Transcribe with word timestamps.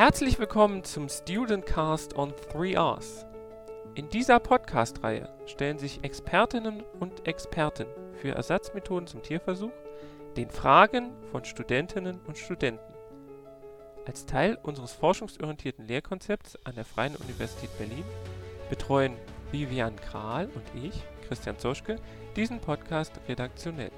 Herzlich 0.00 0.38
willkommen 0.38 0.82
zum 0.82 1.10
Student 1.10 1.66
Cast 1.66 2.16
on 2.16 2.32
3Rs. 2.54 3.26
In 3.94 4.08
dieser 4.08 4.40
Podcast-Reihe 4.40 5.28
stellen 5.44 5.78
sich 5.78 6.02
Expertinnen 6.02 6.82
und 7.00 7.28
Experten 7.28 7.84
für 8.14 8.30
Ersatzmethoden 8.30 9.06
zum 9.06 9.22
Tierversuch 9.22 9.74
den 10.38 10.48
Fragen 10.48 11.12
von 11.30 11.44
Studentinnen 11.44 12.18
und 12.26 12.38
Studenten. 12.38 12.94
Als 14.06 14.24
Teil 14.24 14.56
unseres 14.62 14.94
forschungsorientierten 14.94 15.86
Lehrkonzepts 15.86 16.56
an 16.64 16.76
der 16.76 16.86
Freien 16.86 17.16
Universität 17.16 17.68
Berlin 17.76 18.04
betreuen 18.70 19.18
Vivian 19.52 19.96
Kral 19.96 20.48
und 20.54 20.82
ich, 20.82 20.94
Christian 21.28 21.58
Zoschke, 21.58 21.96
diesen 22.36 22.58
Podcast 22.58 23.12
redaktionell. 23.28 23.92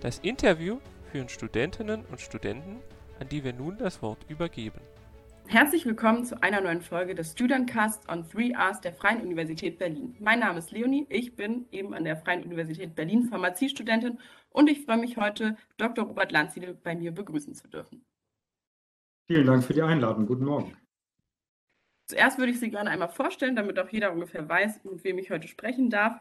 Das 0.00 0.18
Interview 0.18 0.80
führen 1.10 1.30
Studentinnen 1.30 2.04
und 2.10 2.20
Studenten, 2.20 2.82
an 3.18 3.30
die 3.30 3.42
wir 3.42 3.54
nun 3.54 3.78
das 3.78 4.02
Wort 4.02 4.18
übergeben. 4.28 4.82
Herzlich 5.50 5.84
willkommen 5.84 6.24
zu 6.24 6.40
einer 6.44 6.60
neuen 6.60 6.80
Folge 6.80 7.16
des 7.16 7.32
Studentcasts 7.32 8.08
on 8.08 8.22
3Rs 8.22 8.82
der 8.82 8.92
Freien 8.92 9.20
Universität 9.20 9.80
Berlin. 9.80 10.14
Mein 10.20 10.38
Name 10.38 10.60
ist 10.60 10.70
Leonie, 10.70 11.08
ich 11.08 11.34
bin 11.34 11.66
eben 11.72 11.92
an 11.92 12.04
der 12.04 12.16
Freien 12.16 12.44
Universität 12.44 12.94
Berlin 12.94 13.24
Pharmaziestudentin 13.24 14.20
und 14.50 14.70
ich 14.70 14.84
freue 14.84 14.98
mich 14.98 15.16
heute, 15.16 15.56
Dr. 15.76 16.04
Robert 16.04 16.30
Landsiedel 16.30 16.74
bei 16.74 16.94
mir 16.94 17.10
begrüßen 17.10 17.52
zu 17.56 17.66
dürfen. 17.66 18.04
Vielen 19.26 19.44
Dank 19.44 19.64
für 19.64 19.72
die 19.72 19.82
Einladung. 19.82 20.24
Guten 20.24 20.44
Morgen. 20.44 20.76
Zuerst 22.06 22.38
würde 22.38 22.52
ich 22.52 22.60
Sie 22.60 22.70
gerne 22.70 22.90
einmal 22.90 23.08
vorstellen, 23.08 23.56
damit 23.56 23.76
auch 23.80 23.88
jeder 23.88 24.12
ungefähr 24.12 24.48
weiß, 24.48 24.84
mit 24.84 25.02
wem 25.02 25.18
ich 25.18 25.32
heute 25.32 25.48
sprechen 25.48 25.90
darf. 25.90 26.20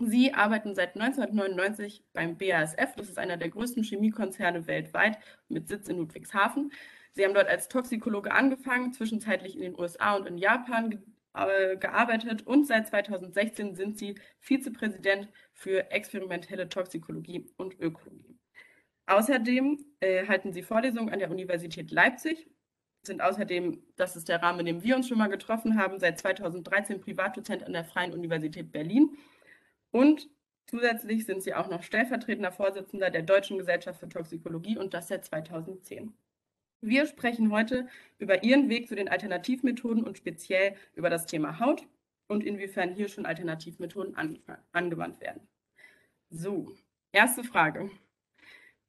Sie 0.00 0.34
arbeiten 0.34 0.74
seit 0.74 0.96
1999 0.96 2.02
beim 2.12 2.36
BASF, 2.36 2.96
das 2.96 3.08
ist 3.08 3.18
einer 3.18 3.36
der 3.36 3.50
größten 3.50 3.84
Chemiekonzerne 3.84 4.66
weltweit 4.66 5.16
mit 5.48 5.68
Sitz 5.68 5.86
in 5.86 5.98
Ludwigshafen. 5.98 6.72
Sie 7.12 7.24
haben 7.24 7.34
dort 7.34 7.48
als 7.48 7.68
Toxikologe 7.68 8.32
angefangen, 8.32 8.92
zwischenzeitlich 8.92 9.56
in 9.56 9.62
den 9.62 9.78
USA 9.78 10.16
und 10.16 10.26
in 10.26 10.38
Japan 10.38 11.02
äh, 11.34 11.76
gearbeitet 11.76 12.46
und 12.46 12.66
seit 12.66 12.88
2016 12.88 13.74
sind 13.74 13.98
Sie 13.98 14.16
Vizepräsident 14.40 15.28
für 15.52 15.90
experimentelle 15.90 16.68
Toxikologie 16.68 17.50
und 17.56 17.78
Ökologie. 17.78 18.38
Außerdem 19.06 19.84
äh, 20.00 20.26
halten 20.26 20.52
Sie 20.52 20.62
Vorlesungen 20.62 21.10
an 21.10 21.18
der 21.18 21.30
Universität 21.30 21.90
Leipzig, 21.90 22.50
sind 23.02 23.22
außerdem, 23.22 23.82
das 23.96 24.16
ist 24.16 24.28
der 24.28 24.42
Rahmen, 24.42 24.60
in 24.60 24.66
dem 24.66 24.82
wir 24.82 24.96
uns 24.96 25.08
schon 25.08 25.18
mal 25.18 25.28
getroffen 25.28 25.78
haben, 25.78 25.98
seit 25.98 26.18
2013 26.18 27.00
Privatdozent 27.00 27.62
an 27.62 27.72
der 27.72 27.84
Freien 27.84 28.12
Universität 28.12 28.72
Berlin 28.72 29.16
und 29.90 30.28
zusätzlich 30.66 31.24
sind 31.24 31.42
Sie 31.42 31.54
auch 31.54 31.68
noch 31.68 31.82
stellvertretender 31.82 32.52
Vorsitzender 32.52 33.10
der 33.10 33.22
Deutschen 33.22 33.58
Gesellschaft 33.58 34.00
für 34.00 34.08
Toxikologie 34.08 34.76
und 34.76 34.92
das 34.92 35.08
seit 35.08 35.24
2010. 35.24 36.12
Wir 36.80 37.06
sprechen 37.06 37.50
heute 37.50 37.88
über 38.18 38.44
Ihren 38.44 38.68
Weg 38.68 38.88
zu 38.88 38.94
den 38.94 39.08
Alternativmethoden 39.08 40.04
und 40.04 40.16
speziell 40.16 40.76
über 40.94 41.10
das 41.10 41.26
Thema 41.26 41.58
Haut 41.58 41.86
und 42.28 42.44
inwiefern 42.44 42.94
hier 42.94 43.08
schon 43.08 43.26
Alternativmethoden 43.26 44.16
angewandt 44.72 45.20
werden. 45.20 45.48
So, 46.30 46.72
erste 47.10 47.42
Frage. 47.42 47.90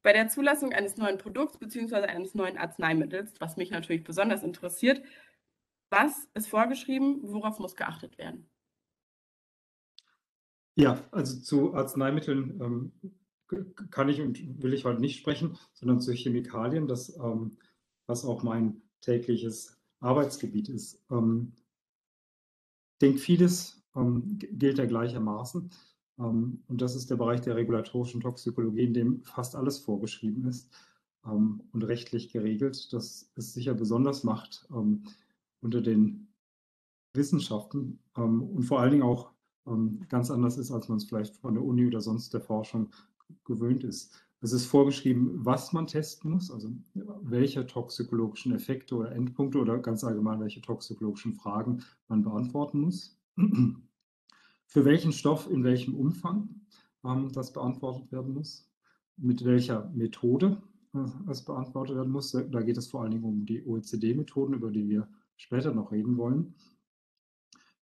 Bei 0.02 0.12
der 0.12 0.28
Zulassung 0.28 0.72
eines 0.72 0.96
neuen 0.96 1.18
Produkts 1.18 1.58
bzw. 1.58 2.06
eines 2.06 2.34
neuen 2.34 2.56
Arzneimittels, 2.56 3.34
was 3.40 3.56
mich 3.56 3.70
natürlich 3.70 4.04
besonders 4.04 4.42
interessiert, 4.42 5.02
was 5.90 6.28
ist 6.34 6.48
vorgeschrieben, 6.48 7.18
worauf 7.22 7.58
muss 7.58 7.74
geachtet 7.74 8.16
werden? 8.18 8.48
Ja, 10.76 11.02
also 11.10 11.40
zu 11.40 11.74
Arzneimitteln 11.74 12.60
ähm, 12.60 12.92
kann 13.90 14.08
ich 14.08 14.20
und 14.20 14.62
will 14.62 14.72
ich 14.72 14.84
heute 14.84 15.00
nicht 15.00 15.18
sprechen, 15.18 15.58
sondern 15.72 16.00
zu 16.00 16.12
Chemikalien. 16.12 16.86
Das 16.86 17.16
ähm, 17.18 17.58
was 18.10 18.24
auch 18.24 18.42
mein 18.42 18.82
tägliches 19.00 19.78
Arbeitsgebiet 20.00 20.68
ist. 20.68 21.02
Ähm, 21.10 21.52
ich 22.94 22.98
denke, 22.98 23.18
vieles 23.18 23.82
ähm, 23.94 24.38
gilt 24.38 24.78
ja 24.78 24.84
gleichermaßen. 24.84 25.70
Ähm, 26.18 26.62
und 26.66 26.82
das 26.82 26.96
ist 26.96 27.08
der 27.08 27.16
Bereich 27.16 27.40
der 27.40 27.54
regulatorischen 27.54 28.20
Toxikologie, 28.20 28.82
in 28.82 28.94
dem 28.94 29.22
fast 29.22 29.54
alles 29.54 29.78
vorgeschrieben 29.78 30.44
ist 30.46 30.68
ähm, 31.24 31.62
und 31.72 31.84
rechtlich 31.84 32.32
geregelt. 32.32 32.92
Das 32.92 33.30
es 33.36 33.54
sicher 33.54 33.74
besonders 33.74 34.24
macht 34.24 34.66
ähm, 34.70 35.04
unter 35.60 35.80
den 35.80 36.28
Wissenschaften 37.14 38.00
ähm, 38.16 38.42
und 38.42 38.62
vor 38.64 38.80
allen 38.80 38.92
Dingen 38.92 39.04
auch 39.04 39.30
ganz 40.08 40.30
anders 40.32 40.56
ist, 40.56 40.72
als 40.72 40.88
man 40.88 40.96
es 40.96 41.04
vielleicht 41.04 41.36
von 41.36 41.54
der 41.54 41.62
Uni 41.62 41.86
oder 41.86 42.00
sonst 42.00 42.32
der 42.34 42.40
Forschung 42.40 42.88
gewöhnt 43.44 43.84
ist. 43.84 44.12
Es 44.42 44.52
ist 44.52 44.66
vorgeschrieben, 44.66 45.44
was 45.44 45.72
man 45.74 45.86
testen 45.86 46.30
muss, 46.30 46.50
also 46.50 46.70
welche 46.94 47.66
toxikologischen 47.66 48.52
Effekte 48.52 48.96
oder 48.96 49.12
Endpunkte 49.12 49.58
oder 49.58 49.78
ganz 49.78 50.02
allgemein 50.02 50.40
welche 50.40 50.62
toxikologischen 50.62 51.34
Fragen 51.34 51.82
man 52.08 52.22
beantworten 52.22 52.80
muss. 52.80 53.18
Für 54.66 54.84
welchen 54.84 55.12
Stoff 55.12 55.50
in 55.50 55.62
welchem 55.62 55.94
Umfang 55.94 56.48
ähm, 57.04 57.30
das 57.32 57.52
beantwortet 57.52 58.10
werden 58.12 58.32
muss, 58.32 58.70
mit 59.18 59.44
welcher 59.44 59.90
Methode 59.90 60.62
äh, 60.94 61.30
es 61.30 61.44
beantwortet 61.44 61.96
werden 61.96 62.12
muss. 62.12 62.32
Da 62.32 62.62
geht 62.62 62.78
es 62.78 62.86
vor 62.86 63.02
allen 63.02 63.10
Dingen 63.10 63.24
um 63.24 63.44
die 63.44 63.66
OECD-Methoden, 63.66 64.54
über 64.54 64.70
die 64.70 64.88
wir 64.88 65.06
später 65.36 65.74
noch 65.74 65.92
reden 65.92 66.16
wollen. 66.16 66.54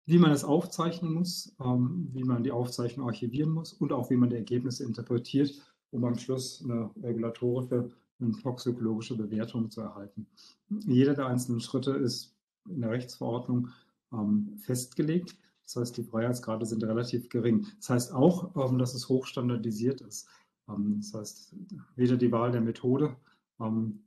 Wie 0.06 0.18
man 0.18 0.32
es 0.32 0.44
aufzeichnen 0.44 1.12
muss, 1.12 1.54
ähm, 1.60 2.08
wie 2.12 2.24
man 2.24 2.42
die 2.44 2.50
Aufzeichnung 2.50 3.08
archivieren 3.08 3.50
muss 3.50 3.74
und 3.74 3.92
auch 3.92 4.08
wie 4.08 4.16
man 4.16 4.30
die 4.30 4.36
Ergebnisse 4.36 4.84
interpretiert 4.84 5.60
um 5.90 6.04
am 6.04 6.16
Schluss 6.16 6.62
eine 6.64 6.90
regulatorische 7.02 7.90
und 8.20 8.42
toxikologische 8.42 9.16
Bewertung 9.16 9.70
zu 9.70 9.80
erhalten. 9.80 10.26
Jeder 10.68 11.14
der 11.14 11.26
einzelnen 11.26 11.60
Schritte 11.60 11.92
ist 11.92 12.36
in 12.68 12.82
der 12.82 12.90
Rechtsverordnung 12.90 13.68
ähm, 14.12 14.58
festgelegt. 14.58 15.36
Das 15.64 15.76
heißt, 15.76 15.96
die 15.96 16.02
Freiheitsgrade 16.02 16.66
sind 16.66 16.84
relativ 16.84 17.28
gering. 17.28 17.66
Das 17.78 17.90
heißt 17.90 18.12
auch, 18.12 18.54
ähm, 18.56 18.78
dass 18.78 18.94
es 18.94 19.08
hochstandardisiert 19.08 20.00
ist. 20.02 20.28
Ähm, 20.68 20.96
das 21.00 21.14
heißt, 21.14 21.56
weder 21.96 22.16
die 22.16 22.30
Wahl 22.32 22.52
der 22.52 22.60
Methode 22.60 23.16
ähm, 23.60 24.00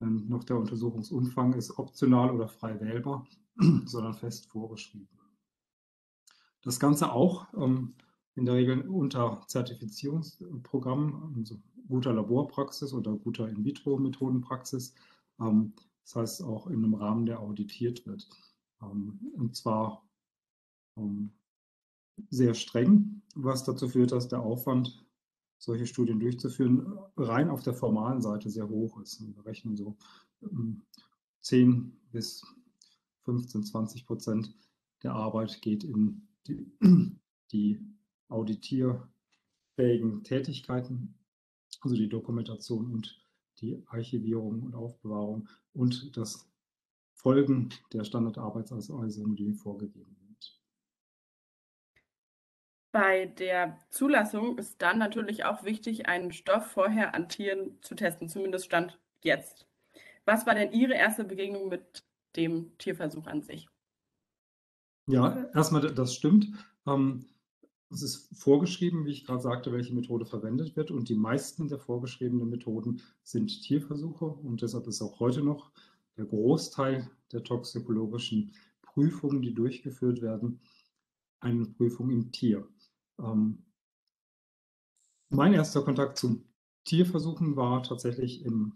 noch 0.00 0.44
der 0.44 0.58
Untersuchungsumfang 0.58 1.54
ist 1.54 1.78
optional 1.78 2.30
oder 2.30 2.48
frei 2.48 2.78
wählbar, 2.80 3.26
sondern 3.86 4.12
fest 4.12 4.46
vorgeschrieben. 4.46 5.08
Das 6.62 6.80
Ganze 6.80 7.12
auch 7.12 7.46
ähm, 7.54 7.94
in 8.36 8.44
der 8.44 8.54
Regel 8.54 8.88
unter 8.88 9.42
Zertifizierungsprogrammen, 9.46 11.34
also 11.36 11.56
guter 11.88 12.12
Laborpraxis 12.12 12.92
oder 12.92 13.14
guter 13.16 13.48
In-vitro-Methodenpraxis. 13.48 14.94
Ähm, 15.40 15.72
das 16.02 16.16
heißt 16.16 16.42
auch 16.42 16.66
in 16.66 16.84
einem 16.84 16.94
Rahmen, 16.94 17.26
der 17.26 17.40
auditiert 17.40 18.06
wird. 18.06 18.28
Ähm, 18.82 19.18
und 19.36 19.54
zwar 19.56 20.06
ähm, 20.96 21.32
sehr 22.30 22.54
streng, 22.54 23.22
was 23.34 23.64
dazu 23.64 23.88
führt, 23.88 24.12
dass 24.12 24.28
der 24.28 24.40
Aufwand, 24.40 25.00
solche 25.58 25.86
Studien 25.86 26.20
durchzuführen, 26.20 26.98
rein 27.16 27.48
auf 27.48 27.62
der 27.62 27.72
formalen 27.72 28.20
Seite 28.20 28.50
sehr 28.50 28.68
hoch 28.68 29.00
ist. 29.00 29.24
Wir 29.34 29.46
rechnen 29.46 29.76
so 29.76 29.96
10 31.40 31.96
bis 32.12 32.44
15, 33.24 33.64
20 33.64 34.06
Prozent 34.06 34.54
der 35.02 35.12
Arbeit 35.12 35.62
geht 35.62 35.84
in 35.84 36.28
die, 36.46 36.66
die 37.52 37.93
auditierfähigen 38.28 40.24
Tätigkeiten, 40.24 41.14
also 41.80 41.96
die 41.96 42.08
Dokumentation 42.08 42.92
und 42.92 43.20
die 43.60 43.82
Archivierung 43.86 44.62
und 44.62 44.74
Aufbewahrung 44.74 45.48
und 45.72 46.16
das 46.16 46.48
Folgen 47.14 47.70
der 47.92 48.04
Standardarbeitsanweisungen, 48.04 49.36
die 49.36 49.52
vorgegeben 49.52 50.14
sind. 50.16 50.60
Bei 52.92 53.26
der 53.26 53.78
Zulassung 53.90 54.58
ist 54.58 54.80
dann 54.80 54.98
natürlich 54.98 55.44
auch 55.44 55.64
wichtig, 55.64 56.06
einen 56.06 56.32
Stoff 56.32 56.66
vorher 56.66 57.14
an 57.14 57.28
Tieren 57.28 57.78
zu 57.80 57.94
testen, 57.94 58.28
zumindest 58.28 58.66
Stand 58.66 58.98
jetzt. 59.22 59.66
Was 60.24 60.46
war 60.46 60.54
denn 60.54 60.72
Ihre 60.72 60.94
erste 60.94 61.24
Begegnung 61.24 61.68
mit 61.68 62.04
dem 62.36 62.76
Tierversuch 62.78 63.26
an 63.26 63.42
sich? 63.42 63.68
Ja, 65.06 65.44
erstmal, 65.54 65.92
das 65.92 66.14
stimmt. 66.14 66.48
Ähm, 66.86 67.26
es 67.90 68.02
ist 68.02 68.38
vorgeschrieben, 68.38 69.06
wie 69.06 69.12
ich 69.12 69.24
gerade 69.24 69.42
sagte, 69.42 69.72
welche 69.72 69.94
Methode 69.94 70.26
verwendet 70.26 70.76
wird. 70.76 70.90
Und 70.90 71.08
die 71.08 71.14
meisten 71.14 71.68
der 71.68 71.78
vorgeschriebenen 71.78 72.48
Methoden 72.48 73.02
sind 73.22 73.62
Tierversuche. 73.62 74.26
Und 74.26 74.62
deshalb 74.62 74.86
ist 74.86 75.02
auch 75.02 75.20
heute 75.20 75.42
noch 75.42 75.70
der 76.16 76.26
Großteil 76.26 77.10
der 77.32 77.42
toxikologischen 77.44 78.52
Prüfungen, 78.82 79.42
die 79.42 79.54
durchgeführt 79.54 80.22
werden, 80.22 80.60
eine 81.40 81.66
Prüfung 81.66 82.10
im 82.10 82.32
Tier. 82.32 82.66
Ähm, 83.18 83.64
mein 85.30 85.52
erster 85.52 85.82
Kontakt 85.82 86.18
zu 86.18 86.44
Tierversuchen 86.84 87.56
war 87.56 87.82
tatsächlich 87.82 88.44
im, 88.44 88.72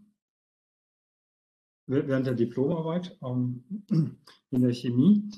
während 1.87 2.27
der 2.27 2.35
Diplomarbeit 2.35 3.17
ähm, 3.23 3.65
in 4.51 4.63
der 4.63 4.75
Chemie. 4.75 5.31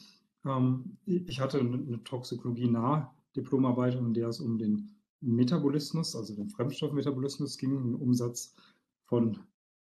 Ähm, 0.44 0.96
ich 1.04 1.40
hatte 1.40 1.60
eine 1.60 2.02
Toxikologie 2.04 2.68
nahe 2.68 3.10
Diplomarbeit, 3.36 3.94
in 3.94 4.14
der 4.14 4.28
es 4.28 4.40
um 4.40 4.58
den 4.58 4.90
Metabolismus, 5.20 6.16
also 6.16 6.34
den 6.34 6.48
Fremdstoffmetabolismus 6.48 7.58
ging, 7.58 7.70
den 7.82 7.94
Umsatz 7.94 8.54
von 9.04 9.38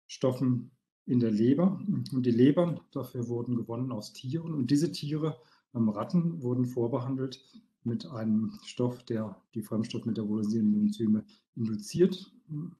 Stoffen 0.07 0.71
in 1.05 1.19
der 1.19 1.31
Leber. 1.31 1.79
Und 2.13 2.25
die 2.25 2.31
Lebern 2.31 2.79
dafür 2.91 3.27
wurden 3.27 3.55
gewonnen 3.55 3.91
aus 3.91 4.13
Tieren. 4.13 4.53
Und 4.53 4.71
diese 4.71 4.91
Tiere, 4.91 5.37
ähm, 5.73 5.89
Ratten, 5.89 6.41
wurden 6.41 6.65
vorbehandelt 6.65 7.43
mit 7.83 8.05
einem 8.07 8.53
Stoff, 8.63 9.03
der 9.03 9.39
die 9.53 9.61
fremdstoffmetabolisierenden 9.61 10.87
Enzyme 10.87 11.23
induziert. 11.55 12.31
In 12.49 12.75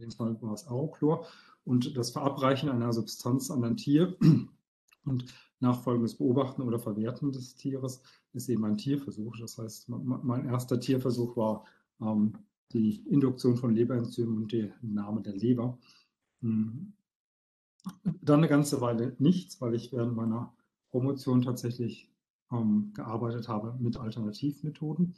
dem 0.00 0.10
Fall 0.10 0.40
war 0.42 0.54
es 0.54 0.66
Aurochlor. 0.66 1.26
Und 1.64 1.96
das 1.96 2.10
Verabreichen 2.10 2.68
einer 2.68 2.92
Substanz 2.92 3.50
an 3.50 3.64
ein 3.64 3.76
Tier 3.76 4.16
und 5.04 5.24
nachfolgendes 5.60 6.16
Beobachten 6.16 6.62
oder 6.62 6.78
Verwerten 6.78 7.32
des 7.32 7.54
Tieres 7.54 8.02
ist 8.32 8.48
eben 8.48 8.64
ein 8.64 8.78
Tierversuch. 8.78 9.36
Das 9.38 9.58
heißt, 9.58 9.88
mein 9.88 10.46
erster 10.46 10.80
Tierversuch 10.80 11.36
war 11.36 11.64
ähm, 12.00 12.34
die 12.72 12.96
Induktion 13.08 13.56
von 13.56 13.74
Leberenzymen 13.74 14.36
und 14.36 14.52
der 14.52 14.72
Name 14.82 15.22
der 15.22 15.34
Leber. 15.34 15.78
Hm. 16.40 16.92
Dann 18.22 18.40
eine 18.40 18.48
ganze 18.48 18.80
Weile 18.80 19.16
nichts, 19.18 19.60
weil 19.60 19.74
ich 19.74 19.92
während 19.92 20.14
meiner 20.14 20.52
Promotion 20.90 21.42
tatsächlich 21.42 22.10
ähm, 22.52 22.92
gearbeitet 22.94 23.48
habe 23.48 23.76
mit 23.80 23.96
Alternativmethoden 23.96 25.14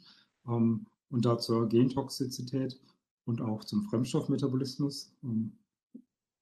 ähm, 0.47 0.85
und 1.09 1.25
da 1.25 1.37
zur 1.37 1.67
Gentoxizität 1.67 2.79
und 3.25 3.41
auch 3.41 3.63
zum 3.63 3.83
Fremdstoffmetabolismus. 3.83 5.13
Ähm, 5.23 5.57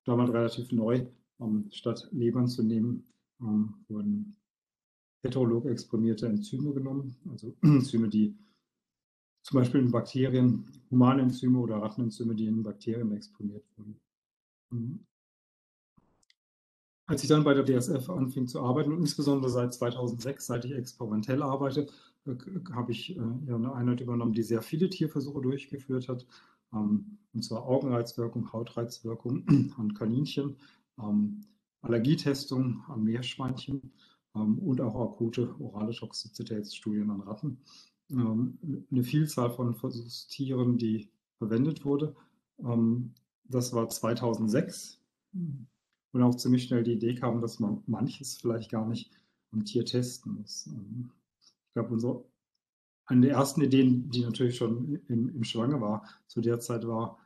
damals 0.05 0.31
relativ 0.31 0.71
neu, 0.71 1.05
ähm, 1.39 1.69
statt 1.71 2.07
Lebern 2.11 2.47
zu 2.47 2.63
nehmen, 2.63 3.03
ähm, 3.41 3.73
wurden 3.87 4.35
heterolog 5.23 5.65
exprimierte 5.65 6.27
Enzyme 6.27 6.73
genommen, 6.73 7.15
also 7.29 7.55
Enzyme, 7.61 8.09
die 8.09 8.35
zum 9.43 9.59
Beispiel 9.59 9.81
in 9.81 9.91
Bakterien, 9.91 10.65
humane 10.89 11.23
Enzyme 11.23 11.59
oder 11.59 11.77
Rattenenzyme, 11.77 12.35
die 12.35 12.45
in 12.45 12.63
Bakterien 12.63 13.11
exprimiert 13.11 13.65
wurden. 13.75 13.99
Mhm. 14.69 15.05
Als 17.07 17.23
ich 17.23 17.29
dann 17.29 17.43
bei 17.43 17.53
der 17.53 17.63
BSF 17.63 18.09
anfing 18.09 18.47
zu 18.47 18.61
arbeiten 18.61 18.93
und 18.93 18.99
insbesondere 18.99 19.51
seit 19.51 19.73
2006, 19.73 20.45
seit 20.45 20.65
ich 20.65 20.71
experimentell 20.71 21.41
arbeite, 21.43 21.87
äh, 22.25 22.35
habe 22.71 22.91
ich 22.91 23.17
äh, 23.17 23.19
eine 23.19 23.73
Einheit 23.73 24.01
übernommen, 24.01 24.33
die 24.33 24.43
sehr 24.43 24.61
viele 24.61 24.89
Tierversuche 24.89 25.41
durchgeführt 25.41 26.07
hat, 26.07 26.25
ähm, 26.73 27.17
und 27.33 27.43
zwar 27.43 27.65
Augenreizwirkung, 27.65 28.53
Hautreizwirkung 28.53 29.45
an 29.77 29.93
Kaninchen, 29.93 30.55
ähm, 30.99 31.41
Allergietestung 31.81 32.83
an 32.87 33.03
Meerschweinchen 33.03 33.91
ähm, 34.35 34.59
und 34.59 34.81
auch 34.81 34.95
akute 34.95 35.55
orale 35.59 35.93
Toxizitätsstudien 35.93 37.09
an 37.09 37.21
Ratten. 37.21 37.57
Eine 38.13 39.03
Vielzahl 39.03 39.51
von 39.51 39.73
Versuchstieren, 39.73 40.77
die 40.77 41.07
verwendet 41.37 41.85
wurde. 41.85 42.13
Das 43.45 43.71
war 43.71 43.87
2006 43.87 44.99
und 46.11 46.21
auch 46.21 46.35
ziemlich 46.35 46.63
schnell 46.63 46.83
die 46.83 46.93
Idee 46.93 47.15
kam, 47.15 47.41
dass 47.41 47.59
man 47.59 47.83
manches 47.87 48.35
vielleicht 48.37 48.69
gar 48.69 48.85
nicht 48.85 49.11
am 49.51 49.65
Tier 49.65 49.85
testen 49.85 50.33
muss. 50.35 50.67
Ähm, 50.67 51.11
ich 51.41 51.73
glaube, 51.73 51.93
unsere, 51.93 52.25
eine 53.05 53.27
der 53.27 53.35
ersten 53.35 53.61
Ideen, 53.61 54.09
die 54.09 54.21
natürlich 54.21 54.57
schon 54.57 54.99
im, 55.07 55.29
im 55.29 55.43
Schwange 55.43 55.81
war, 55.81 56.05
zu 56.27 56.41
der 56.41 56.59
Zeit 56.59 56.87
war, 56.87 57.17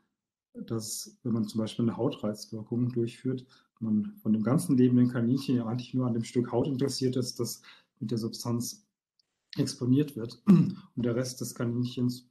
dass 0.65 1.17
wenn 1.23 1.33
man 1.33 1.47
zum 1.47 1.59
Beispiel 1.59 1.85
eine 1.85 1.97
Hautreizwirkung 1.97 2.91
durchführt, 2.91 3.45
man 3.79 4.13
von 4.21 4.33
dem 4.33 4.43
ganzen 4.43 4.77
lebenden 4.77 5.09
Kaninchen 5.09 5.55
ja 5.55 5.65
eigentlich 5.65 5.93
nur 5.93 6.07
an 6.07 6.13
dem 6.13 6.23
Stück 6.23 6.51
Haut 6.51 6.67
interessiert 6.67 7.15
ist, 7.15 7.39
das 7.39 7.61
mit 7.99 8.11
der 8.11 8.17
Substanz 8.17 8.85
exponiert 9.57 10.15
wird 10.15 10.41
und 10.47 10.77
der 10.97 11.15
Rest 11.15 11.41
des 11.41 11.55
Kaninchens 11.55 12.27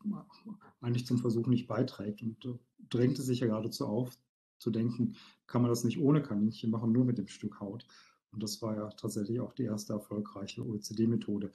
eigentlich 0.81 1.06
zum 1.06 1.19
Versuch 1.19 1.47
nicht 1.47 1.67
beiträgt. 1.67 2.23
Und 2.23 2.44
äh, 2.44 2.59
drängte 2.91 3.23
sich 3.23 3.41
ja 3.41 3.47
geradezu 3.47 3.87
auf, 3.87 4.17
zu 4.59 4.71
denken, 4.71 5.17
kann 5.47 5.62
man 5.62 5.71
das 5.71 5.85
nicht 5.85 5.99
ohne 5.99 6.23
Kaninchen 6.23 6.71
machen, 6.71 6.93
nur 6.93 7.05
mit 7.05 7.19
dem 7.19 7.29
Stück 7.29 7.61
Haut. 7.61 7.87
Und 8.31 8.43
das 8.43 8.61
war 8.62 8.76
ja 8.76 8.88
tatsächlich 8.91 9.41
auch 9.41 9.53
die 9.53 9.65
erste 9.65 9.93
erfolgreiche 9.93 10.67
OECD-Methode, 10.67 11.50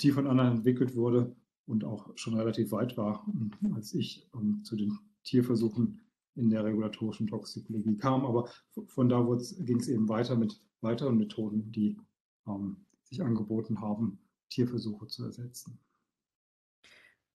die 0.00 0.10
von 0.10 0.26
anderen 0.26 0.58
entwickelt 0.58 0.94
wurde 0.94 1.34
und 1.66 1.84
auch 1.84 2.10
schon 2.16 2.34
relativ 2.34 2.72
weit 2.72 2.96
war, 2.96 3.26
als 3.74 3.94
ich 3.94 4.26
um, 4.32 4.64
zu 4.64 4.76
den 4.76 4.98
Tierversuchen 5.24 6.00
in 6.34 6.50
der 6.50 6.64
regulatorischen 6.64 7.26
Toxikologie 7.26 7.96
kam. 7.96 8.24
Aber 8.24 8.48
von 8.86 9.08
da 9.08 9.20
ging 9.60 9.80
es 9.80 9.88
eben 9.88 10.08
weiter 10.08 10.36
mit 10.36 10.60
weiteren 10.80 11.18
Methoden, 11.18 11.72
die 11.72 11.98
ähm, 12.46 12.84
sich 13.02 13.22
angeboten 13.22 13.80
haben, 13.80 14.20
Tierversuche 14.50 15.06
zu 15.08 15.24
ersetzen. 15.24 15.78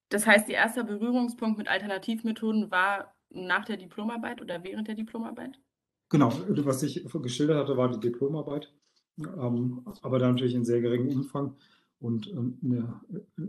Das 0.08 0.26
heißt, 0.26 0.48
Ihr 0.48 0.54
erster 0.54 0.84
Berührungspunkt 0.84 1.58
mit 1.58 1.68
Alternativmethoden 1.68 2.70
war 2.70 3.14
nach 3.30 3.64
der 3.64 3.76
Diplomarbeit 3.76 4.40
oder 4.40 4.62
während 4.62 4.88
der 4.88 4.94
Diplomarbeit? 4.94 5.60
Genau, 6.08 6.32
was 6.48 6.82
ich 6.82 7.04
geschildert 7.04 7.56
hatte, 7.56 7.76
war 7.76 7.90
die 7.90 8.00
Diplomarbeit, 8.00 8.72
ähm, 9.18 9.82
aber 10.02 10.18
da 10.18 10.30
natürlich 10.30 10.54
in 10.54 10.64
sehr 10.64 10.80
geringem 10.80 11.08
Umfang 11.08 11.56
und 11.98 12.28
ähm, 12.28 12.58
eine 12.62 13.00
äh, 13.12 13.42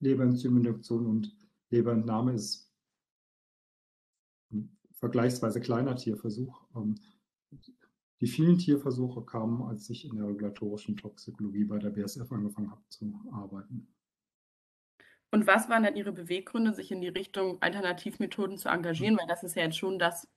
Leberenzyminduktion 0.00 1.06
und 1.06 1.36
Leberentnahme 1.70 2.32
ist 2.32 2.71
vergleichsweise 4.92 5.60
kleiner 5.60 5.96
Tierversuch. 5.96 6.62
Ähm, 6.76 6.96
die 8.20 8.28
vielen 8.28 8.56
Tierversuche 8.56 9.22
kamen, 9.22 9.62
als 9.62 9.90
ich 9.90 10.04
in 10.04 10.16
der 10.16 10.28
regulatorischen 10.28 10.96
Toxikologie 10.96 11.64
bei 11.64 11.78
der 11.78 11.90
BSF 11.90 12.30
angefangen 12.30 12.70
habe 12.70 12.82
zu 12.88 13.12
arbeiten. 13.32 13.88
Und 15.32 15.46
was 15.46 15.68
waren 15.68 15.82
dann 15.82 15.96
Ihre 15.96 16.12
Beweggründe, 16.12 16.72
sich 16.72 16.92
in 16.92 17.00
die 17.00 17.08
Richtung 17.08 17.60
Alternativmethoden 17.60 18.58
zu 18.58 18.68
engagieren? 18.68 19.18
Weil 19.18 19.26
das 19.26 19.42
ist 19.42 19.56
ja 19.56 19.64
jetzt 19.64 19.78
schon 19.78 19.98
das, 19.98 20.28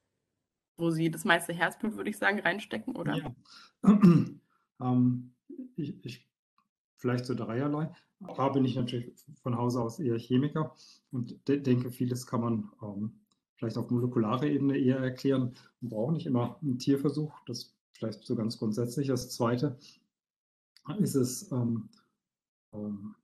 wo 0.77 0.89
Sie 0.89 1.11
das 1.11 1.25
meiste 1.25 1.53
Herzblut, 1.53 1.95
würde 1.95 2.09
ich 2.09 2.17
sagen, 2.17 2.39
reinstecken, 2.39 2.95
oder? 2.95 3.15
Ja. 3.17 3.35
ähm, 4.81 5.35
ich, 5.75 6.03
ich, 6.03 6.27
vielleicht 6.95 7.25
so 7.25 7.35
dreierlei. 7.35 7.93
Da 8.19 8.49
bin 8.49 8.65
ich 8.65 8.75
natürlich 8.75 9.13
von 9.43 9.57
Hause 9.57 9.81
aus 9.81 9.99
eher 9.99 10.17
Chemiker 10.17 10.73
und 11.11 11.47
de 11.47 11.59
denke, 11.59 11.91
vieles 11.91 12.25
kann 12.25 12.41
man 12.41 12.71
ähm, 12.81 13.24
vielleicht 13.55 13.77
auf 13.77 13.89
molekularer 13.89 14.45
Ebene 14.45 14.77
eher 14.77 14.97
erklären. 14.97 15.53
Man 15.81 15.89
braucht 15.89 16.13
nicht 16.13 16.25
immer 16.25 16.57
einen 16.61 16.79
Tierversuch, 16.79 17.33
das 17.45 17.73
vielleicht 17.93 18.23
so 18.23 18.35
ganz 18.35 18.57
grundsätzlich. 18.57 19.07
Das 19.07 19.29
Zweite 19.29 19.77
ist 20.99 21.15
es, 21.15 21.51
ähm, 21.51 21.89
ähm 22.73 23.15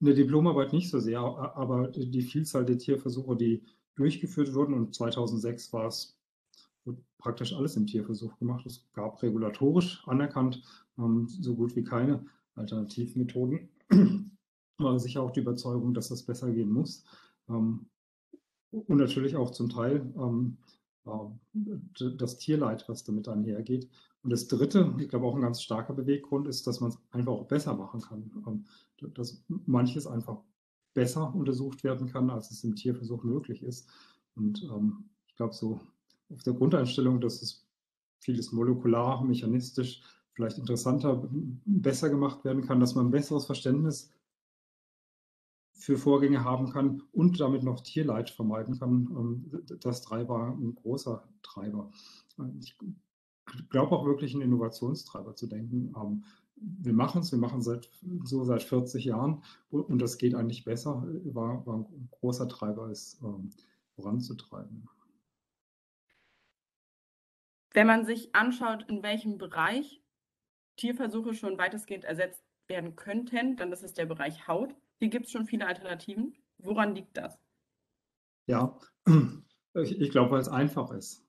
in 0.00 0.06
der 0.06 0.14
Diplomarbeit 0.14 0.72
nicht 0.72 0.88
so 0.88 0.98
sehr, 0.98 1.20
aber 1.20 1.88
die 1.88 2.22
Vielzahl 2.22 2.64
der 2.64 2.78
Tierversuche, 2.78 3.36
die 3.36 3.62
durchgeführt 3.96 4.54
wurden, 4.54 4.72
und 4.72 4.94
2006 4.94 5.74
war 5.74 5.88
es 5.88 6.18
praktisch 7.18 7.52
alles 7.52 7.76
im 7.76 7.86
Tierversuch 7.86 8.38
gemacht. 8.38 8.64
Es 8.64 8.88
gab 8.94 9.22
regulatorisch 9.22 10.02
anerkannt 10.06 10.62
ähm, 10.98 11.28
so 11.28 11.54
gut 11.54 11.76
wie 11.76 11.84
keine 11.84 12.24
Alternativmethoden. 12.54 13.68
Aber 14.78 14.98
sicher 14.98 15.22
auch 15.22 15.32
die 15.32 15.40
Überzeugung, 15.40 15.92
dass 15.92 16.08
das 16.08 16.22
besser 16.22 16.50
gehen 16.50 16.72
muss. 16.72 17.04
Ähm, 17.50 17.86
und 18.70 18.98
natürlich 18.98 19.36
auch 19.36 19.50
zum 19.50 19.68
Teil 19.68 20.12
ähm, 20.16 20.58
das 21.94 22.38
Tierleid, 22.38 22.88
was 22.88 23.04
damit 23.04 23.26
einhergeht. 23.28 23.88
Und 24.22 24.30
das 24.30 24.48
Dritte, 24.48 24.94
ich 24.98 25.08
glaube 25.08 25.26
auch 25.26 25.34
ein 25.34 25.42
ganz 25.42 25.62
starker 25.62 25.94
Beweggrund 25.94 26.46
ist, 26.46 26.66
dass 26.66 26.80
man 26.80 26.90
es 26.90 26.98
einfach 27.10 27.32
auch 27.32 27.48
besser 27.48 27.74
machen 27.74 28.00
kann. 28.00 28.30
Ähm, 28.46 28.64
dass 29.14 29.42
manches 29.48 30.06
einfach 30.06 30.42
besser 30.94 31.34
untersucht 31.34 31.84
werden 31.84 32.08
kann, 32.08 32.30
als 32.30 32.50
es 32.50 32.62
im 32.64 32.76
Tierversuch 32.76 33.24
möglich 33.24 33.62
ist. 33.62 33.88
Und 34.34 34.62
ich 35.26 35.36
glaube, 35.36 35.54
so 35.54 35.80
auf 36.28 36.42
der 36.42 36.52
Grundeinstellung, 36.52 37.20
dass 37.20 37.40
es 37.40 37.66
vieles 38.18 38.52
molekular, 38.52 39.24
mechanistisch 39.24 40.02
vielleicht 40.34 40.58
interessanter, 40.58 41.28
besser 41.64 42.10
gemacht 42.10 42.44
werden 42.44 42.62
kann, 42.62 42.80
dass 42.80 42.94
man 42.94 43.06
ein 43.06 43.10
besseres 43.10 43.46
Verständnis 43.46 44.10
für 45.80 45.96
Vorgänge 45.96 46.44
haben 46.44 46.70
kann 46.70 47.02
und 47.12 47.40
damit 47.40 47.62
noch 47.62 47.80
Tierleid 47.80 48.30
vermeiden 48.30 48.78
kann. 48.78 49.08
Ähm, 49.10 49.64
das 49.80 50.02
Treiber 50.02 50.56
ein 50.58 50.74
großer 50.74 51.26
Treiber. 51.42 51.90
Ich 52.60 52.76
glaube 53.70 53.96
auch 53.96 54.04
wirklich 54.04 54.34
einen 54.34 54.42
Innovationstreiber 54.42 55.34
zu 55.34 55.46
denken. 55.46 55.94
Ähm, 55.96 56.24
wir 56.54 56.92
machen 56.92 57.22
es, 57.22 57.32
wir 57.32 57.38
machen 57.38 57.62
seit 57.62 57.90
so 58.24 58.44
seit 58.44 58.62
40 58.62 59.06
Jahren 59.06 59.42
und 59.70 59.98
das 59.98 60.18
geht 60.18 60.34
eigentlich 60.34 60.64
besser, 60.64 61.02
war, 61.24 61.66
war 61.66 61.78
ein 61.78 62.08
großer 62.10 62.48
Treiber, 62.48 62.90
es 62.90 63.18
ähm, 63.22 63.50
voranzutreiben. 63.96 64.86
Wenn 67.72 67.86
man 67.86 68.04
sich 68.04 68.34
anschaut, 68.34 68.84
in 68.90 69.02
welchem 69.02 69.38
Bereich 69.38 70.02
Tierversuche 70.76 71.32
schon 71.32 71.56
weitestgehend 71.56 72.04
ersetzt 72.04 72.44
werden 72.66 72.94
könnten, 72.94 73.56
dann 73.56 73.72
ist 73.72 73.82
es 73.82 73.94
der 73.94 74.06
Bereich 74.06 74.46
Haut. 74.46 74.74
Hier 75.00 75.08
gibt 75.08 75.26
es 75.26 75.32
schon 75.32 75.46
viele 75.46 75.66
Alternativen. 75.66 76.34
Woran 76.58 76.94
liegt 76.94 77.16
das? 77.16 77.38
Ja, 78.46 78.78
ich, 79.74 79.98
ich 80.00 80.10
glaube, 80.10 80.32
weil 80.32 80.40
es 80.40 80.48
einfach 80.48 80.90
ist. 80.92 81.26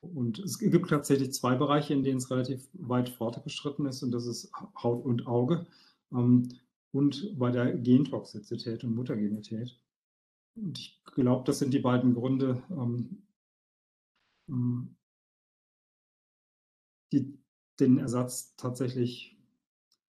Und 0.00 0.38
es 0.38 0.58
gibt 0.58 0.88
tatsächlich 0.88 1.32
zwei 1.32 1.56
Bereiche, 1.56 1.92
in 1.92 2.02
denen 2.02 2.18
es 2.18 2.30
relativ 2.30 2.68
weit 2.72 3.10
fortgeschritten 3.10 3.86
ist, 3.86 4.02
und 4.02 4.12
das 4.12 4.26
ist 4.26 4.50
Haut 4.82 5.04
und 5.04 5.26
Auge 5.26 5.66
ähm, 6.12 6.48
und 6.92 7.38
bei 7.38 7.50
der 7.50 7.76
Gentoxizität 7.76 8.82
und 8.82 8.94
Muttergenität. 8.94 9.78
Und 10.54 10.78
ich 10.78 11.02
glaube, 11.04 11.44
das 11.44 11.58
sind 11.58 11.74
die 11.74 11.80
beiden 11.80 12.14
Gründe, 12.14 12.62
ähm, 12.70 13.22
ähm, 14.48 14.96
die 17.12 17.38
den 17.78 17.98
Ersatz 17.98 18.56
tatsächlich 18.56 19.36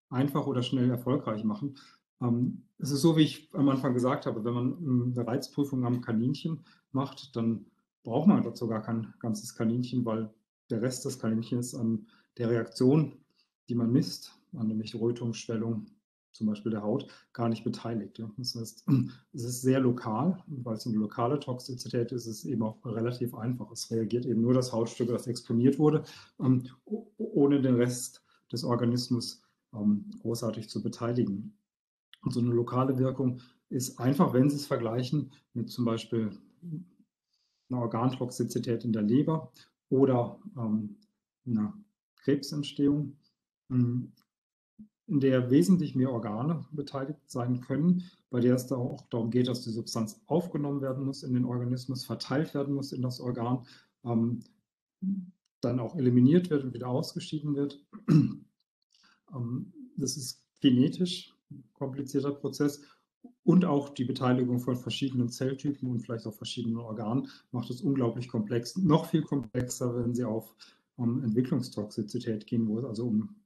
einfach 0.08 0.46
oder 0.46 0.62
schnell 0.62 0.90
erfolgreich 0.90 1.44
machen. 1.44 1.76
Ähm, 2.20 2.62
es 2.78 2.90
ist 2.90 3.02
so, 3.02 3.16
wie 3.16 3.22
ich 3.22 3.50
am 3.52 3.68
Anfang 3.68 3.94
gesagt 3.94 4.26
habe, 4.26 4.44
wenn 4.44 4.54
man 4.54 4.72
ähm, 4.78 5.12
eine 5.14 5.26
Reizprüfung 5.26 5.84
am 5.84 6.00
Kaninchen 6.00 6.60
macht, 6.92 7.34
dann 7.36 7.66
braucht 8.02 8.28
man 8.28 8.42
dazu 8.42 8.66
gar 8.66 8.82
kein 8.82 9.12
ganzes 9.18 9.54
Kaninchen, 9.54 10.04
weil 10.04 10.30
der 10.70 10.82
Rest 10.82 11.04
des 11.04 11.18
Kaninchens 11.18 11.74
an 11.74 12.06
der 12.38 12.50
Reaktion, 12.50 13.16
die 13.68 13.74
man 13.74 13.92
misst, 13.92 14.32
an 14.56 14.68
nämlich 14.68 14.94
Rötung, 14.94 15.34
Schwellung, 15.34 15.86
zum 16.32 16.46
Beispiel 16.46 16.70
der 16.70 16.82
Haut, 16.82 17.06
gar 17.32 17.48
nicht 17.48 17.64
beteiligt. 17.64 18.22
Das 18.38 18.54
heißt, 18.54 18.86
es 19.32 19.44
ist 19.44 19.62
sehr 19.62 19.80
lokal, 19.80 20.42
weil 20.46 20.76
es 20.76 20.86
eine 20.86 20.96
lokale 20.96 21.38
Toxizität 21.40 22.12
ist, 22.12 22.26
ist 22.26 22.38
es 22.38 22.44
eben 22.44 22.62
auch 22.62 22.78
relativ 22.84 23.34
einfach. 23.34 23.70
Es 23.70 23.90
reagiert 23.90 24.26
eben 24.26 24.40
nur 24.40 24.54
das 24.54 24.72
Hautstück, 24.72 25.08
das 25.08 25.26
exponiert 25.26 25.78
wurde, 25.78 26.04
ähm, 26.38 26.66
ohne 26.84 27.60
den 27.60 27.74
Rest 27.74 28.22
des 28.52 28.64
Organismus 28.64 29.42
großartig 29.72 30.68
zu 30.68 30.82
beteiligen. 30.82 31.56
Und 32.22 32.32
so 32.32 32.40
eine 32.40 32.50
lokale 32.50 32.98
Wirkung 32.98 33.40
ist 33.68 33.98
einfach, 33.98 34.32
wenn 34.32 34.50
Sie 34.50 34.56
es 34.56 34.66
vergleichen 34.66 35.32
mit 35.54 35.70
zum 35.70 35.84
Beispiel 35.84 36.30
einer 37.70 37.80
Organtoxizität 37.80 38.84
in 38.84 38.92
der 38.92 39.02
Leber 39.02 39.52
oder 39.88 40.38
ähm, 40.56 40.96
einer 41.46 41.74
Krebsentstehung, 42.16 43.16
hm, 43.68 44.12
in 45.06 45.20
der 45.20 45.50
wesentlich 45.50 45.96
mehr 45.96 46.12
Organe 46.12 46.64
beteiligt 46.70 47.18
sein 47.26 47.60
können, 47.60 48.04
bei 48.30 48.38
der 48.38 48.54
es 48.54 48.68
da 48.68 48.76
auch 48.76 49.02
darum 49.08 49.30
geht, 49.30 49.48
dass 49.48 49.62
die 49.62 49.70
Substanz 49.70 50.20
aufgenommen 50.26 50.82
werden 50.82 51.04
muss 51.04 51.24
in 51.24 51.34
den 51.34 51.44
Organismus, 51.44 52.04
verteilt 52.04 52.54
werden 52.54 52.74
muss 52.74 52.92
in 52.92 53.02
das 53.02 53.20
Organ, 53.20 53.66
ähm, 54.04 54.40
dann 55.60 55.80
auch 55.80 55.96
eliminiert 55.96 56.48
wird 56.48 56.62
und 56.62 56.74
wieder 56.74 56.88
ausgeschieden 56.88 57.56
wird. 57.56 57.84
ähm, 59.34 59.72
das 59.96 60.16
ist 60.16 60.46
genetisch 60.60 61.34
komplizierter 61.74 62.32
Prozess 62.32 62.82
und 63.44 63.64
auch 63.64 63.90
die 63.90 64.04
Beteiligung 64.04 64.60
von 64.60 64.76
verschiedenen 64.76 65.28
Zelltypen 65.28 65.88
und 65.88 66.00
vielleicht 66.00 66.26
auch 66.26 66.34
verschiedenen 66.34 66.78
Organen 66.78 67.28
macht 67.52 67.70
es 67.70 67.80
unglaublich 67.82 68.28
komplex. 68.28 68.76
Noch 68.76 69.06
viel 69.06 69.22
komplexer, 69.22 69.94
wenn 69.96 70.14
Sie 70.14 70.24
auf 70.24 70.54
um, 70.96 71.18
ähm, 71.18 71.24
Entwicklungstoxizität 71.24 72.46
gehen, 72.46 72.68
wo 72.68 72.78
es 72.78 72.84
also 72.84 73.06
um 73.06 73.36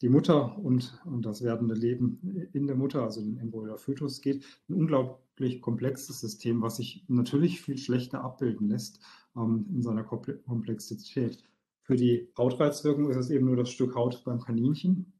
die 0.00 0.08
Mutter 0.08 0.58
und, 0.58 0.98
und 1.04 1.26
das 1.26 1.42
werdende 1.42 1.74
Leben 1.74 2.48
in 2.52 2.66
der 2.66 2.76
Mutter, 2.76 3.02
also 3.02 3.20
den 3.20 3.36
Embryo 3.38 3.64
oder 3.64 3.78
Fötus 3.78 4.22
geht. 4.22 4.44
Ein 4.68 4.74
unglaublich 4.74 5.60
komplexes 5.60 6.20
System, 6.20 6.62
was 6.62 6.76
sich 6.76 7.04
natürlich 7.08 7.60
viel 7.60 7.76
schlechter 7.76 8.22
abbilden 8.22 8.68
lässt 8.68 9.00
ähm, 9.36 9.66
in 9.70 9.82
seiner 9.82 10.04
Komplexität. 10.04 11.42
Für 11.82 11.96
die 11.96 12.30
Hautreizwirkung 12.38 13.10
ist 13.10 13.16
es 13.16 13.30
eben 13.30 13.46
nur 13.46 13.56
das 13.56 13.70
Stück 13.70 13.94
Haut 13.94 14.22
beim 14.24 14.40
Kaninchen. 14.40 15.12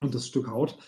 Und 0.00 0.14
das 0.14 0.28
Stück 0.28 0.48
Haut, 0.48 0.78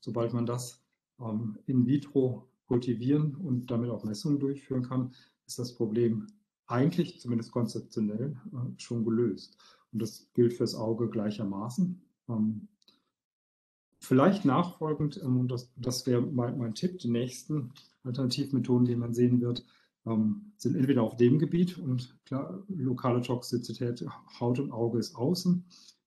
sobald 0.00 0.32
man 0.32 0.46
das 0.46 0.82
ähm, 1.20 1.58
in 1.66 1.86
vitro 1.86 2.48
kultivieren 2.66 3.34
und 3.36 3.70
damit 3.70 3.90
auch 3.90 4.04
Messungen 4.04 4.38
durchführen 4.38 4.82
kann, 4.82 5.12
ist 5.46 5.58
das 5.58 5.74
Problem 5.74 6.26
eigentlich, 6.66 7.20
zumindest 7.20 7.52
konzeptionell, 7.52 8.36
äh, 8.52 8.80
schon 8.80 9.04
gelöst. 9.04 9.56
Und 9.92 10.00
das 10.00 10.28
gilt 10.34 10.54
fürs 10.54 10.74
Auge 10.74 11.08
gleichermaßen. 11.08 12.00
Ähm, 12.28 12.68
vielleicht 13.98 14.44
nachfolgend, 14.44 15.20
ähm, 15.22 15.40
und 15.40 15.48
das, 15.48 15.72
das 15.76 16.06
wäre 16.06 16.22
mein, 16.22 16.58
mein, 16.58 16.74
Tipp, 16.74 16.98
die 16.98 17.10
nächsten 17.10 17.72
Alternativmethoden, 18.02 18.86
die 18.86 18.96
man 18.96 19.12
sehen 19.12 19.40
wird, 19.40 19.64
ähm, 20.06 20.52
sind 20.56 20.76
entweder 20.76 21.02
auf 21.02 21.16
dem 21.16 21.38
Gebiet 21.38 21.78
und 21.78 22.18
klar, 22.24 22.62
lokale 22.68 23.22
Toxizität, 23.22 24.04
Haut 24.40 24.58
und 24.58 24.72
Auge 24.72 24.98
ist 24.98 25.16
außen, 25.16 25.64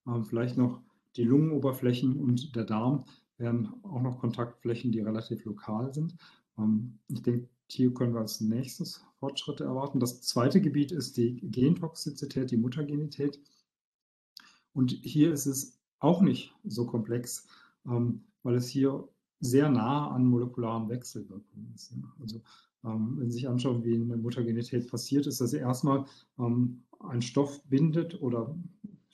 ähm, 0.07 0.25
vielleicht 0.25 0.57
noch 0.57 0.81
die 1.15 1.23
Lungenoberflächen 1.23 2.17
und 2.17 2.55
der 2.55 2.65
Darm 2.65 3.05
wären 3.37 3.73
auch 3.83 4.01
noch 4.01 4.19
Kontaktflächen, 4.19 4.91
die 4.91 4.99
relativ 4.99 5.45
lokal 5.45 5.93
sind. 5.93 6.15
Ähm, 6.57 6.99
ich 7.07 7.21
denke, 7.21 7.49
hier 7.69 7.93
können 7.93 8.13
wir 8.13 8.21
als 8.21 8.41
nächstes 8.41 9.03
Fortschritte 9.19 9.65
erwarten. 9.65 9.99
Das 9.99 10.21
zweite 10.21 10.61
Gebiet 10.61 10.91
ist 10.91 11.17
die 11.17 11.37
Gentoxizität, 11.41 12.51
die 12.51 12.57
Muttergenität. 12.57 13.39
Und 14.73 14.91
hier 14.91 15.33
ist 15.33 15.45
es 15.45 15.79
auch 15.99 16.21
nicht 16.21 16.53
so 16.63 16.85
komplex, 16.85 17.47
ähm, 17.85 18.23
weil 18.43 18.55
es 18.55 18.67
hier 18.67 19.07
sehr 19.39 19.69
nah 19.69 20.09
an 20.11 20.25
molekularen 20.25 20.89
Wechselwirkungen 20.89 21.73
ist. 21.75 21.93
Also 22.19 22.41
ähm, 22.83 23.17
wenn 23.19 23.29
Sie 23.29 23.37
sich 23.37 23.49
anschauen, 23.49 23.83
wie 23.83 23.95
eine 23.95 24.17
Muttergenität 24.17 24.89
passiert, 24.89 25.27
ist, 25.27 25.41
dass 25.41 25.51
sie 25.51 25.57
erstmal 25.57 26.05
ein 26.37 27.21
Stoff 27.21 27.63
bindet 27.65 28.21
oder 28.21 28.55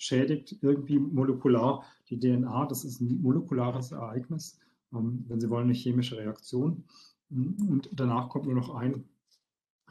schädigt 0.04 0.58
irgendwie 0.62 1.00
molekular 1.00 1.86
die 2.10 2.20
DNA. 2.20 2.66
Das 2.66 2.84
ist 2.84 3.00
ein 3.00 3.22
molekulares 3.22 3.92
Ereignis, 3.92 4.60
ähm, 4.94 5.24
wenn 5.28 5.40
Sie 5.40 5.50
wollen, 5.50 5.66
eine 5.66 5.74
chemische 5.74 6.18
Reaktion. 6.18 6.84
Und 7.30 7.90
danach 7.94 8.30
kommt 8.30 8.46
nur 8.46 8.56
noch 8.56 8.76
ein 8.76 9.06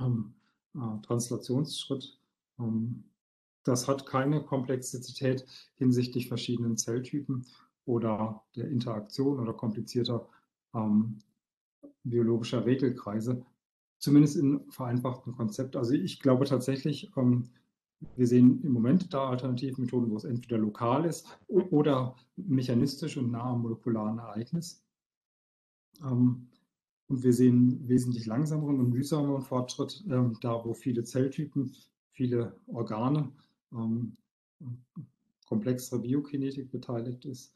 ähm, 0.01 0.35
äh, 0.75 1.01
Translationsschritt. 1.03 2.19
Ähm, 2.59 3.05
das 3.65 3.89
hat 3.89 4.07
keine 4.07 4.43
Komplexität 4.43 5.47
hinsichtlich 5.77 6.29
verschiedenen 6.29 6.77
Zelltypen 6.77 7.47
oder 7.87 8.43
der 8.57 8.69
Interaktion 8.69 9.41
oder 9.41 9.53
komplizierter 9.55 10.29
ähm, 10.75 11.21
biologischer 12.05 12.67
Regelkreise, 12.67 13.45
zumindest 13.99 14.37
in 14.37 14.71
vereinfachten 14.71 15.33
Konzept. 15.33 15.77
Also 15.77 15.95
ich 15.95 16.21
glaube 16.21 16.45
tatsächlich, 16.45 17.13
ähm, 17.17 17.49
wir 18.17 18.27
sehen 18.27 18.63
im 18.63 18.73
Moment 18.73 19.13
da 19.13 19.29
Alternativmethoden, 19.29 20.11
wo 20.11 20.17
es 20.17 20.25
entweder 20.25 20.59
lokal 20.59 21.05
ist 21.05 21.27
oder 21.49 22.17
mechanistisch 22.37 23.17
und 23.17 23.31
nah 23.31 23.53
am 23.53 23.63
molekularen 23.63 24.19
Ereignis. 24.19 24.85
Ähm, 26.03 26.49
und 27.09 27.23
wir 27.23 27.33
sehen 27.33 27.87
wesentlich 27.89 28.27
langsameren 28.27 28.81
und 28.81 28.91
mühsameren 28.91 29.43
Fortschritt 29.43 30.05
ähm, 30.09 30.37
da, 30.41 30.65
wo 30.65 30.73
viele 30.73 31.05
Zelltypen, 31.05 31.75
viele 32.13 32.57
Organe 32.67 33.31
ähm, 33.73 34.17
komplexere 35.47 36.01
Biokinetik 36.01 36.71
beteiligt 36.71 37.25
ist. 37.25 37.55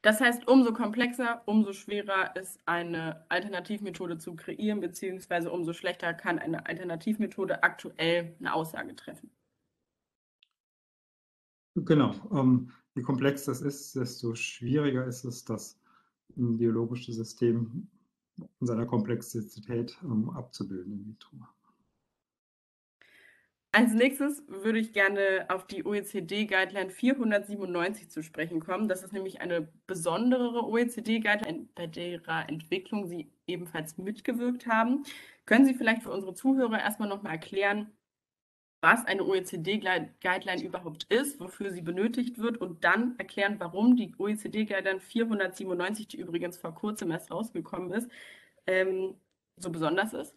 Das 0.00 0.20
heißt, 0.20 0.48
umso 0.48 0.72
komplexer, 0.74 1.42
umso 1.46 1.72
schwerer 1.72 2.36
ist 2.36 2.60
eine 2.66 3.24
Alternativmethode 3.30 4.18
zu 4.18 4.36
kreieren, 4.36 4.80
beziehungsweise 4.80 5.50
umso 5.50 5.72
schlechter 5.72 6.12
kann 6.12 6.38
eine 6.38 6.66
Alternativmethode 6.66 7.62
aktuell 7.62 8.36
eine 8.38 8.52
Aussage 8.52 8.94
treffen. 8.96 9.30
Genau. 11.74 12.14
Ähm, 12.32 12.70
je 12.94 13.02
komplexer 13.02 13.52
es 13.52 13.60
ist, 13.60 13.96
desto 13.96 14.34
schwieriger 14.34 15.06
ist 15.06 15.24
es, 15.24 15.44
das 15.44 15.80
biologische 16.36 17.12
System 17.12 17.88
in 18.60 18.66
seiner 18.66 18.86
Komplexität 18.86 19.98
ähm, 20.02 20.30
abzubilden 20.30 20.92
in 20.92 21.06
vitro. 21.06 21.36
Als 23.72 23.92
nächstes 23.92 24.44
würde 24.46 24.78
ich 24.78 24.92
gerne 24.92 25.46
auf 25.48 25.66
die 25.66 25.84
OECD-Guideline 25.84 26.90
497 26.90 28.08
zu 28.08 28.22
sprechen 28.22 28.60
kommen. 28.60 28.86
Das 28.86 29.02
ist 29.02 29.12
nämlich 29.12 29.40
eine 29.40 29.66
besondere 29.88 30.64
OECD-Guideline, 30.64 31.66
bei 31.74 31.88
derer 31.88 32.48
Entwicklung 32.48 33.08
Sie 33.08 33.32
ebenfalls 33.48 33.98
mitgewirkt 33.98 34.68
haben. 34.68 35.02
Können 35.44 35.64
Sie 35.64 35.74
vielleicht 35.74 36.04
für 36.04 36.12
unsere 36.12 36.34
Zuhörer 36.34 36.78
erstmal 36.78 37.08
nochmal 37.08 37.32
erklären, 37.32 37.90
was 38.84 39.06
eine 39.06 39.24
OECD-Guideline 39.24 40.62
überhaupt 40.62 41.04
ist, 41.04 41.40
wofür 41.40 41.70
sie 41.72 41.80
benötigt 41.80 42.38
wird 42.38 42.58
und 42.58 42.84
dann 42.84 43.18
erklären, 43.18 43.56
warum 43.58 43.96
die 43.96 44.12
OECD-Guideline 44.18 45.00
497, 45.00 46.06
die 46.08 46.18
übrigens 46.18 46.58
vor 46.58 46.74
kurzem 46.74 47.10
erst 47.10 47.30
rausgekommen 47.30 47.92
ist, 47.92 48.10
ähm, 48.66 49.14
so 49.56 49.72
besonders 49.72 50.12
ist? 50.12 50.36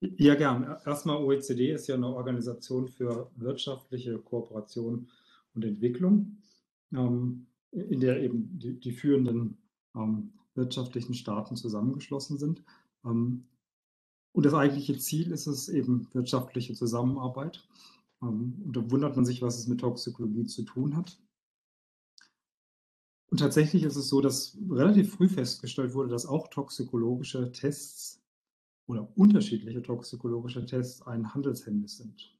Ja, 0.00 0.34
gern. 0.34 0.64
Erstmal 0.84 1.18
OECD 1.18 1.70
ist 1.70 1.86
ja 1.86 1.94
eine 1.94 2.08
Organisation 2.08 2.88
für 2.88 3.30
wirtschaftliche 3.36 4.18
Kooperation 4.18 5.08
und 5.54 5.64
Entwicklung, 5.64 6.38
ähm, 6.92 7.46
in 7.70 8.00
der 8.00 8.20
eben 8.20 8.58
die, 8.58 8.80
die 8.80 8.92
führenden 8.92 9.58
ähm, 9.94 10.32
wirtschaftlichen 10.56 11.14
Staaten 11.14 11.54
zusammengeschlossen 11.54 12.36
sind. 12.36 12.64
Ähm, 14.38 14.44
und 14.44 14.44
das 14.44 14.54
eigentliche 14.54 14.96
Ziel 14.98 15.32
ist 15.32 15.46
es 15.46 15.68
eben 15.68 16.08
wirtschaftliche 16.12 16.74
Zusammenarbeit. 16.74 17.66
und 18.20 18.72
da 18.72 18.90
wundert 18.90 19.16
man 19.16 19.24
sich, 19.24 19.42
was 19.42 19.58
es 19.58 19.66
mit 19.68 19.80
Toxikologie 19.80 20.46
zu 20.46 20.62
tun 20.64 20.96
hat. 20.96 21.20
Und 23.30 23.38
tatsächlich 23.38 23.82
ist 23.82 23.96
es 23.96 24.08
so, 24.08 24.20
dass 24.20 24.56
relativ 24.70 25.14
früh 25.14 25.28
festgestellt 25.28 25.94
wurde, 25.94 26.08
dass 26.08 26.26
auch 26.26 26.48
toxikologische 26.48 27.52
Tests 27.52 28.22
oder 28.88 29.08
unterschiedliche 29.16 29.82
toxikologische 29.82 30.64
Tests 30.64 31.02
ein 31.02 31.34
Handelshemmnis 31.34 31.98
sind. 31.98 32.36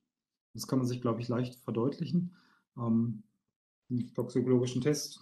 Das 0.54 0.66
kann 0.66 0.78
man 0.78 0.88
sich, 0.88 1.00
glaube 1.00 1.20
ich, 1.20 1.28
leicht 1.28 1.56
verdeutlichen. 1.56 2.34
Ähm, 2.76 3.22
toxikologischen 4.14 4.82
Test, 4.82 5.20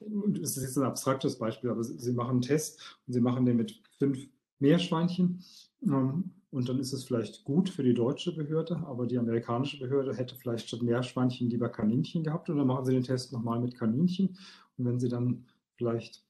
und 0.00 0.38
es 0.38 0.56
ist 0.56 0.62
jetzt 0.62 0.78
ein 0.78 0.84
abstraktes 0.84 1.38
Beispiel, 1.38 1.70
aber 1.70 1.82
Sie 1.82 2.12
machen 2.12 2.30
einen 2.30 2.42
Test 2.42 2.98
und 3.06 3.14
Sie 3.14 3.20
machen 3.20 3.46
den 3.46 3.56
mit 3.56 3.80
fünf 3.98 4.28
Meerschweinchen. 4.58 5.42
Ähm, 5.82 6.32
und 6.50 6.68
dann 6.68 6.78
ist 6.78 6.92
es 6.92 7.04
vielleicht 7.04 7.44
gut 7.44 7.68
für 7.68 7.82
die 7.82 7.94
deutsche 7.94 8.34
Behörde, 8.34 8.76
aber 8.86 9.06
die 9.06 9.18
amerikanische 9.18 9.78
Behörde 9.78 10.14
hätte 10.14 10.36
vielleicht 10.36 10.68
statt 10.68 10.82
Meerschweinchen 10.82 11.50
lieber 11.50 11.68
Kaninchen 11.68 12.22
gehabt 12.22 12.48
und 12.48 12.56
dann 12.56 12.66
machen 12.66 12.84
sie 12.84 12.92
den 12.92 13.02
Test 13.02 13.32
nochmal 13.32 13.60
mit 13.60 13.74
Kaninchen. 13.74 14.38
Und 14.78 14.84
wenn 14.84 14.98
sie 14.98 15.08
dann 15.08 15.44
vielleicht 15.74 16.24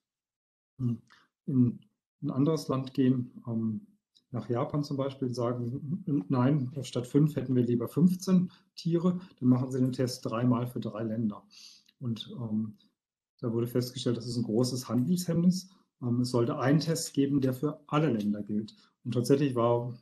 hm, 0.78 1.00
in 1.46 1.78
ein 2.22 2.30
anderes 2.30 2.68
Land 2.68 2.94
gehen, 2.94 3.30
ähm, 3.46 3.86
nach 4.30 4.48
Japan 4.48 4.82
zum 4.82 4.96
Beispiel, 4.96 5.32
sagen, 5.32 6.04
nein, 6.28 6.72
statt 6.82 7.06
fünf 7.06 7.36
hätten 7.36 7.54
wir 7.54 7.62
lieber 7.62 7.88
15 7.88 8.50
Tiere, 8.74 9.20
dann 9.38 9.48
machen 9.48 9.70
sie 9.70 9.80
den 9.80 9.92
Test 9.92 10.26
dreimal 10.26 10.66
für 10.66 10.80
drei 10.80 11.04
Länder. 11.04 11.44
Und 12.00 12.34
ähm, 12.38 12.76
da 13.40 13.52
wurde 13.52 13.66
festgestellt, 13.66 14.16
das 14.16 14.26
ist 14.26 14.36
ein 14.36 14.42
großes 14.42 14.88
Handelshemmnis. 14.88 15.70
Ähm, 16.02 16.20
es 16.20 16.30
sollte 16.30 16.58
einen 16.58 16.80
Test 16.80 17.14
geben, 17.14 17.40
der 17.40 17.54
für 17.54 17.80
alle 17.86 18.12
Länder 18.12 18.42
gilt. 18.42 18.74
Und 19.04 19.14
tatsächlich 19.14 19.54
war 19.54 19.96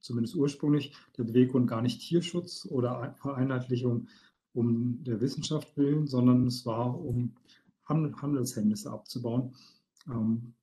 zumindest 0.00 0.36
ursprünglich 0.36 0.92
der 1.16 1.24
Beweggrund 1.24 1.68
gar 1.68 1.82
nicht 1.82 2.00
Tierschutz 2.00 2.66
oder 2.70 3.14
Vereinheitlichung 3.18 4.08
um 4.52 5.02
der 5.04 5.20
Wissenschaft 5.20 5.76
willen, 5.76 6.06
sondern 6.06 6.46
es 6.46 6.64
war, 6.64 6.98
um 6.98 7.34
Handelshemmnisse 7.86 8.90
abzubauen. 8.90 9.54
Ähm, 10.08 10.54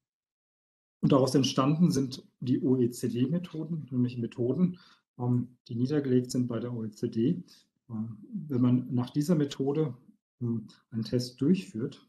und 1.01 1.11
daraus 1.11 1.35
entstanden 1.35 1.91
sind 1.91 2.23
die 2.39 2.61
OECD-Methoden, 2.63 3.87
nämlich 3.91 4.17
Methoden, 4.17 4.79
ähm, 5.19 5.57
die 5.67 5.75
niedergelegt 5.75 6.31
sind 6.31 6.47
bei 6.47 6.59
der 6.59 6.73
OECD. 6.73 7.43
Wenn 7.87 8.61
man 8.61 8.87
nach 8.93 9.09
dieser 9.09 9.35
Methode 9.35 9.93
einen 10.39 11.03
Test 11.03 11.39
durchführt 11.41 12.07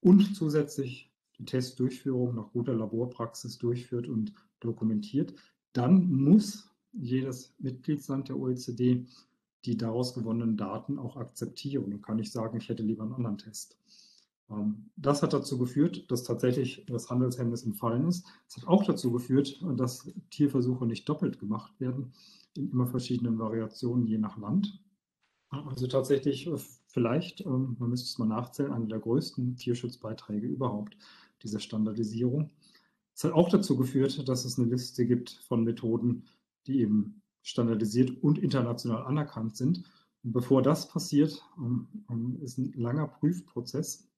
und 0.00 0.34
zusätzlich 0.34 1.09
die 1.40 1.46
Testdurchführung 1.46 2.34
nach 2.34 2.52
guter 2.52 2.74
Laborpraxis 2.74 3.58
durchführt 3.58 4.06
und 4.06 4.32
dokumentiert, 4.60 5.34
dann 5.72 6.10
muss 6.10 6.70
jedes 6.92 7.54
Mitgliedsland 7.58 8.28
der 8.28 8.38
OECD 8.38 9.06
die 9.64 9.76
daraus 9.76 10.14
gewonnenen 10.14 10.56
Daten 10.56 10.98
auch 10.98 11.16
akzeptieren 11.16 11.92
und 11.92 12.02
kann 12.02 12.16
nicht 12.16 12.32
sagen, 12.32 12.56
ich 12.56 12.68
hätte 12.68 12.82
lieber 12.82 13.02
einen 13.02 13.12
anderen 13.12 13.38
Test. 13.38 13.76
Ähm, 14.50 14.90
das 14.96 15.22
hat 15.22 15.32
dazu 15.32 15.58
geführt, 15.58 16.10
dass 16.10 16.24
tatsächlich 16.24 16.84
das 16.86 17.10
Handelshemmnis 17.10 17.64
entfallen 17.64 18.06
ist. 18.06 18.26
Es 18.48 18.56
hat 18.56 18.66
auch 18.66 18.84
dazu 18.84 19.12
geführt, 19.12 19.62
dass 19.76 20.10
Tierversuche 20.30 20.86
nicht 20.86 21.08
doppelt 21.08 21.38
gemacht 21.38 21.78
werden, 21.78 22.12
in 22.56 22.70
immer 22.70 22.86
verschiedenen 22.86 23.38
Variationen 23.38 24.06
je 24.06 24.18
nach 24.18 24.38
Land. 24.38 24.82
Also 25.50 25.86
tatsächlich 25.86 26.46
äh, 26.46 26.56
vielleicht, 26.86 27.44
ähm, 27.44 27.76
man 27.78 27.90
müsste 27.90 28.06
es 28.06 28.18
mal 28.18 28.26
nachzählen, 28.26 28.72
einer 28.72 28.86
der 28.86 29.00
größten 29.00 29.56
Tierschutzbeiträge 29.56 30.46
überhaupt, 30.46 30.96
diese 31.42 31.60
Standardisierung. 31.60 32.50
Es 33.14 33.24
hat 33.24 33.32
auch 33.32 33.48
dazu 33.48 33.76
geführt, 33.76 34.28
dass 34.28 34.44
es 34.44 34.58
eine 34.58 34.68
Liste 34.68 35.06
gibt 35.06 35.30
von 35.46 35.64
Methoden, 35.64 36.24
die 36.66 36.80
eben 36.80 37.22
standardisiert 37.42 38.22
und 38.22 38.38
international 38.38 39.04
anerkannt 39.04 39.56
sind. 39.56 39.84
Und 40.22 40.32
bevor 40.32 40.62
das 40.62 40.88
passiert, 40.88 41.42
ähm, 41.58 41.88
ähm, 42.10 42.38
ist 42.42 42.58
ein 42.58 42.72
langer 42.74 43.08
Prüfprozess. 43.08 44.08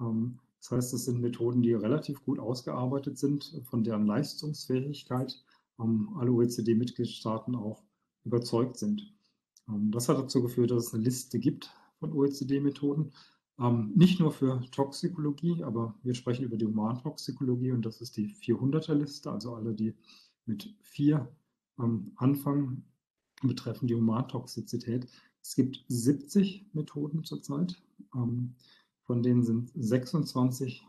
Ähm, 0.00 0.38
das 0.58 0.70
heißt, 0.70 0.94
es 0.94 1.04
sind 1.04 1.20
Methoden, 1.20 1.62
die 1.62 1.74
relativ 1.74 2.24
gut 2.24 2.38
ausgearbeitet 2.38 3.18
sind, 3.18 3.60
von 3.64 3.84
deren 3.84 4.06
Leistungsfähigkeit 4.06 5.44
alle 5.78 6.32
OECD-Mitgliedstaaten 6.32 7.54
auch 7.54 7.84
überzeugt 8.24 8.78
sind. 8.78 9.14
Das 9.66 10.08
hat 10.08 10.18
dazu 10.18 10.42
geführt, 10.42 10.70
dass 10.70 10.86
es 10.86 10.94
eine 10.94 11.04
Liste 11.04 11.38
gibt 11.38 11.70
von 12.00 12.12
OECD-Methoden, 12.14 13.12
ähm, 13.58 13.92
nicht 13.94 14.20
nur 14.20 14.32
für 14.32 14.60
Toxikologie, 14.70 15.62
aber 15.62 15.94
wir 16.02 16.14
sprechen 16.14 16.44
über 16.44 16.56
die 16.56 16.66
Humantoxikologie 16.66 17.72
und 17.72 17.86
das 17.86 18.00
ist 18.00 18.16
die 18.16 18.28
400er-Liste, 18.28 19.30
also 19.30 19.54
alle, 19.54 19.74
die 19.74 19.94
mit 20.44 20.74
vier 20.82 21.28
ähm, 21.78 22.12
anfangen, 22.16 22.84
betreffen 23.42 23.86
die 23.86 23.94
Humantoxizität. 23.94 25.06
Es 25.42 25.54
gibt 25.54 25.84
70 25.88 26.66
Methoden 26.72 27.24
zurzeit, 27.24 27.80
ähm, 28.14 28.54
von 29.02 29.22
denen 29.22 29.42
sind 29.42 29.70
26 29.74 30.84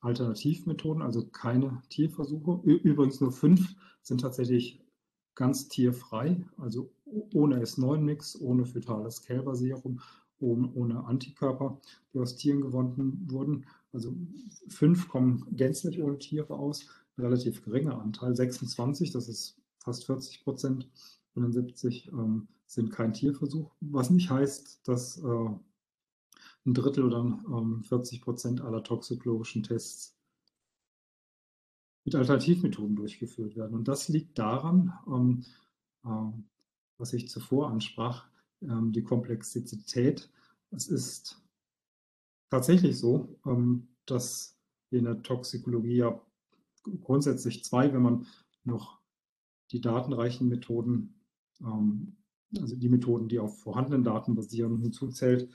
Alternativmethoden, 0.00 1.02
also 1.02 1.26
keine 1.26 1.82
Tierversuche. 1.88 2.60
Übrigens 2.64 3.20
nur 3.20 3.32
fünf 3.32 3.74
sind 4.02 4.20
tatsächlich 4.20 4.80
ganz 5.34 5.68
tierfrei, 5.68 6.44
also 6.56 6.92
ohne 7.34 7.62
S9-Mix, 7.62 8.40
ohne 8.40 8.66
fetales 8.66 9.22
Kälberserum 9.22 10.00
ohne 10.40 11.04
Antikörper, 11.04 11.80
die 12.12 12.18
aus 12.18 12.36
Tieren 12.36 12.60
gewonnen 12.60 13.26
wurden. 13.30 13.66
Also 13.92 14.14
fünf 14.68 15.08
kommen 15.08 15.46
gänzlich 15.50 16.00
ohne 16.02 16.18
Tiere 16.18 16.54
aus, 16.54 16.86
ein 17.16 17.24
relativ 17.24 17.64
geringer 17.64 18.00
Anteil, 18.00 18.34
26, 18.34 19.10
das 19.10 19.28
ist 19.28 19.60
fast 19.78 20.06
40 20.06 20.44
Prozent 20.44 20.88
von 21.32 21.42
den 21.42 21.52
70 21.52 22.08
ähm, 22.12 22.48
sind 22.66 22.92
kein 22.92 23.12
Tierversuch, 23.12 23.72
was 23.80 24.10
nicht 24.10 24.30
heißt, 24.30 24.86
dass 24.86 25.18
äh, 25.18 25.48
ein 26.66 26.74
Drittel 26.74 27.04
oder 27.04 27.20
ähm, 27.20 27.82
40 27.82 28.20
Prozent 28.20 28.60
aller 28.60 28.82
toxikologischen 28.82 29.62
Tests 29.62 30.16
mit 32.04 32.14
Alternativmethoden 32.14 32.96
durchgeführt 32.96 33.56
werden. 33.56 33.74
Und 33.74 33.88
das 33.88 34.08
liegt 34.08 34.38
daran, 34.38 34.92
ähm, 35.06 35.44
äh, 36.04 36.32
was 36.98 37.12
ich 37.12 37.28
zuvor 37.28 37.70
ansprach, 37.70 38.29
ähm, 38.62 38.92
die 38.92 39.02
Komplexität. 39.02 40.30
Es 40.70 40.88
ist 40.88 41.42
tatsächlich 42.50 42.98
so, 42.98 43.38
ähm, 43.46 43.88
dass 44.06 44.58
in 44.90 45.04
der 45.04 45.22
Toxikologie 45.22 45.96
ja 45.96 46.20
grundsätzlich 47.02 47.64
zwei, 47.64 47.92
wenn 47.92 48.02
man 48.02 48.26
noch 48.64 49.00
die 49.70 49.80
datenreichen 49.80 50.48
Methoden, 50.48 51.20
ähm, 51.60 52.16
also 52.58 52.74
die 52.74 52.88
Methoden, 52.88 53.28
die 53.28 53.38
auf 53.38 53.60
vorhandenen 53.60 54.02
Daten 54.02 54.34
basieren, 54.34 54.78
hinzuzählt, 54.78 55.48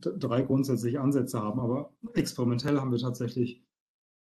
drei 0.00 0.42
grundsätzliche 0.42 1.00
Ansätze 1.00 1.42
haben. 1.42 1.60
Aber 1.60 1.94
experimentell 2.14 2.80
haben 2.80 2.90
wir 2.90 2.98
tatsächlich 2.98 3.62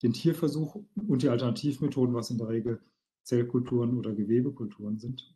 den 0.02 0.14
Tierversuch 0.14 0.82
und 1.08 1.22
die 1.22 1.30
Alternativmethoden, 1.30 2.16
was 2.16 2.30
in 2.30 2.38
der 2.38 2.48
Regel 2.48 2.82
Zellkulturen 3.24 3.98
oder 3.98 4.14
Gewebekulturen 4.14 4.98
sind. 4.98 5.36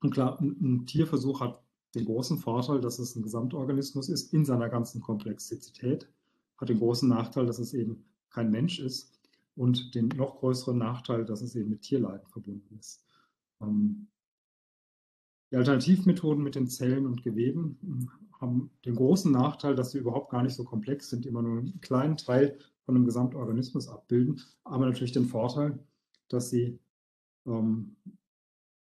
Und 0.00 0.10
klar, 0.10 0.40
ein, 0.40 0.56
ein 0.60 0.86
Tierversuch 0.86 1.40
hat 1.40 1.62
den 1.94 2.04
großen 2.04 2.38
Vorteil, 2.38 2.80
dass 2.80 2.98
es 2.98 3.16
ein 3.16 3.22
Gesamtorganismus 3.22 4.08
ist 4.08 4.32
in 4.32 4.44
seiner 4.44 4.68
ganzen 4.68 5.00
Komplexität, 5.00 6.08
hat 6.58 6.68
den 6.68 6.78
großen 6.78 7.08
Nachteil, 7.08 7.46
dass 7.46 7.58
es 7.58 7.74
eben 7.74 8.04
kein 8.30 8.50
Mensch 8.50 8.78
ist 8.78 9.18
und 9.56 9.94
den 9.94 10.08
noch 10.08 10.38
größeren 10.38 10.76
Nachteil, 10.76 11.24
dass 11.24 11.40
es 11.40 11.56
eben 11.56 11.70
mit 11.70 11.82
Tierleiden 11.82 12.26
verbunden 12.28 12.76
ist. 12.78 13.02
Ähm, 13.60 14.08
die 15.50 15.56
Alternativmethoden 15.56 16.42
mit 16.42 16.54
den 16.54 16.68
Zellen 16.68 17.06
und 17.06 17.22
Geweben 17.22 17.78
hm, 17.80 18.10
haben 18.40 18.70
den 18.84 18.94
großen 18.94 19.32
Nachteil, 19.32 19.74
dass 19.74 19.92
sie 19.92 19.98
überhaupt 19.98 20.30
gar 20.30 20.42
nicht 20.42 20.54
so 20.54 20.64
komplex 20.64 21.08
sind, 21.08 21.24
immer 21.24 21.40
nur 21.40 21.60
einen 21.60 21.80
kleinen 21.80 22.18
Teil 22.18 22.58
von 22.84 22.94
einem 22.94 23.06
Gesamtorganismus 23.06 23.88
abbilden, 23.88 24.40
aber 24.64 24.86
natürlich 24.86 25.12
den 25.12 25.26
Vorteil, 25.26 25.78
dass 26.28 26.50
sie 26.50 26.78
ähm, 27.46 27.96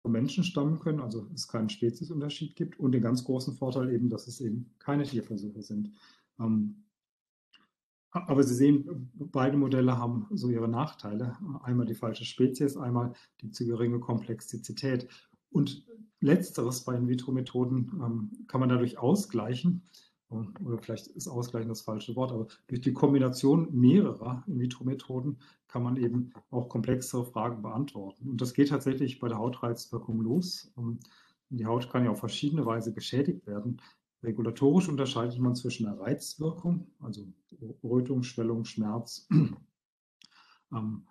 Menschen 0.08 0.44
stammen 0.44 0.78
können, 0.78 1.00
also 1.00 1.26
es 1.34 1.48
keinen 1.48 1.68
Speziesunterschied 1.68 2.56
gibt 2.56 2.78
und 2.78 2.92
den 2.92 3.02
ganz 3.02 3.24
großen 3.24 3.54
Vorteil 3.54 3.90
eben, 3.90 4.08
dass 4.10 4.26
es 4.26 4.40
eben 4.40 4.70
keine 4.78 5.04
Tierversuche 5.04 5.62
sind. 5.62 5.92
Ähm, 6.38 6.84
aber 8.10 8.44
Sie 8.44 8.54
sehen, 8.54 9.10
beide 9.14 9.56
Modelle 9.56 9.98
haben 9.98 10.26
so 10.30 10.48
ihre 10.48 10.68
Nachteile. 10.68 11.36
Einmal 11.62 11.86
die 11.86 11.96
falsche 11.96 12.24
Spezies, 12.24 12.76
einmal 12.76 13.12
die 13.40 13.50
zu 13.50 13.66
geringe 13.66 13.98
Komplexität. 13.98 15.08
Und 15.50 15.84
letzteres 16.20 16.84
bei 16.84 16.96
In-vitro-Methoden 16.96 17.90
ähm, 18.02 18.30
kann 18.46 18.60
man 18.60 18.68
dadurch 18.68 18.98
ausgleichen, 18.98 19.82
oder 20.64 20.78
vielleicht 20.78 21.08
ist 21.08 21.28
Ausgleichen 21.28 21.68
das 21.68 21.82
falsche 21.82 22.14
Wort, 22.16 22.32
aber 22.32 22.46
durch 22.66 22.80
die 22.80 22.92
Kombination 22.92 23.68
mehrerer 23.72 24.44
In-vitro-Methoden 24.46 25.38
kann 25.68 25.82
man 25.82 25.96
eben 25.96 26.32
auch 26.50 26.68
komplexere 26.68 27.24
Fragen 27.24 27.62
beantworten. 27.62 28.28
Und 28.28 28.40
das 28.40 28.54
geht 28.54 28.68
tatsächlich 28.68 29.18
bei 29.18 29.28
der 29.28 29.38
Hautreizwirkung 29.38 30.20
los. 30.20 30.72
Die 31.50 31.66
Haut 31.66 31.90
kann 31.90 32.04
ja 32.04 32.10
auf 32.10 32.20
verschiedene 32.20 32.66
Weise 32.66 32.92
geschädigt 32.92 33.46
werden. 33.46 33.80
Regulatorisch 34.22 34.88
unterscheidet 34.88 35.38
man 35.38 35.54
zwischen 35.54 35.86
einer 35.86 36.00
Reizwirkung, 36.00 36.86
also 37.00 37.26
Rötung, 37.82 38.22
Schwellung, 38.22 38.64
Schmerz, 38.64 39.28
ähm, 40.72 41.06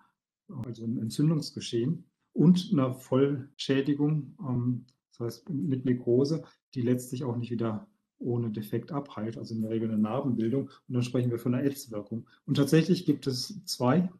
also 0.48 0.84
ein 0.84 0.98
Entzündungsgeschehen, 0.98 2.04
und 2.34 2.70
einer 2.72 2.92
Vollschädigung, 2.92 4.36
ähm, 4.40 4.86
das 5.10 5.20
heißt 5.20 5.50
mit 5.50 5.84
Nekrose, 5.84 6.42
die 6.74 6.82
letztlich 6.82 7.24
auch 7.24 7.36
nicht 7.36 7.50
wieder 7.50 7.86
ohne 8.18 8.50
Defekt 8.50 8.92
abheilt, 8.92 9.36
also 9.36 9.54
in 9.54 9.62
der 9.62 9.70
Regel 9.70 9.90
eine 9.90 9.98
Narbenbildung. 9.98 10.68
Und 10.88 10.94
dann 10.94 11.02
sprechen 11.02 11.30
wir 11.30 11.38
von 11.38 11.54
einer 11.54 11.64
Ätzwirkung. 11.64 12.26
Und 12.46 12.56
tatsächlich 12.56 13.04
gibt 13.06 13.26
es 13.26 13.64
zwei 13.64 14.10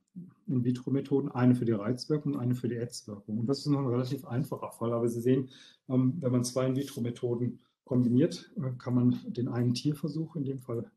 In-vitro-Methoden, 0.46 1.30
eine 1.30 1.54
für 1.54 1.64
die 1.64 1.72
Reizwirkung, 1.72 2.38
eine 2.38 2.54
für 2.54 2.68
die 2.68 2.76
Ätzwirkung. 2.76 3.38
Und 3.38 3.46
das 3.46 3.60
ist 3.60 3.66
noch 3.66 3.80
ein 3.80 3.86
relativ 3.86 4.24
einfacher 4.24 4.70
Fall. 4.72 4.92
Aber 4.92 5.08
Sie 5.08 5.20
sehen, 5.20 5.48
ähm, 5.88 6.14
wenn 6.20 6.32
man 6.32 6.44
zwei 6.44 6.66
In-vitro-Methoden 6.66 7.60
kombiniert, 7.84 8.50
äh, 8.56 8.70
kann 8.78 8.94
man 8.94 9.20
den 9.26 9.48
einen 9.48 9.74
Tierversuch, 9.74 10.36
in 10.36 10.44
dem 10.44 10.58
Fall 10.58 10.90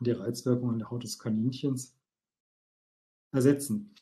die 0.00 0.10
Reizwirkung 0.10 0.70
an 0.70 0.78
der 0.78 0.90
Haut 0.90 1.04
des 1.04 1.18
Kaninchens, 1.18 1.94
ersetzen. 3.32 3.94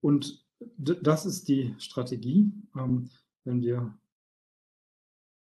Und 0.00 0.44
das 0.78 1.26
ist 1.26 1.48
die 1.48 1.74
Strategie. 1.78 2.50
Ähm, 2.76 3.10
wenn 3.44 3.62
wir 3.62 3.94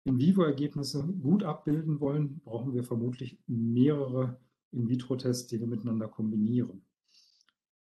In-vivo-Ergebnisse 0.05 1.03
gut 1.21 1.43
abbilden 1.43 1.99
wollen, 1.99 2.39
brauchen 2.39 2.73
wir 2.73 2.83
vermutlich 2.83 3.39
mehrere 3.47 4.39
In-vitro-Tests, 4.71 5.47
die 5.47 5.59
wir 5.59 5.67
miteinander 5.67 6.07
kombinieren. 6.07 6.83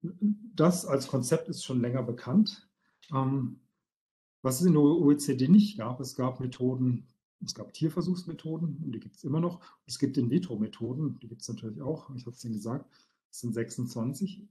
Das 0.02 0.86
als 0.86 1.08
Konzept 1.08 1.50
ist 1.50 1.63
schon 1.63 1.82
länger 1.82 2.04
bekannt. 2.04 2.70
Ähm, 3.12 3.60
was 4.41 4.62
es 4.62 4.68
in 4.68 4.74
der 4.74 4.82
OECD 4.84 5.48
nicht 5.48 5.78
gab, 5.78 6.00
es 6.00 6.15
gab 6.15 6.39
Methoden, 6.39 7.08
es 7.44 7.56
gab 7.56 7.74
Tierversuchsmethoden 7.74 8.91
die 8.91 9.00
gibt 9.00 9.15
es 9.15 9.24
immer 9.24 9.39
noch. 9.39 9.62
Es 9.88 9.98
gibt 9.98 10.18
In-vitro-Methoden, 10.18 11.20
die 11.20 11.28
gibt 11.28 11.41
es 11.41 11.50
natürlich 11.50 11.82
auch, 11.82 12.10
ich 12.15 12.26
habe 12.26 12.36
es 12.36 12.46
Ihnen 12.46 12.54
gesagt, 12.54 12.86
es 13.32 13.39
sind 13.39 13.54
26. 13.54 14.48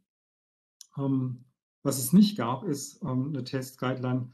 Ähm, 0.98 1.44
was 1.82 1.98
es 1.98 2.12
nicht 2.12 2.36
gab, 2.36 2.64
ist 2.64 3.02
ähm, 3.02 3.28
eine 3.28 3.44
Test-Guideline, 3.44 4.30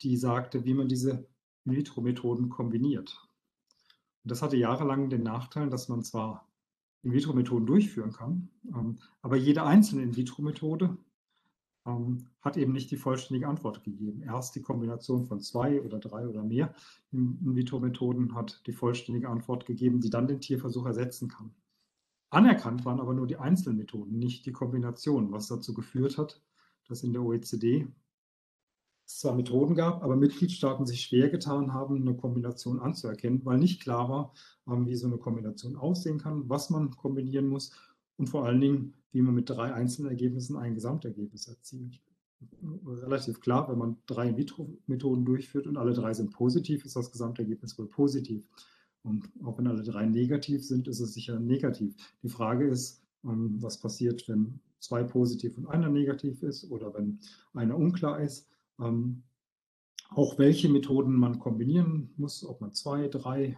die 0.00 0.16
sagte, 0.16 0.64
wie 0.64 0.74
man 0.74 0.88
diese 0.88 1.26
In-vitro-Methoden 1.64 2.48
kombiniert. 2.48 3.28
Und 4.24 4.30
das 4.30 4.42
hatte 4.42 4.56
jahrelang 4.56 5.10
den 5.10 5.22
Nachteil, 5.22 5.68
dass 5.70 5.88
man 5.88 6.02
zwar 6.02 6.48
In-vitro-Methoden 7.02 7.66
durchführen 7.66 8.12
kann, 8.12 8.48
ähm, 8.74 8.98
aber 9.20 9.36
jede 9.36 9.64
einzelne 9.64 10.02
In-vitro-Methode 10.02 10.96
ähm, 11.86 12.28
hat 12.40 12.56
eben 12.56 12.72
nicht 12.72 12.90
die 12.90 12.96
vollständige 12.96 13.48
Antwort 13.48 13.82
gegeben. 13.82 14.22
Erst 14.22 14.54
die 14.54 14.62
Kombination 14.62 15.26
von 15.26 15.40
zwei 15.40 15.80
oder 15.82 15.98
drei 15.98 16.28
oder 16.28 16.44
mehr 16.44 16.74
In-vitro-Methoden 17.10 18.34
hat 18.34 18.62
die 18.66 18.72
vollständige 18.72 19.28
Antwort 19.28 19.66
gegeben, 19.66 20.00
die 20.00 20.10
dann 20.10 20.28
den 20.28 20.40
Tierversuch 20.40 20.86
ersetzen 20.86 21.28
kann. 21.28 21.52
Anerkannt 22.30 22.84
waren 22.84 23.00
aber 23.00 23.12
nur 23.12 23.26
die 23.26 23.36
einzelnen 23.36 23.76
Methoden, 23.76 24.18
nicht 24.18 24.46
die 24.46 24.52
Kombination, 24.52 25.32
was 25.32 25.48
dazu 25.48 25.74
geführt 25.74 26.16
hat, 26.16 26.40
dass 26.88 27.02
in 27.02 27.12
der 27.12 27.22
OECD 27.22 27.86
es 29.06 29.18
zwar 29.18 29.34
Methoden 29.34 29.74
gab, 29.74 30.02
aber 30.02 30.16
Mitgliedstaaten 30.16 30.86
sich 30.86 31.02
schwer 31.02 31.28
getan 31.28 31.72
haben, 31.72 31.96
eine 31.96 32.14
Kombination 32.14 32.80
anzuerkennen, 32.80 33.44
weil 33.44 33.58
nicht 33.58 33.82
klar 33.82 34.08
war, 34.08 34.32
ähm, 34.66 34.86
wie 34.86 34.96
so 34.96 35.06
eine 35.06 35.18
Kombination 35.18 35.76
aussehen 35.76 36.18
kann, 36.18 36.48
was 36.48 36.70
man 36.70 36.90
kombinieren 36.90 37.48
muss 37.48 37.72
und 38.16 38.28
vor 38.28 38.44
allen 38.44 38.60
Dingen, 38.60 38.94
wie 39.12 39.22
man 39.22 39.34
mit 39.34 39.50
drei 39.50 39.72
einzelnen 39.72 40.10
Ergebnissen 40.10 40.56
ein 40.56 40.74
Gesamtergebnis 40.74 41.48
erzielt. 41.48 42.00
Relativ 42.86 43.40
klar, 43.40 43.68
wenn 43.68 43.78
man 43.78 43.96
drei 44.06 44.28
In-vitro-Methoden 44.28 45.24
durchführt 45.24 45.66
und 45.66 45.76
alle 45.76 45.92
drei 45.92 46.12
sind 46.12 46.32
positiv, 46.32 46.84
ist 46.84 46.96
das 46.96 47.12
Gesamtergebnis 47.12 47.78
wohl 47.78 47.86
positiv. 47.86 48.48
Und 49.04 49.28
auch 49.44 49.58
wenn 49.58 49.66
alle 49.66 49.82
drei 49.82 50.06
negativ 50.06 50.64
sind, 50.64 50.88
ist 50.88 51.00
es 51.00 51.14
sicher 51.14 51.38
negativ. 51.38 51.94
Die 52.22 52.28
Frage 52.28 52.66
ist, 52.66 53.02
ähm, 53.24 53.56
was 53.60 53.78
passiert, 53.78 54.28
wenn 54.28 54.60
zwei 54.80 55.04
positiv 55.04 55.56
und 55.56 55.66
einer 55.66 55.88
negativ 55.88 56.42
ist 56.42 56.70
oder 56.70 56.92
wenn 56.94 57.20
einer 57.54 57.76
unklar 57.76 58.20
ist. 58.20 58.48
Ähm, 58.80 59.24
auch 60.10 60.38
welche 60.38 60.68
Methoden 60.68 61.14
man 61.14 61.38
kombinieren 61.38 62.12
muss, 62.16 62.44
ob 62.44 62.60
man 62.60 62.72
zwei, 62.72 63.08
drei, 63.08 63.44
äh, 63.44 63.56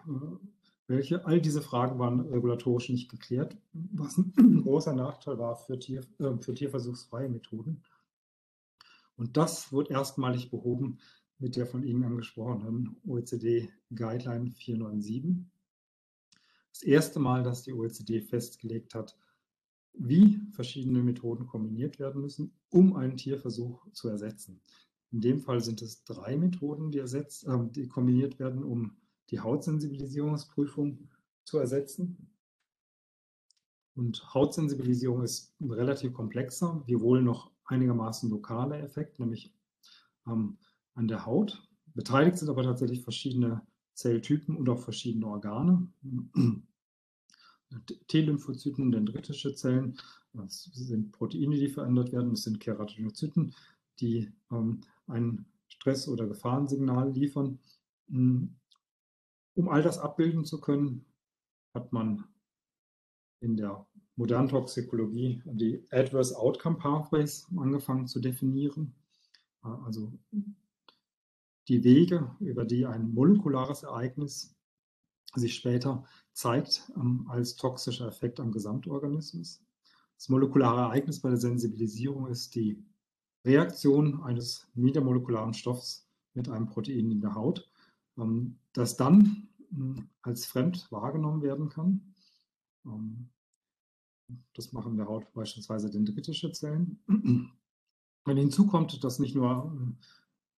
welche, 0.86 1.24
all 1.24 1.40
diese 1.40 1.62
Fragen 1.62 1.98
waren 1.98 2.20
regulatorisch 2.20 2.88
nicht 2.90 3.10
geklärt, 3.10 3.56
was 3.72 4.18
ein 4.18 4.34
großer 4.62 4.94
Nachteil 4.94 5.38
war 5.38 5.56
für, 5.56 5.78
Tier, 5.78 6.02
äh, 6.18 6.36
für 6.40 6.54
tierversuchsfreie 6.54 7.28
Methoden. 7.28 7.82
Und 9.16 9.36
das 9.36 9.72
wird 9.72 9.90
erstmalig 9.90 10.50
behoben 10.50 10.98
mit 11.38 11.56
der 11.56 11.66
von 11.66 11.82
Ihnen 11.82 12.04
angesprochenen 12.04 12.96
OECD 13.06 13.70
Guideline 13.94 14.50
497. 14.50 15.46
Das 16.72 16.82
erste 16.82 17.20
Mal, 17.20 17.42
dass 17.42 17.62
die 17.62 17.72
OECD 17.72 18.20
festgelegt 18.20 18.94
hat, 18.94 19.16
wie 19.92 20.40
verschiedene 20.52 21.02
Methoden 21.02 21.46
kombiniert 21.46 21.98
werden 21.98 22.22
müssen, 22.22 22.52
um 22.70 22.96
einen 22.96 23.16
Tierversuch 23.16 23.86
zu 23.92 24.08
ersetzen. 24.08 24.60
In 25.14 25.20
dem 25.20 25.38
Fall 25.38 25.60
sind 25.60 25.80
es 25.80 26.02
drei 26.02 26.36
Methoden, 26.36 26.90
die, 26.90 26.98
ersetzt, 26.98 27.46
äh, 27.46 27.58
die 27.70 27.86
kombiniert 27.86 28.40
werden, 28.40 28.64
um 28.64 28.96
die 29.30 29.38
Hautsensibilisierungsprüfung 29.38 31.08
zu 31.44 31.58
ersetzen. 31.58 32.32
Und 33.94 34.34
Hautsensibilisierung 34.34 35.22
ist 35.22 35.54
relativ 35.60 36.14
komplexer, 36.14 36.82
wiewohl 36.86 37.22
noch 37.22 37.52
einigermaßen 37.64 38.28
lokaler 38.28 38.80
Effekt, 38.80 39.20
nämlich 39.20 39.54
ähm, 40.26 40.58
an 40.94 41.06
der 41.06 41.24
Haut. 41.24 41.62
Beteiligt 41.94 42.38
sind 42.38 42.48
aber 42.48 42.64
tatsächlich 42.64 43.02
verschiedene 43.04 43.64
Zelltypen 43.92 44.56
und 44.56 44.68
auch 44.68 44.80
verschiedene 44.80 45.28
Organe. 45.28 45.92
T-Lymphozyten, 48.08 48.90
dendritische 48.90 49.54
Zellen, 49.54 49.96
das 50.32 50.64
sind 50.64 51.12
Proteine, 51.12 51.56
die 51.56 51.68
verändert 51.68 52.10
werden, 52.10 52.30
das 52.30 52.42
sind 52.42 52.58
Keratinozyten, 52.58 53.54
die 54.00 54.32
ähm, 54.50 54.80
ein 55.06 55.46
Stress- 55.68 56.08
oder 56.08 56.26
Gefahrensignal 56.26 57.10
liefern. 57.12 57.58
Hm, 58.08 58.56
um 59.54 59.68
all 59.68 59.82
das 59.82 59.98
abbilden 59.98 60.44
zu 60.44 60.60
können, 60.60 61.04
hat 61.74 61.92
man 61.92 62.24
in 63.40 63.56
der 63.56 63.86
modernen 64.16 64.48
Toxikologie 64.48 65.42
die 65.44 65.86
Adverse 65.90 66.36
Outcome 66.38 66.76
Pathways 66.76 67.46
angefangen 67.56 68.06
zu 68.06 68.20
definieren. 68.20 68.94
Also 69.60 70.12
die 71.68 71.82
Wege, 71.84 72.34
über 72.40 72.64
die 72.64 72.86
ein 72.86 73.12
molekulares 73.12 73.82
Ereignis 73.82 74.54
sich 75.34 75.54
später 75.54 76.04
zeigt 76.32 76.92
ähm, 76.96 77.26
als 77.28 77.56
toxischer 77.56 78.06
Effekt 78.06 78.38
am 78.40 78.52
Gesamtorganismus. 78.52 79.64
Das 80.16 80.28
molekulare 80.28 80.82
Ereignis 80.82 81.20
bei 81.20 81.30
der 81.30 81.38
Sensibilisierung 81.38 82.28
ist 82.28 82.54
die 82.54 82.84
Reaktion 83.44 84.22
eines 84.22 84.66
niedermolekularen 84.74 85.54
Stoffs 85.54 86.08
mit 86.34 86.48
einem 86.48 86.66
Protein 86.66 87.10
in 87.10 87.20
der 87.20 87.34
Haut, 87.34 87.68
ähm, 88.18 88.58
das 88.72 88.96
dann 88.96 89.48
ähm, 89.72 90.08
als 90.22 90.46
fremd 90.46 90.90
wahrgenommen 90.90 91.42
werden 91.42 91.68
kann. 91.68 92.14
Ähm, 92.86 93.28
das 94.54 94.72
machen 94.72 94.92
in 94.92 94.98
der 94.98 95.08
Haut 95.08 95.32
beispielsweise 95.34 95.90
dendritische 95.90 96.50
Zellen. 96.52 96.98
Wenn 98.24 98.36
hinzu 98.38 98.66
kommt, 98.66 99.04
dass 99.04 99.18
nicht 99.18 99.34
nur 99.34 99.70
ähm, 99.76 99.98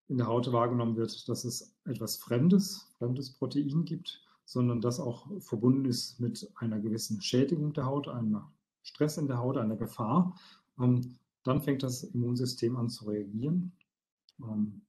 in 0.09 0.19
der 0.19 0.29
Haut 0.29 0.53
wahrgenommen 0.53 0.97
wird, 0.97 1.29
dass 1.29 1.45
es 1.45 1.77
etwas 1.85 2.17
Fremdes, 2.17 2.87
fremdes 2.99 3.33
Protein 3.33 3.85
gibt, 3.85 4.23
sondern 4.45 4.81
das 4.81 5.01
auch 5.01 5.27
verbunden 5.41 5.85
ist 5.87 6.21
mit 6.21 6.49
einer 6.55 6.79
gewissen 6.79 7.21
Schädigung 7.21 7.73
der 7.73 7.87
Haut, 7.87 8.07
einem 8.07 8.41
Stress 8.83 9.19
in 9.19 9.27
der 9.27 9.39
Haut, 9.39 9.57
einer 9.57 9.77
Gefahr, 9.77 10.39
ähm, 10.79 11.19
dann 11.47 11.61
fängt 11.61 11.83
das 11.83 12.03
Immunsystem 12.03 12.77
an 12.77 12.89
zu 12.89 13.07
reagieren. 13.07 13.73
Ähm, 14.43 14.83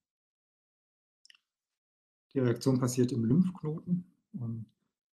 die 2.34 2.40
Reaktion 2.40 2.80
passiert 2.80 3.12
im 3.12 3.26
Lymphknoten 3.26 4.06
ähm, 4.34 4.66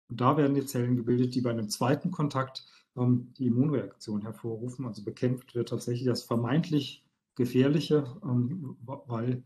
und 0.08 0.20
da 0.20 0.36
werden 0.36 0.54
die 0.54 0.66
Zellen 0.66 0.96
gebildet, 0.96 1.34
die 1.34 1.40
bei 1.40 1.50
einem 1.50 1.68
zweiten 1.68 2.10
Kontakt 2.10 2.66
ähm, 2.96 3.32
die 3.38 3.46
Immunreaktion 3.46 4.22
hervorrufen. 4.22 4.86
Also 4.86 5.04
bekämpft 5.04 5.54
wird 5.54 5.68
tatsächlich 5.68 6.06
das 6.06 6.22
vermeintlich 6.22 7.04
Gefährliche, 7.36 8.04
weil 8.20 9.42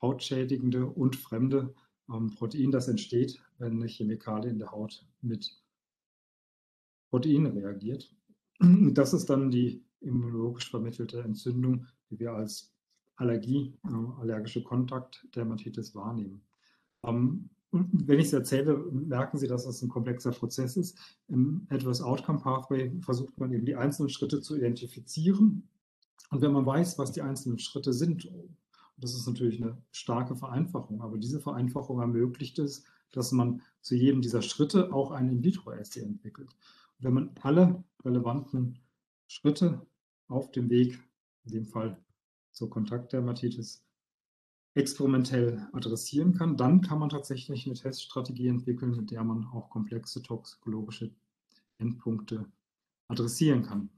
hautschädigende 0.00 0.86
und 0.86 1.16
fremde 1.16 1.74
Protein, 2.36 2.70
das 2.70 2.86
entsteht, 2.86 3.42
wenn 3.58 3.72
eine 3.72 3.88
Chemikalie 3.88 4.50
in 4.50 4.60
der 4.60 4.70
Haut 4.70 5.04
mit 5.20 5.60
Proteinen 7.10 7.56
reagiert. 7.56 8.14
Das 8.94 9.12
ist 9.12 9.30
dann 9.30 9.50
die 9.50 9.83
immunologisch 10.04 10.70
vermittelte 10.70 11.22
Entzündung, 11.22 11.86
die 12.10 12.18
wir 12.18 12.32
als 12.32 12.72
Allergie, 13.16 13.74
äh, 13.84 14.20
allergische 14.20 14.62
Kontaktdermatitis 14.62 15.94
wahrnehmen. 15.94 16.42
Ähm, 17.04 17.50
wenn 17.70 18.20
ich 18.20 18.26
es 18.26 18.32
erzähle, 18.32 18.76
merken 18.92 19.36
Sie, 19.36 19.48
dass 19.48 19.64
das 19.64 19.82
ein 19.82 19.88
komplexer 19.88 20.30
Prozess 20.30 20.76
ist. 20.76 20.96
Im 21.26 21.66
Adverse 21.70 22.04
Outcome 22.04 22.38
Pathway 22.38 22.92
versucht 23.00 23.38
man 23.38 23.52
eben 23.52 23.66
die 23.66 23.74
einzelnen 23.74 24.10
Schritte 24.10 24.40
zu 24.40 24.56
identifizieren. 24.56 25.68
Und 26.30 26.40
wenn 26.40 26.52
man 26.52 26.66
weiß, 26.66 26.98
was 26.98 27.10
die 27.10 27.22
einzelnen 27.22 27.58
Schritte 27.58 27.92
sind, 27.92 28.30
das 28.96 29.14
ist 29.14 29.26
natürlich 29.26 29.60
eine 29.60 29.76
starke 29.90 30.36
Vereinfachung, 30.36 31.02
aber 31.02 31.18
diese 31.18 31.40
Vereinfachung 31.40 32.00
ermöglicht 32.00 32.60
es, 32.60 32.84
dass 33.10 33.32
man 33.32 33.60
zu 33.80 33.96
jedem 33.96 34.22
dieser 34.22 34.42
Schritte 34.42 34.92
auch 34.92 35.10
einen 35.10 35.30
In-vitro-Assay 35.30 36.02
entwickelt. 36.02 36.50
Und 36.98 37.04
wenn 37.04 37.14
man 37.14 37.30
alle 37.42 37.82
relevanten 38.04 38.78
Schritte 39.26 39.84
auf 40.34 40.50
dem 40.50 40.68
Weg, 40.70 40.98
in 41.44 41.52
dem 41.52 41.66
Fall 41.66 41.98
zur 42.52 42.70
Kontaktdermatitis, 42.70 43.84
experimentell 44.74 45.68
adressieren 45.72 46.34
kann, 46.34 46.56
dann 46.56 46.80
kann 46.80 46.98
man 46.98 47.08
tatsächlich 47.08 47.64
eine 47.66 47.76
Teststrategie 47.76 48.48
entwickeln, 48.48 48.96
mit 48.96 49.10
der 49.12 49.22
man 49.22 49.46
auch 49.46 49.70
komplexe 49.70 50.20
toxikologische 50.20 51.14
Endpunkte 51.78 52.46
adressieren 53.08 53.62
kann. 53.62 53.90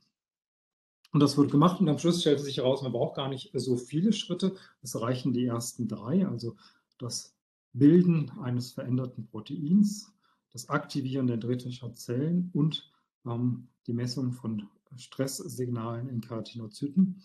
Und 1.13 1.21
das 1.21 1.39
wird 1.39 1.51
gemacht 1.51 1.81
und 1.81 1.89
am 1.89 1.99
Schluss 1.99 2.21
stellte 2.21 2.43
sich 2.43 2.59
heraus, 2.59 2.83
man 2.83 2.93
braucht 2.93 3.17
gar 3.17 3.29
nicht 3.29 3.51
so 3.55 3.77
viele 3.77 4.13
Schritte. 4.13 4.55
Es 4.83 5.01
reichen 5.01 5.33
die 5.33 5.47
ersten 5.47 5.89
drei, 5.89 6.27
also 6.27 6.57
das 6.99 7.35
Bilden 7.73 8.31
eines 8.43 8.73
veränderten 8.73 9.27
Proteins, 9.27 10.13
das 10.53 10.69
Aktivieren 10.69 11.27
der 11.27 11.39
dendritischer 11.39 11.93
Zellen 11.95 12.51
und 12.53 12.91
ähm, 13.25 13.69
die 13.87 13.93
Messung 13.95 14.33
von 14.33 14.69
Stresssignalen 14.99 16.09
in 16.09 16.21
Keratinozyten. 16.21 17.23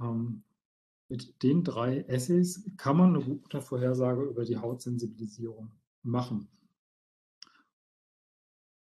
Ähm, 0.00 0.42
mit 1.08 1.42
den 1.42 1.62
drei 1.62 2.00
Essays 2.00 2.68
kann 2.76 2.96
man 2.96 3.14
eine 3.14 3.24
gute 3.24 3.60
Vorhersage 3.60 4.24
über 4.24 4.44
die 4.44 4.56
Hautsensibilisierung 4.56 5.70
machen. 6.02 6.48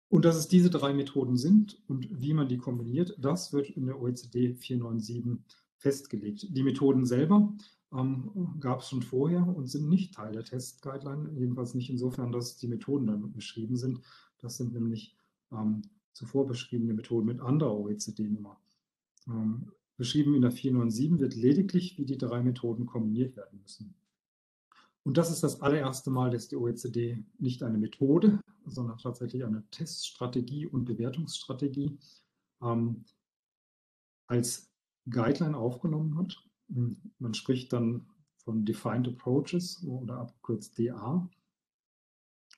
Und 0.07 0.25
dass 0.25 0.35
es 0.35 0.47
diese 0.47 0.69
drei 0.69 0.93
Methoden 0.93 1.37
sind 1.37 1.81
und 1.87 2.21
wie 2.21 2.33
man 2.33 2.49
die 2.49 2.57
kombiniert, 2.57 3.15
das 3.17 3.53
wird 3.53 3.69
in 3.69 3.85
der 3.85 3.99
OECD 3.99 4.53
497 4.53 5.57
festgelegt. 5.77 6.47
Die 6.49 6.63
Methoden 6.63 7.05
selber 7.05 7.53
ähm, 7.93 8.57
gab 8.59 8.81
es 8.81 8.89
schon 8.89 9.01
vorher 9.01 9.47
und 9.47 9.67
sind 9.67 9.89
nicht 9.89 10.13
Teil 10.13 10.33
der 10.33 10.43
Test-Guideline, 10.43 11.31
jedenfalls 11.33 11.73
nicht 11.73 11.89
insofern, 11.89 12.31
dass 12.31 12.57
die 12.57 12.67
Methoden 12.67 13.07
dann 13.07 13.31
beschrieben 13.31 13.77
sind. 13.77 14.01
Das 14.39 14.57
sind 14.57 14.73
nämlich 14.73 15.15
ähm, 15.51 15.81
zuvor 16.13 16.47
beschriebene 16.47 16.93
Methoden 16.93 17.27
mit 17.27 17.39
anderer 17.39 17.77
OECD-Nummer. 17.77 18.59
Ähm, 19.27 19.71
beschrieben 19.97 20.33
in 20.35 20.41
der 20.41 20.51
497 20.51 21.19
wird 21.19 21.35
lediglich, 21.35 21.97
wie 21.97 22.05
die 22.05 22.17
drei 22.17 22.41
Methoden 22.41 22.85
kombiniert 22.85 23.35
werden 23.35 23.59
müssen. 23.61 23.93
Und 25.03 25.17
das 25.17 25.31
ist 25.31 25.43
das 25.43 25.61
allererste 25.61 26.11
Mal, 26.11 26.31
dass 26.31 26.47
die 26.47 26.55
OECD 26.55 27.23
nicht 27.39 27.63
eine 27.63 27.77
Methode, 27.77 28.39
sondern 28.65 28.97
tatsächlich 28.97 29.43
eine 29.43 29.63
Teststrategie 29.71 30.67
und 30.67 30.85
Bewertungsstrategie 30.85 31.97
ähm, 32.61 33.03
als 34.27 34.71
Guideline 35.09 35.57
aufgenommen 35.57 36.17
hat. 36.17 36.37
Man 36.67 37.33
spricht 37.33 37.73
dann 37.73 38.05
von 38.37 38.65
Defined 38.65 39.07
Approaches 39.07 39.83
oder 39.83 40.17
abgekürzt 40.17 40.77
DA 40.77 41.29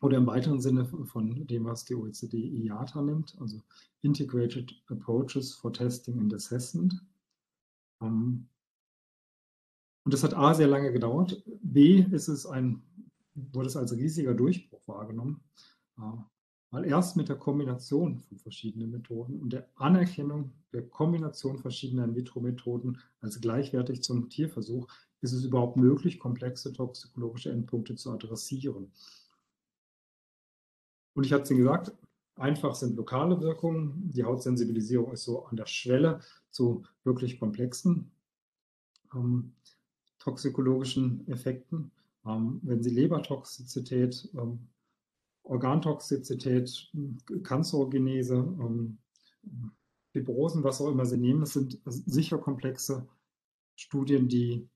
oder 0.03 0.17
im 0.17 0.27
weiteren 0.27 0.59
Sinne 0.59 0.83
von 0.83 1.47
dem, 1.47 1.63
was 1.63 1.85
die 1.85 1.95
OECD 1.95 2.37
IATA 2.37 3.01
nimmt, 3.01 3.37
also 3.39 3.61
Integrated 4.01 4.75
Approaches 4.87 5.53
for 5.53 5.71
Testing 5.71 6.19
and 6.19 6.33
Assessment. 6.33 7.01
Ähm, 8.01 8.49
und 10.03 10.13
das 10.13 10.25
hat 10.25 10.33
A 10.33 10.53
sehr 10.53 10.67
lange 10.67 10.91
gedauert, 10.91 11.41
B 11.61 12.05
ist 12.11 12.27
es 12.27 12.45
ein, 12.45 12.83
wurde 13.33 13.67
es 13.67 13.77
als 13.77 13.93
riesiger 13.93 14.33
Durchbruch 14.33 14.85
wahrgenommen, 14.87 15.39
weil 16.71 16.83
erst 16.83 17.15
mit 17.15 17.29
der 17.29 17.37
Kombination 17.37 18.19
von 18.19 18.37
verschiedenen 18.37 18.91
Methoden 18.91 19.39
und 19.39 19.53
der 19.53 19.69
Anerkennung 19.75 20.51
der 20.73 20.85
Kombination 20.89 21.59
verschiedener 21.59 22.03
In-vitro-Methoden 22.03 22.97
als 23.21 23.39
gleichwertig 23.39 24.03
zum 24.03 24.29
Tierversuch 24.29 24.85
ist 25.21 25.31
es 25.31 25.45
überhaupt 25.45 25.77
möglich, 25.77 26.19
komplexe 26.19 26.73
toxikologische 26.73 27.51
Endpunkte 27.51 27.95
zu 27.95 28.11
adressieren. 28.11 28.91
Und 31.13 31.25
ich 31.25 31.33
hatte 31.33 31.43
es 31.43 31.51
Ihnen 31.51 31.59
gesagt, 31.59 31.93
einfach 32.35 32.75
sind 32.75 32.95
lokale 32.95 33.41
Wirkungen. 33.41 34.11
Die 34.11 34.23
Hautsensibilisierung 34.23 35.11
ist 35.11 35.23
so 35.23 35.45
an 35.45 35.55
der 35.55 35.67
Schwelle 35.67 36.19
zu 36.49 36.83
wirklich 37.03 37.39
komplexen 37.39 38.11
ähm, 39.13 39.53
toxikologischen 40.19 41.27
Effekten. 41.27 41.91
Ähm, 42.25 42.59
wenn 42.63 42.81
Sie 42.81 42.89
Lebertoxizität, 42.89 44.29
ähm, 44.35 44.67
Organtoxizität, 45.43 46.91
Kanzerogenese, 47.43 48.35
ähm, 48.35 48.97
Fibrosen, 50.11 50.63
was 50.63 50.79
auch 50.79 50.89
immer 50.89 51.05
Sie 51.05 51.17
nehmen, 51.17 51.41
das 51.41 51.53
sind 51.53 51.79
sicher 51.85 52.37
komplexe 52.37 53.07
Studien, 53.75 54.27
die 54.29 54.69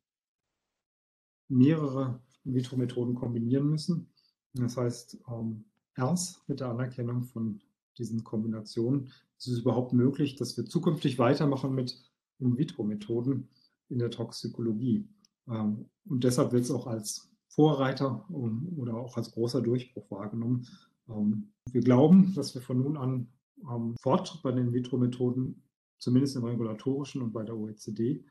mehrere 1.47 2.19
In-vitro-Methoden 2.43 3.15
kombinieren 3.15 3.69
müssen. 3.69 4.10
Das 4.54 4.76
heißt, 4.76 5.19
ähm, 5.30 5.63
erst 5.97 6.47
mit 6.47 6.60
der 6.60 6.69
Anerkennung 6.69 7.23
von 7.23 7.60
diesen 7.97 8.23
Kombinationen 8.23 9.12
ist 9.38 9.47
es 9.47 9.60
überhaupt 9.60 9.93
möglich, 9.93 10.36
dass 10.36 10.57
wir 10.57 10.65
zukünftig 10.65 11.19
weitermachen 11.19 11.73
mit 11.73 11.99
In-vitro-Methoden 12.39 13.47
in 13.89 13.99
der 13.99 14.12
Toxikologie. 14.12 15.07
Ähm, 15.47 15.86
und 16.05 16.23
deshalb 16.23 16.51
wird 16.51 16.63
es 16.63 16.71
auch 16.71 16.88
als 16.88 17.29
Vorreiter 17.47 18.25
oder 18.29 18.95
auch 18.95 19.17
als 19.17 19.31
großer 19.31 19.62
Durchbruch 19.62 20.10
wahrgenommen. 20.12 20.67
Ähm, 21.10 21.51
wir 21.71 21.81
glauben, 21.81 22.33
dass 22.36 22.53
wir 22.53 22.62
von 22.62 22.79
nun 22.79 22.97
an 22.97 23.27
ähm, 23.69 23.95
Fortschritt 23.99 24.43
bei 24.43 24.51
den 24.51 24.67
In-vitro-Methoden, 24.67 25.63
zumindest 25.99 26.36
im 26.36 26.43
regulatorischen 26.43 27.21
und 27.21 27.33
bei 27.33 27.43
der 27.43 27.57
OECD, 27.57 28.23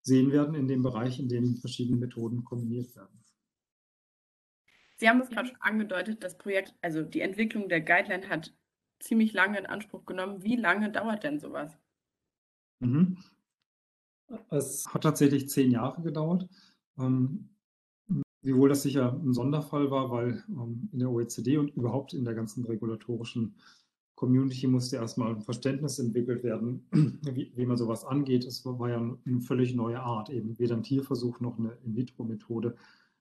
sehen 0.00 0.32
werden 0.32 0.54
in 0.54 0.66
dem 0.68 0.82
Bereich, 0.82 1.20
in 1.20 1.28
dem 1.28 1.56
verschiedene 1.56 1.98
Methoden 1.98 2.44
kombiniert 2.44 2.96
werden. 2.96 3.23
Sie 5.04 5.10
haben 5.10 5.20
es 5.20 5.28
gerade 5.28 5.48
schon 5.48 5.60
angedeutet, 5.60 6.24
das 6.24 6.38
Projekt, 6.38 6.74
also 6.80 7.02
die 7.02 7.20
Entwicklung 7.20 7.68
der 7.68 7.82
Guideline 7.82 8.26
hat 8.30 8.54
ziemlich 9.00 9.34
lange 9.34 9.58
in 9.58 9.66
Anspruch 9.66 10.06
genommen. 10.06 10.42
Wie 10.42 10.56
lange 10.56 10.90
dauert 10.90 11.24
denn 11.24 11.38
sowas? 11.38 11.76
Mhm. 12.80 13.18
Es 14.48 14.86
hat 14.94 15.02
tatsächlich 15.02 15.50
zehn 15.50 15.70
Jahre 15.70 16.00
gedauert. 16.00 16.48
Ähm, 16.98 17.50
wiewohl 18.40 18.70
das 18.70 18.80
sicher 18.80 19.12
ein 19.12 19.34
Sonderfall 19.34 19.90
war, 19.90 20.10
weil 20.10 20.42
ähm, 20.48 20.88
in 20.90 21.00
der 21.00 21.10
OECD 21.10 21.58
und 21.58 21.76
überhaupt 21.76 22.14
in 22.14 22.24
der 22.24 22.32
ganzen 22.32 22.64
regulatorischen 22.64 23.56
Community 24.14 24.66
musste 24.66 24.96
erstmal 24.96 25.34
ein 25.34 25.42
Verständnis 25.42 25.98
entwickelt 25.98 26.42
werden, 26.44 26.88
wie, 27.30 27.52
wie 27.54 27.66
man 27.66 27.76
sowas 27.76 28.06
angeht. 28.06 28.46
Es 28.46 28.64
war, 28.64 28.78
war, 28.78 28.88
ja 28.88 28.96
eine 28.96 29.40
völlig 29.42 29.74
neue 29.74 30.00
Art, 30.00 30.30
eben 30.30 30.58
weder 30.58 30.76
ein 30.76 30.82
Tierversuch 30.82 31.40
noch 31.40 31.58
eine 31.58 31.76
In-vitro-Methode 31.84 32.74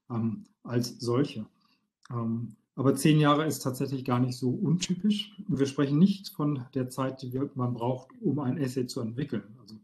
ähm, 0.09 0.45
als 0.63 0.97
solche. 1.01 1.45
Ähm, 2.11 2.55
aber 2.75 2.95
zehn 2.95 3.19
Jahre 3.19 3.45
ist 3.45 3.59
tatsächlich 3.59 4.03
gar 4.03 4.19
nicht 4.19 4.37
so 4.37 4.49
untypisch. 4.49 5.31
Wir 5.47 5.67
sprechen 5.67 5.99
nicht 5.99 6.29
von 6.29 6.65
der 6.73 6.89
Zeit, 6.89 7.21
die 7.21 7.39
man 7.53 7.73
braucht, 7.73 8.09
um 8.21 8.39
ein 8.39 8.57
Essay 8.57 8.87
zu 8.87 9.01
entwickeln. 9.01 9.43
Also 9.59 9.75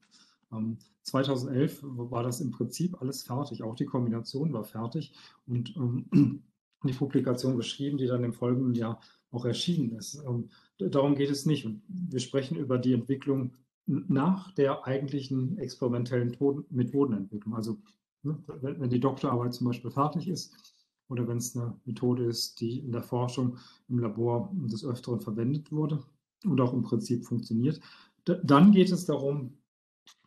ähm, 0.52 0.78
2011 1.04 1.80
war 1.84 2.24
das 2.24 2.42
im 2.42 2.52
Prinzip 2.52 3.00
alles 3.02 3.24
fertig. 3.24 3.64
Auch 3.64 3.76
die 3.76 3.86
Kombination 3.86 4.54
war 4.54 4.64
fertig 4.64 5.14
und 5.46 5.76
ähm, 5.78 6.44
die 6.84 6.94
Publikation 6.94 7.58
geschrieben, 7.58 7.98
die 7.98 8.08
dann 8.08 8.24
im 8.24 8.34
folgenden 8.34 8.74
Jahr 8.74 9.00
auch 9.32 9.46
erschienen 9.46 9.92
ist. 9.92 10.24
Ähm, 10.26 10.50
darum 10.80 11.16
geht 11.16 11.30
es 11.30 11.46
nicht. 11.46 11.68
Wir 11.88 12.20
sprechen 12.20 12.58
über 12.58 12.80
die 12.80 12.94
Entwicklung 12.94 13.54
nach 13.86 14.52
der 14.54 14.86
eigentlichen 14.86 15.58
experimentellen 15.58 16.36
Methodenentwicklung. 16.70 17.56
Also 17.56 17.78
ne, 18.24 18.38
wenn 18.62 18.90
die 18.90 19.00
Doktorarbeit 19.00 19.54
zum 19.54 19.68
Beispiel 19.68 19.92
fertig 19.92 20.28
ist, 20.28 20.79
oder 21.10 21.28
wenn 21.28 21.38
es 21.38 21.56
eine 21.56 21.76
Methode 21.86 22.24
ist, 22.26 22.62
die 22.62 22.80
in 22.80 22.92
der 22.92 23.04
Forschung 23.04 23.58
im 23.88 24.00
Labor 24.00 24.52
des 24.54 24.86
Öfteren 24.86 25.20
verwendet 25.20 25.72
wurde 25.72 26.04
und 26.46 26.62
auch 26.62 26.74
im 26.74 26.84
Prinzip 26.84 27.26
funktioniert. 27.26 27.82
Dann 28.24 28.72
geht 28.72 28.92
es 28.92 29.06
darum 29.06 29.58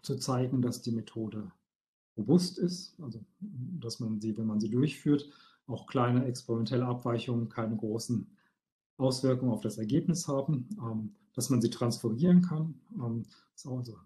zu 0.03 0.17
zeigen, 0.17 0.61
dass 0.61 0.83
die 0.83 0.91
Methode 0.91 1.51
robust 2.17 2.59
ist, 2.59 3.01
also 3.01 3.21
dass 3.41 4.01
man 4.01 4.21
sie, 4.21 4.37
wenn 4.37 4.47
man 4.47 4.61
sie 4.61 4.71
durchführt, 4.71 5.31
auch 5.67 5.87
kleine 5.87 6.25
experimentelle 6.27 6.85
Abweichungen 6.85 7.49
keine 7.49 7.77
großen 7.77 8.27
Auswirkungen 8.99 9.53
auf 9.53 9.61
das 9.61 9.79
Ergebnis 9.79 10.29
haben, 10.29 10.69
ähm, 10.79 11.15
dass 11.35 11.49
man 11.49 11.63
sie 11.63 11.71
transferieren 11.71 12.43
kann, 12.43 12.75
ähm, 12.95 13.25
dass 13.53 13.67
also 13.67 13.97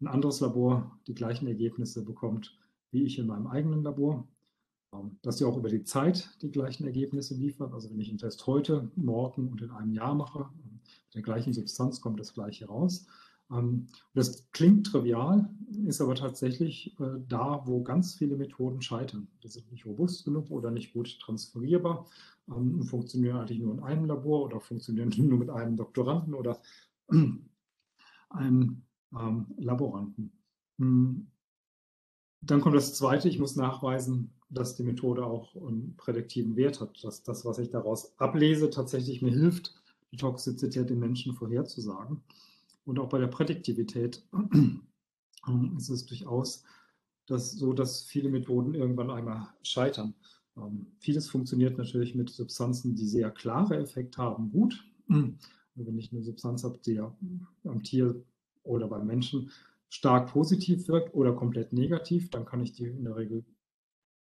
ein 0.00 0.08
anderes 0.08 0.40
Labor 0.40 0.98
die 1.06 1.14
gleichen 1.14 1.46
Ergebnisse 1.46 2.04
bekommt 2.04 2.58
wie 2.94 3.02
ich 3.02 3.18
in 3.18 3.26
meinem 3.26 3.48
eigenen 3.48 3.82
Labor 3.82 4.16
ähm, 4.16 4.24
dass 5.22 5.38
sie 5.38 5.44
auch 5.44 5.56
über 5.56 5.68
die 5.68 5.84
Zeit 5.84 6.30
die 6.42 6.50
gleichen 6.50 6.84
Ergebnisse 6.84 7.34
liefert. 7.34 7.72
Also 7.72 7.90
wenn 7.90 8.00
ich 8.00 8.08
einen 8.08 8.18
Test 8.18 8.46
heute, 8.46 8.90
morgen 8.96 9.48
und 9.48 9.62
in 9.62 9.70
einem 9.70 9.92
Jahr 9.92 10.14
mache, 10.14 10.48
ähm, 10.64 10.80
mit 10.82 11.14
der 11.14 11.22
gleichen 11.22 11.52
Substanz 11.52 12.00
kommt 12.00 12.20
das 12.20 12.34
gleiche 12.34 12.66
raus. 12.66 13.06
Ähm, 13.50 13.86
das 14.14 14.50
klingt 14.52 14.86
trivial, 14.86 15.48
ist 15.86 16.00
aber 16.00 16.14
tatsächlich 16.14 16.98
äh, 17.00 17.20
da, 17.28 17.62
wo 17.66 17.82
ganz 17.82 18.14
viele 18.14 18.36
Methoden 18.36 18.82
scheitern. 18.82 19.28
Die 19.42 19.48
sind 19.48 19.70
nicht 19.70 19.86
robust 19.86 20.24
genug 20.24 20.50
oder 20.50 20.70
nicht 20.70 20.92
gut 20.92 21.18
transferierbar, 21.20 22.06
funktionieren 22.82 23.38
eigentlich 23.38 23.60
nur 23.60 23.72
in 23.72 23.80
einem 23.80 24.04
Labor 24.04 24.42
oder 24.44 24.60
funktionieren 24.60 25.08
nur 25.16 25.38
mit 25.38 25.50
einem 25.50 25.76
Doktoranden 25.76 26.34
oder 26.34 26.60
einem 28.28 28.82
Laboranten. 29.56 30.32
Hm. 30.78 31.28
Dann 32.42 32.60
kommt 32.60 32.76
das 32.76 32.94
Zweite, 32.94 33.28
ich 33.28 33.38
muss 33.38 33.56
nachweisen, 33.56 34.30
dass 34.54 34.76
die 34.76 34.82
Methode 34.82 35.24
auch 35.24 35.54
einen 35.56 35.94
prädiktiven 35.96 36.56
Wert 36.56 36.80
hat, 36.80 37.02
dass 37.04 37.22
das, 37.22 37.44
was 37.44 37.58
ich 37.58 37.70
daraus 37.70 38.18
ablese, 38.18 38.70
tatsächlich 38.70 39.22
mir 39.22 39.32
hilft, 39.32 39.74
die 40.12 40.16
Toxizität 40.16 40.90
im 40.90 41.00
Menschen 41.00 41.34
vorherzusagen. 41.34 42.22
Und 42.84 42.98
auch 42.98 43.08
bei 43.08 43.18
der 43.18 43.26
Prädiktivität 43.26 44.22
ähm, 44.32 45.76
ist 45.76 45.88
es 45.88 46.06
durchaus 46.06 46.64
das 47.26 47.52
so, 47.52 47.72
dass 47.72 48.02
viele 48.02 48.28
Methoden 48.28 48.74
irgendwann 48.74 49.10
einmal 49.10 49.48
scheitern. 49.62 50.14
Ähm, 50.56 50.86
vieles 50.98 51.28
funktioniert 51.28 51.78
natürlich 51.78 52.14
mit 52.14 52.30
Substanzen, 52.30 52.94
die 52.94 53.06
sehr 53.06 53.30
klare 53.30 53.76
Effekte 53.76 54.18
haben, 54.18 54.50
gut. 54.50 54.84
Wenn 55.06 55.98
ich 55.98 56.12
eine 56.12 56.22
Substanz 56.22 56.64
habe, 56.64 56.78
die 56.78 56.94
ja 56.94 57.14
am 57.64 57.82
Tier 57.82 58.22
oder 58.62 58.88
beim 58.88 59.06
Menschen 59.06 59.50
stark 59.88 60.32
positiv 60.32 60.88
wirkt 60.88 61.14
oder 61.14 61.32
komplett 61.32 61.72
negativ, 61.72 62.30
dann 62.30 62.44
kann 62.44 62.60
ich 62.60 62.72
die 62.72 62.86
in 62.86 63.04
der 63.04 63.16
Regel 63.16 63.44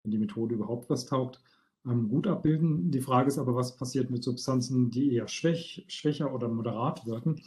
wenn 0.07 0.13
die 0.13 0.19
Methode 0.19 0.55
überhaupt 0.55 0.89
was 0.89 1.05
taugt, 1.07 1.41
ähm, 1.85 2.09
gut 2.09 2.29
abbilden. 2.29 2.93
Die 2.93 3.01
Frage 3.01 3.29
ist 3.29 3.39
aber, 3.39 3.57
was 3.57 3.77
passiert 3.77 4.09
mit 4.09 4.23
Substanzen, 4.23 4.91
die 4.91 5.13
eher 5.13 5.27
schwäch, 5.27 5.85
schwächer 5.89 6.33
oder 6.33 6.49
moderat 6.49 7.05
wirken, 7.07 7.43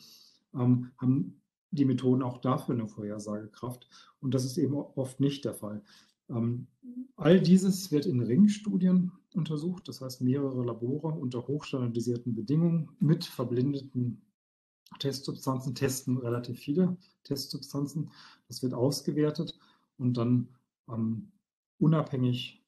ähm, 0.54 0.91
haben 0.98 1.41
die 1.72 1.86
Methoden 1.86 2.22
auch 2.22 2.39
dafür 2.39 2.76
eine 2.76 2.88
Vorhersagekraft. 2.88 3.88
Und 4.19 4.34
das 4.34 4.43
ist 4.43 4.58
eben 4.58 4.76
oft 4.76 5.22
nicht 5.22 5.45
der 5.45 5.54
Fall. 5.54 5.82
Ähm, 6.30 6.67
all 7.15 7.39
dieses 7.39 7.91
wird 7.91 8.06
in 8.06 8.22
Ringstudien 8.22 9.13
untersucht, 9.34 9.88
das 9.88 10.02
heißt 10.02 10.22
mehrere 10.22 10.65
Labore 10.65 11.13
unter 11.13 11.48
hochstandardisierten 11.48 12.36
Bedingungen 12.36 12.89
mit 13.00 13.24
verblindeten 13.24 14.22
Testsubstanzen, 15.00 15.76
testen 15.76 16.17
relativ 16.17 16.60
viele 16.60 16.98
Testsubstanzen. 17.24 18.12
Das 18.48 18.63
wird 18.63 18.74
ausgewertet 18.74 19.58
und 19.98 20.17
dann 20.17 20.50
ähm, 20.89 21.32
unabhängig 21.80 22.63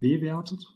bewertet. 0.00 0.66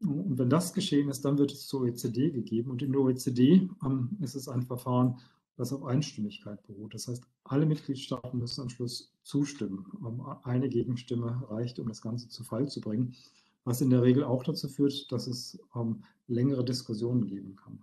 Und 0.00 0.38
wenn 0.38 0.50
das 0.50 0.72
geschehen 0.72 1.08
ist, 1.08 1.24
dann 1.24 1.38
wird 1.38 1.52
es 1.52 1.66
zur 1.66 1.82
OECD 1.82 2.30
gegeben. 2.30 2.70
Und 2.70 2.82
in 2.82 2.92
der 2.92 3.00
OECD 3.00 3.68
ähm, 3.84 4.16
ist 4.20 4.34
es 4.34 4.48
ein 4.48 4.62
Verfahren, 4.62 5.18
das 5.56 5.72
auf 5.72 5.84
Einstimmigkeit 5.84 6.62
beruht. 6.66 6.94
Das 6.94 7.08
heißt, 7.08 7.22
alle 7.44 7.66
Mitgliedstaaten 7.66 8.38
müssen 8.38 8.62
am 8.62 8.68
Schluss 8.68 9.12
zustimmen. 9.22 9.86
Ähm, 10.04 10.20
eine 10.42 10.68
Gegenstimme 10.68 11.42
reicht, 11.48 11.78
um 11.78 11.88
das 11.88 12.02
Ganze 12.02 12.28
zu 12.28 12.42
Fall 12.42 12.68
zu 12.68 12.80
bringen, 12.80 13.14
was 13.64 13.80
in 13.80 13.90
der 13.90 14.02
Regel 14.02 14.24
auch 14.24 14.42
dazu 14.42 14.68
führt, 14.68 15.10
dass 15.12 15.26
es 15.26 15.58
ähm, 15.76 16.02
längere 16.26 16.64
Diskussionen 16.64 17.26
geben 17.26 17.54
kann. 17.56 17.78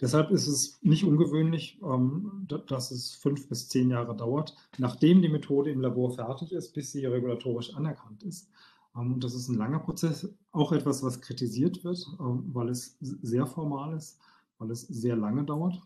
Deshalb 0.00 0.30
ist 0.30 0.46
es 0.46 0.80
nicht 0.82 1.04
ungewöhnlich, 1.04 1.78
ähm, 1.82 2.46
dass 2.66 2.90
es 2.90 3.14
fünf 3.14 3.48
bis 3.48 3.68
zehn 3.68 3.90
Jahre 3.90 4.16
dauert, 4.16 4.56
nachdem 4.78 5.20
die 5.20 5.28
Methode 5.28 5.70
im 5.70 5.80
Labor 5.80 6.14
fertig 6.14 6.52
ist, 6.52 6.72
bis 6.72 6.92
sie 6.92 7.04
regulatorisch 7.04 7.74
anerkannt 7.74 8.22
ist. 8.22 8.48
Und 8.94 9.22
das 9.22 9.34
ist 9.34 9.48
ein 9.48 9.58
langer 9.58 9.78
Prozess, 9.80 10.28
auch 10.52 10.72
etwas, 10.72 11.02
was 11.02 11.20
kritisiert 11.20 11.84
wird, 11.84 12.04
weil 12.18 12.70
es 12.70 12.96
sehr 13.00 13.46
formal 13.46 13.96
ist, 13.96 14.18
weil 14.58 14.70
es 14.70 14.82
sehr 14.82 15.16
lange 15.16 15.44
dauert. 15.44 15.80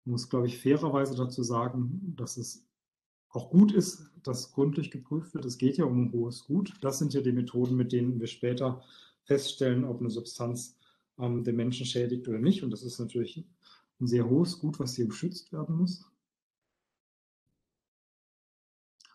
Ich 0.00 0.10
muss, 0.10 0.28
glaube 0.28 0.46
ich, 0.46 0.58
fairerweise 0.58 1.14
dazu 1.14 1.42
sagen, 1.42 2.14
dass 2.16 2.36
es 2.36 2.66
auch 3.28 3.50
gut 3.50 3.70
ist, 3.72 4.10
dass 4.24 4.52
gründlich 4.52 4.90
geprüft 4.90 5.34
wird. 5.34 5.44
Es 5.44 5.58
geht 5.58 5.76
ja 5.76 5.84
um 5.84 6.02
ein 6.02 6.12
hohes 6.12 6.44
Gut. 6.46 6.74
Das 6.80 6.98
sind 6.98 7.14
ja 7.14 7.20
die 7.20 7.32
Methoden, 7.32 7.76
mit 7.76 7.92
denen 7.92 8.18
wir 8.18 8.26
später 8.26 8.82
feststellen, 9.22 9.84
ob 9.84 10.00
eine 10.00 10.10
Substanz 10.10 10.79
ähm, 11.20 11.44
den 11.44 11.56
Menschen 11.56 11.86
schädigt 11.86 12.28
oder 12.28 12.38
nicht. 12.38 12.62
Und 12.62 12.70
das 12.70 12.82
ist 12.82 12.98
natürlich 12.98 13.44
ein 14.00 14.06
sehr 14.06 14.28
hohes 14.28 14.58
Gut, 14.58 14.80
was 14.80 14.96
hier 14.96 15.06
geschützt 15.06 15.52
werden 15.52 15.76
muss. 15.76 16.04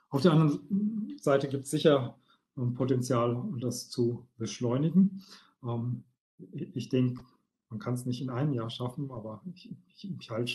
Auf 0.09 0.21
der 0.21 0.31
anderen 0.31 1.17
Seite 1.19 1.49
gibt 1.49 1.65
es 1.65 1.71
sicher 1.71 2.17
ähm, 2.57 2.73
Potenzial, 2.73 3.43
das 3.59 3.89
zu 3.89 4.27
beschleunigen. 4.37 5.23
Ähm, 5.63 6.03
ich 6.51 6.89
denke, 6.89 7.23
man 7.69 7.79
kann 7.79 7.95
es 7.95 8.05
nicht 8.05 8.21
in 8.21 8.29
einem 8.29 8.53
Jahr 8.53 8.69
schaffen, 8.69 9.11
aber 9.11 9.41
ich, 9.53 9.75
ich, 9.87 10.11
ich 10.19 10.29
halte 10.29 10.53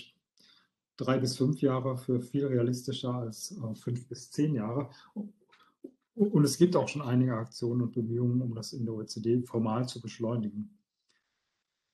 drei 0.96 1.18
bis 1.18 1.36
fünf 1.36 1.60
Jahre 1.60 1.96
für 1.96 2.20
viel 2.20 2.46
realistischer 2.46 3.14
als 3.14 3.52
äh, 3.52 3.74
fünf 3.74 4.06
bis 4.08 4.30
zehn 4.30 4.54
Jahre. 4.54 4.90
Und 6.14 6.44
es 6.44 6.58
gibt 6.58 6.76
auch 6.76 6.88
schon 6.88 7.02
einige 7.02 7.34
Aktionen 7.34 7.82
und 7.82 7.92
Bemühungen, 7.92 8.42
um 8.42 8.54
das 8.54 8.72
in 8.72 8.84
der 8.84 8.94
OECD 8.94 9.42
formal 9.42 9.88
zu 9.88 10.00
beschleunigen. 10.00 10.79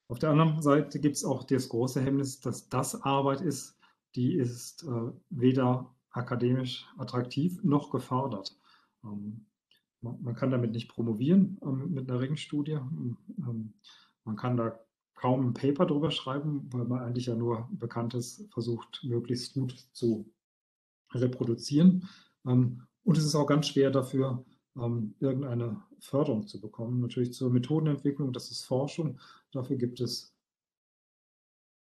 Auf 0.09 0.19
der 0.19 0.31
anderen 0.31 0.62
Seite 0.62 1.01
gibt 1.01 1.16
es 1.16 1.25
auch 1.25 1.45
das 1.45 1.69
große 1.69 2.01
Hemmnis, 2.01 2.40
dass 2.40 2.69
das 2.69 3.03
Arbeit 3.03 3.40
ist, 3.40 3.77
die 4.14 4.35
ist 4.35 4.85
äh, 4.85 5.12
weder 5.31 5.95
akademisch 6.11 6.87
attraktiv 6.97 7.62
noch 7.62 7.90
gefördert. 7.90 8.57
Ähm, 9.05 9.47
man, 10.01 10.23
man, 10.23 10.35
kann 10.35 10.51
damit 10.51 10.73
nicht 10.73 10.88
promovieren 10.88 11.59
ähm, 11.62 11.92
mit 11.92 12.09
einer 12.09 12.21
Ringstudie. 12.21 12.79
Ähm, 13.38 13.75
man 14.25 14.37
kann 14.37 14.57
da 14.57 14.79
kaum 15.14 15.49
ein 15.49 15.55
Paper 15.55 15.87
drüber 15.87 16.11
schreiben, 16.11 16.69
weil 16.73 16.85
man 16.85 17.01
eigentlich 17.01 17.27
ja 17.27 17.35
nur 17.35 17.69
Bekanntes 17.73 18.47
versucht, 18.53 19.03
möglichst 19.03 19.55
gut 19.55 19.73
zu 19.92 20.31
reproduzieren. 21.12 22.09
Ähm, 22.47 22.83
und 23.03 23.19
es 23.19 23.25
ist 23.25 23.35
auch 23.35 23.47
ganz 23.47 23.69
schwer 23.69 23.90
dafür, 23.90 24.45
ähm, 24.81 25.15
irgendeine 25.21 25.83
Förderung 26.01 26.47
zu 26.47 26.61
bekommen. 26.61 27.01
Natürlich 27.01 27.33
zur 27.33 27.51
Methodenentwicklung, 27.51 28.33
das 28.33 28.51
ist 28.51 28.65
Forschung. 28.65 29.19
Dafür 29.53 29.77
gibt 29.77 30.01
es 30.01 30.35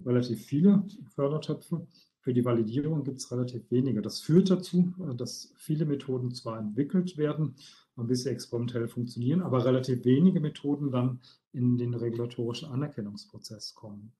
relativ 0.05 0.45
viele 0.45 0.83
Fördertöpfe. 1.15 1.87
Für 2.19 2.33
die 2.33 2.45
Validierung 2.45 3.03
gibt 3.03 3.19
es 3.19 3.31
relativ 3.31 3.69
wenige. 3.69 4.01
Das 4.01 4.21
führt 4.21 4.49
dazu, 4.49 4.93
äh, 5.07 5.15
dass 5.15 5.53
viele 5.57 5.85
Methoden 5.85 6.31
zwar 6.31 6.59
entwickelt 6.59 7.17
werden, 7.17 7.55
bis 7.95 8.23
sie 8.23 8.29
experimentell 8.29 8.87
funktionieren, 8.87 9.41
aber 9.41 9.65
relativ 9.65 10.03
wenige 10.05 10.39
Methoden 10.39 10.91
dann 10.91 11.19
in 11.51 11.77
den 11.77 11.93
regulatorischen 11.93 12.69
Anerkennungsprozess 12.69 13.75
kommen. 13.75 14.11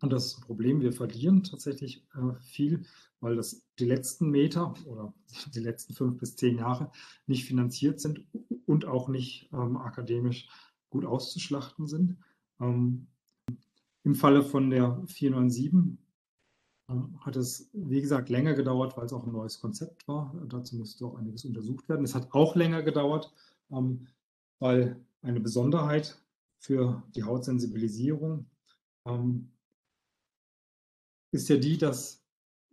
Und 0.00 0.12
das 0.12 0.26
ist 0.26 0.38
ein 0.38 0.42
Problem. 0.42 0.80
Wir 0.80 0.92
verlieren 0.92 1.42
tatsächlich 1.42 2.06
äh, 2.14 2.34
viel, 2.40 2.86
weil 3.20 3.36
das 3.36 3.66
die 3.78 3.84
letzten 3.84 4.30
Meter 4.30 4.74
oder 4.86 5.12
die 5.54 5.60
letzten 5.60 5.94
fünf 5.94 6.18
bis 6.18 6.36
zehn 6.36 6.58
Jahre 6.58 6.90
nicht 7.26 7.44
finanziert 7.44 8.00
sind 8.00 8.24
und 8.66 8.86
auch 8.86 9.08
nicht 9.08 9.50
ähm, 9.52 9.76
akademisch 9.76 10.48
gut 10.88 11.04
auszuschlachten 11.04 11.86
sind. 11.86 12.16
Ähm, 12.60 13.08
Im 14.04 14.14
Falle 14.14 14.42
von 14.42 14.70
der 14.70 15.02
497 15.06 15.98
äh, 16.88 16.94
hat 17.20 17.36
es, 17.36 17.68
wie 17.72 18.00
gesagt, 18.00 18.30
länger 18.30 18.54
gedauert, 18.54 18.96
weil 18.96 19.04
es 19.04 19.12
auch 19.12 19.26
ein 19.26 19.32
neues 19.32 19.60
Konzept 19.60 20.08
war. 20.08 20.34
Dazu 20.48 20.76
musste 20.76 21.04
auch 21.04 21.16
einiges 21.16 21.44
untersucht 21.44 21.88
werden. 21.88 22.04
Es 22.04 22.14
hat 22.14 22.32
auch 22.32 22.56
länger 22.56 22.82
gedauert, 22.82 23.32
ähm, 23.70 24.06
weil 24.60 24.98
eine 25.22 25.40
Besonderheit 25.40 26.18
für 26.58 27.02
die 27.14 27.24
Hautsensibilisierung 27.24 28.46
ähm, 29.06 29.50
ist 31.32 31.48
ja 31.48 31.56
die, 31.56 31.78
dass 31.78 32.24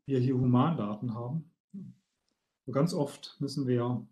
wir 0.06 0.20
hier 0.20 0.36
Humandaten 0.36 1.14
haben. 1.14 1.52
Und 1.74 2.74
ganz 2.74 2.94
oft 2.94 3.36
müssen 3.40 3.68
wir, 3.68 4.06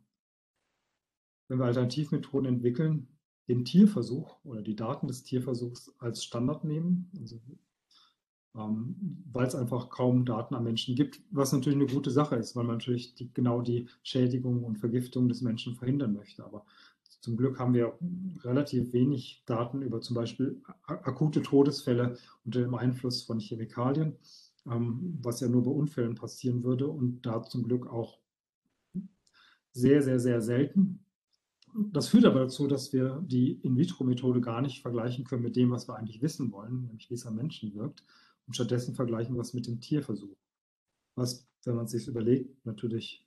wenn 1.48 1.60
wir 1.60 1.66
Alternativmethoden 1.66 2.48
entwickeln, 2.48 3.08
den 3.48 3.66
Tierversuch 3.66 4.44
oder 4.44 4.62
die 4.62 4.76
Daten 4.76 5.08
des 5.08 5.24
Tierversuchs 5.24 5.94
als 6.00 6.24
Standard 6.24 6.64
nehmen, 6.64 7.12
also, 7.20 7.40
ähm, 8.56 9.24
weil 9.32 9.46
es 9.46 9.56
einfach 9.56 9.90
kaum 9.90 10.26
Daten 10.26 10.56
am 10.56 10.64
Menschen 10.64 10.96
gibt, 10.96 11.22
was 11.30 11.52
natürlich 11.52 11.80
eine 11.80 11.92
gute 11.92 12.12
Sache 12.12 12.36
ist, 12.38 12.56
weil 12.56 12.64
man 12.64 12.78
natürlich 12.78 13.14
die, 13.16 13.32
genau 13.34 13.62
die 13.62 13.88
Schädigung 14.04 14.64
und 14.64 14.80
Vergiftung 14.80 15.28
des 15.28 15.42
Menschen 15.42 15.76
verhindern 15.76 16.14
möchte. 16.14 16.44
Aber 16.44 16.66
zum 17.26 17.38
Glück 17.38 17.58
haben 17.58 17.74
wir 17.74 17.98
relativ 18.44 18.94
wenig 18.94 19.42
Daten 19.48 19.82
über 19.82 20.00
zum 20.00 20.16
Beispiel 20.16 20.62
akute 20.84 21.42
Todesfälle 21.42 22.20
unter 22.46 22.62
dem 22.62 22.76
Einfluss 22.76 23.24
von 23.24 23.40
Chemikalien, 23.40 24.16
ähm, 24.68 25.18
was 25.24 25.40
ja 25.40 25.50
nur 25.50 25.64
bei 25.64 25.72
Unfällen 25.72 26.14
passieren 26.14 26.64
würde 26.64 26.88
und 26.88 27.26
da 27.26 27.42
zum 27.42 27.64
Glück 27.64 27.88
auch 27.88 28.20
sehr, 29.72 30.04
sehr, 30.04 30.20
sehr 30.20 30.40
selten. 30.40 31.04
Das 31.74 32.10
führt 32.10 32.26
aber 32.26 32.42
dazu, 32.42 32.68
dass 32.68 32.94
wir 32.94 33.24
die 33.26 33.54
In-vitro-Methode 33.54 34.40
gar 34.40 34.62
nicht 34.62 34.84
vergleichen 34.84 35.26
können 35.26 35.42
mit 35.42 35.56
dem, 35.56 35.72
was 35.72 35.90
wir 35.90 35.96
eigentlich 35.96 36.22
wissen 36.22 36.52
wollen, 36.52 36.86
nämlich 36.86 37.10
wie 37.10 37.16
es 37.16 37.26
am 37.26 37.36
Menschen 37.36 37.74
wirkt, 37.74 38.04
und 38.46 38.54
stattdessen 38.54 38.94
vergleichen 38.94 39.34
wir 39.34 39.42
es 39.42 39.56
mit 39.56 39.66
dem 39.66 39.82
Tierversuch. 39.82 40.38
Was, 41.16 41.48
wenn 41.64 41.76
man 41.76 41.86
es 41.86 41.92
sich 41.92 42.08
überlegt, 42.08 42.64
natürlich 42.68 43.26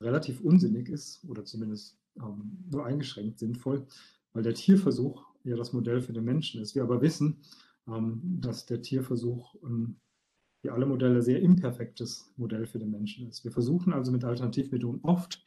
relativ 0.00 0.40
unsinnig 0.40 0.88
ist 0.88 1.24
oder 1.28 1.44
zumindest 1.44 1.99
ähm, 2.16 2.64
nur 2.70 2.84
eingeschränkt 2.86 3.38
sinnvoll, 3.38 3.86
weil 4.32 4.42
der 4.42 4.54
Tierversuch 4.54 5.26
ja 5.44 5.56
das 5.56 5.72
Modell 5.72 6.00
für 6.00 6.12
den 6.12 6.24
Menschen 6.24 6.60
ist. 6.60 6.74
Wir 6.74 6.82
aber 6.82 7.00
wissen, 7.02 7.42
ähm, 7.88 8.20
dass 8.40 8.66
der 8.66 8.82
Tierversuch 8.82 9.56
wie 10.62 10.70
alle 10.70 10.86
Modelle 10.86 11.22
sehr 11.22 11.40
imperfektes 11.40 12.32
Modell 12.36 12.66
für 12.66 12.78
den 12.78 12.90
Menschen 12.90 13.26
ist. 13.28 13.44
Wir 13.44 13.52
versuchen 13.52 13.92
also 13.92 14.12
mit 14.12 14.24
Alternativmethoden 14.24 15.00
oft 15.02 15.46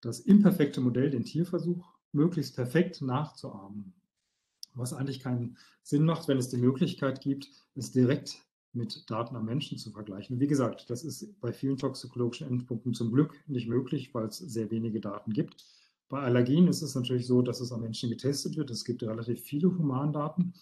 das 0.00 0.20
imperfekte 0.20 0.80
Modell, 0.80 1.10
den 1.10 1.24
Tierversuch, 1.24 1.92
möglichst 2.12 2.54
perfekt 2.54 3.02
nachzuahmen. 3.02 3.94
Was 4.74 4.92
eigentlich 4.92 5.20
keinen 5.20 5.56
Sinn 5.82 6.04
macht, 6.04 6.28
wenn 6.28 6.38
es 6.38 6.48
die 6.48 6.58
Möglichkeit 6.58 7.20
gibt, 7.20 7.48
es 7.74 7.92
direkt 7.92 8.45
mit 8.76 9.10
Daten 9.10 9.36
am 9.36 9.44
Menschen 9.44 9.78
zu 9.78 9.90
vergleichen. 9.90 10.40
wie 10.40 10.46
gesagt, 10.46 10.90
das 10.90 11.04
ist 11.04 11.40
bei 11.40 11.52
vielen 11.52 11.76
toxikologischen 11.76 12.46
Endpunkten 12.48 12.94
zum 12.94 13.12
Glück 13.12 13.42
nicht 13.46 13.68
möglich, 13.68 14.14
weil 14.14 14.26
es 14.26 14.38
sehr 14.38 14.70
wenige 14.70 15.00
Daten 15.00 15.32
gibt. 15.32 15.64
Bei 16.08 16.20
Allergien 16.20 16.68
ist 16.68 16.82
es 16.82 16.94
natürlich 16.94 17.26
so, 17.26 17.42
dass 17.42 17.60
es 17.60 17.72
am 17.72 17.80
Menschen 17.80 18.10
getestet 18.10 18.56
wird. 18.56 18.70
Es 18.70 18.84
gibt 18.84 19.02
relativ 19.02 19.40
viele 19.40 19.68
Humandaten. 19.68 20.54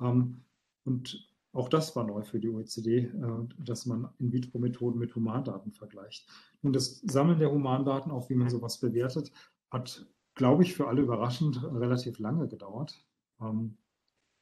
Ähm, 0.00 0.42
und 0.84 1.28
auch 1.52 1.68
das 1.68 1.94
war 1.94 2.04
neu 2.04 2.22
für 2.22 2.40
die 2.40 2.48
OECD, 2.48 2.98
äh, 2.98 3.10
dass 3.58 3.86
man 3.86 4.08
In-vitro-Methoden 4.18 4.98
mit 4.98 5.14
Humandaten 5.14 5.72
vergleicht. 5.72 6.28
Nun, 6.62 6.72
das 6.72 7.00
Sammeln 7.00 7.38
der 7.38 7.52
Humandaten, 7.52 8.10
auch 8.10 8.28
wie 8.28 8.34
man 8.34 8.50
sowas 8.50 8.78
bewertet, 8.78 9.32
hat, 9.70 10.06
glaube 10.34 10.62
ich, 10.64 10.74
für 10.74 10.88
alle 10.88 11.02
überraschend 11.02 11.62
relativ 11.62 12.18
lange 12.18 12.48
gedauert. 12.48 13.04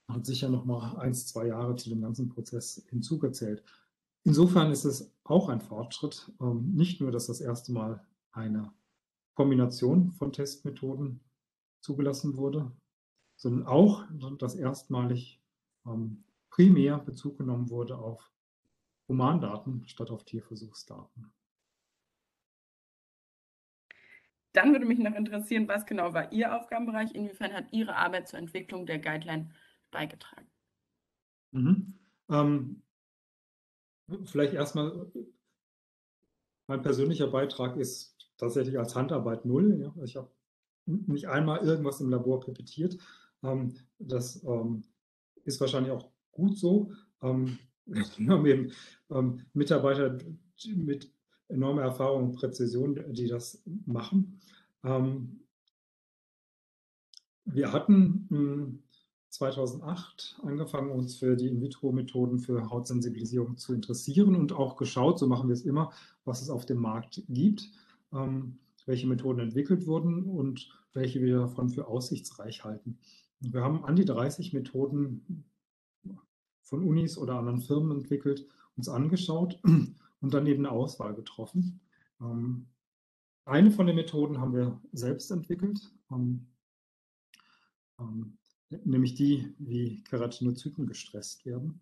Hat 0.08 0.24
sicher 0.24 0.48
noch 0.48 0.64
mal 0.64 0.96
ein, 0.98 1.14
zwei 1.14 1.48
Jahre 1.48 1.76
zu 1.76 1.88
dem 1.88 2.00
ganzen 2.00 2.28
Prozess 2.28 2.86
hinzugezählt. 2.90 3.64
Insofern 4.24 4.70
ist 4.70 4.84
es 4.84 5.12
auch 5.24 5.48
ein 5.48 5.60
Fortschritt, 5.60 6.32
ähm, 6.40 6.72
nicht 6.74 7.00
nur, 7.00 7.10
dass 7.10 7.26
das 7.26 7.40
erste 7.40 7.72
Mal 7.72 8.04
eine 8.32 8.72
Kombination 9.34 10.12
von 10.12 10.32
Testmethoden 10.32 11.20
zugelassen 11.80 12.36
wurde, 12.36 12.72
sondern 13.36 13.66
auch, 13.66 14.04
dass 14.38 14.54
erstmalig 14.54 15.40
ähm, 15.86 16.24
primär 16.50 16.98
Bezug 16.98 17.38
genommen 17.38 17.70
wurde 17.70 17.98
auf 17.98 18.30
Humandaten 19.08 19.86
statt 19.86 20.10
auf 20.10 20.24
Tierversuchsdaten. 20.24 21.32
Dann 24.52 24.72
würde 24.72 24.86
mich 24.86 24.98
noch 24.98 25.14
interessieren, 25.14 25.68
was 25.68 25.84
genau 25.84 26.14
war 26.14 26.32
Ihr 26.32 26.56
Aufgabenbereich? 26.56 27.14
Inwiefern 27.14 27.52
hat 27.52 27.72
Ihre 27.72 27.94
Arbeit 27.94 28.26
zur 28.26 28.38
Entwicklung 28.38 28.86
der 28.86 28.98
Guideline 28.98 29.50
beigetragen? 29.96 30.46
Mhm. 31.52 31.94
Ähm, 32.28 32.82
vielleicht 34.24 34.52
erstmal, 34.52 35.10
mein 36.68 36.82
persönlicher 36.82 37.28
Beitrag 37.28 37.76
ist 37.76 38.16
tatsächlich 38.36 38.78
als 38.78 38.94
Handarbeit 38.94 39.46
null. 39.46 39.80
Ja. 39.80 40.04
Ich 40.04 40.16
habe 40.16 40.30
nicht 40.84 41.28
einmal 41.28 41.60
irgendwas 41.60 42.00
im 42.00 42.10
Labor 42.10 42.40
pipettiert. 42.40 42.98
Ähm, 43.42 43.74
das 43.98 44.44
ähm, 44.44 44.84
ist 45.44 45.60
wahrscheinlich 45.60 45.92
auch 45.92 46.12
gut 46.30 46.58
so. 46.58 46.92
Ähm, 47.22 47.58
wir 47.86 48.28
haben 48.28 48.46
eben 48.46 48.72
ähm, 49.10 49.46
Mitarbeiter 49.54 50.18
mit 50.74 51.10
enormer 51.48 51.82
Erfahrung 51.82 52.30
und 52.30 52.36
Präzision, 52.36 53.14
die 53.14 53.28
das 53.28 53.62
machen. 53.86 54.40
Ähm, 54.84 55.40
wir 57.46 57.72
hatten 57.72 58.82
2008 59.36 60.36
hm, 60.40 60.48
angefangen, 60.48 60.90
uns 60.90 61.16
für 61.16 61.36
die 61.36 61.48
In-vitro-Methoden 61.48 62.38
für 62.38 62.70
Hautsensibilisierung 62.70 63.56
zu 63.56 63.74
interessieren 63.74 64.34
und 64.34 64.52
auch 64.52 64.76
geschaut, 64.76 65.18
so 65.18 65.26
machen 65.26 65.48
wir 65.48 65.54
es 65.54 65.64
immer, 65.64 65.92
was 66.24 66.42
es 66.42 66.50
auf 66.50 66.66
dem 66.66 66.78
Markt 66.78 67.22
gibt, 67.28 67.70
ähm, 68.12 68.58
welche 68.86 69.06
Methoden 69.06 69.40
entwickelt 69.40 69.86
wurden 69.86 70.24
und 70.24 70.68
welche 70.92 71.20
wir 71.20 71.40
davon 71.40 71.68
für 71.68 71.86
aussichtsreich 71.86 72.64
halten. 72.64 72.98
Wir 73.40 73.62
haben 73.62 73.84
an 73.84 73.96
die 73.96 74.04
30 74.04 74.52
Methoden 74.52 75.44
von 76.62 76.82
Unis 76.82 77.18
oder 77.18 77.38
anderen 77.38 77.60
Firmen 77.60 77.98
entwickelt, 77.98 78.46
uns 78.76 78.88
angeschaut 78.88 79.60
und 80.20 80.34
dann 80.34 80.46
eben 80.46 80.64
eine 80.64 80.74
Auswahl 80.74 81.14
getroffen. 81.14 81.80
Ähm, 82.20 82.66
eine 83.44 83.70
von 83.70 83.86
den 83.86 83.96
Methoden 83.96 84.40
haben 84.40 84.54
wir 84.54 84.80
selbst 84.92 85.30
entwickelt, 85.30 85.92
ähm, 86.10 86.48
nämlich 88.84 89.14
die, 89.14 89.54
wie 89.58 90.02
Keratinozyten 90.04 90.86
gestresst 90.86 91.46
werden. 91.46 91.80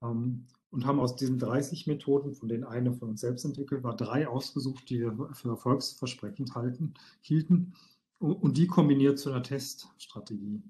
und 0.00 0.86
haben 0.86 1.00
aus 1.00 1.16
diesen 1.16 1.38
30 1.38 1.86
Methoden, 1.86 2.34
von 2.34 2.48
denen 2.48 2.64
eine 2.64 2.94
von 2.94 3.10
uns 3.10 3.20
selbst 3.20 3.44
entwickelt 3.44 3.82
war, 3.82 3.96
drei 3.96 4.28
ausgesucht, 4.28 4.88
die 4.88 5.00
wir 5.00 5.30
für 5.34 5.50
erfolgsversprechend 5.50 6.54
halten, 6.54 6.94
hielten 7.20 7.74
und 8.18 8.56
die 8.56 8.66
kombiniert 8.66 9.18
zu 9.18 9.30
einer 9.30 9.42
Teststrategie. 9.42 10.62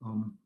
Und 0.00 0.38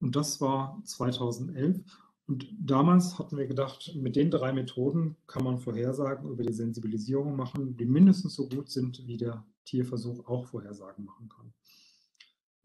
das 0.00 0.40
war 0.42 0.82
2011 0.84 1.80
und 2.26 2.48
damals 2.58 3.18
hatten 3.18 3.36
wir 3.36 3.46
gedacht, 3.46 3.94
mit 3.94 4.16
den 4.16 4.30
drei 4.30 4.52
Methoden 4.52 5.16
kann 5.28 5.44
man 5.44 5.58
Vorhersagen 5.58 6.28
über 6.28 6.42
die 6.42 6.52
Sensibilisierung 6.52 7.36
machen, 7.36 7.76
die 7.76 7.86
mindestens 7.86 8.34
so 8.34 8.48
gut 8.48 8.68
sind, 8.68 9.06
wie 9.06 9.16
der 9.16 9.44
Tierversuch 9.64 10.26
auch 10.26 10.46
Vorhersagen 10.46 11.04
machen 11.04 11.28
kann. 11.28 11.52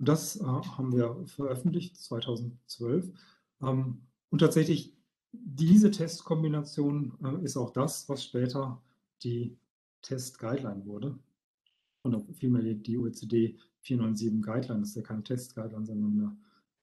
Und 0.01 0.07
das 0.07 0.35
äh, 0.37 0.43
haben 0.43 0.93
wir 0.93 1.15
veröffentlicht 1.27 1.95
2012. 1.95 3.13
Ähm, 3.61 4.01
und 4.31 4.39
tatsächlich 4.39 4.97
diese 5.31 5.91
Testkombination 5.91 7.13
äh, 7.23 7.45
ist 7.45 7.55
auch 7.55 7.69
das, 7.69 8.09
was 8.09 8.23
später 8.23 8.81
die 9.21 9.55
Test-Guideline 10.01 10.87
wurde. 10.87 11.19
Und 12.01 12.35
vielmehr 12.35 12.63
die 12.73 12.97
OECD 12.97 13.59
497 13.81 14.41
Guideline, 14.41 14.79
das 14.79 14.89
ist 14.89 14.95
ja 14.95 15.03
keine 15.03 15.23
Test-Guideline, 15.23 15.85
sondern 15.85 16.11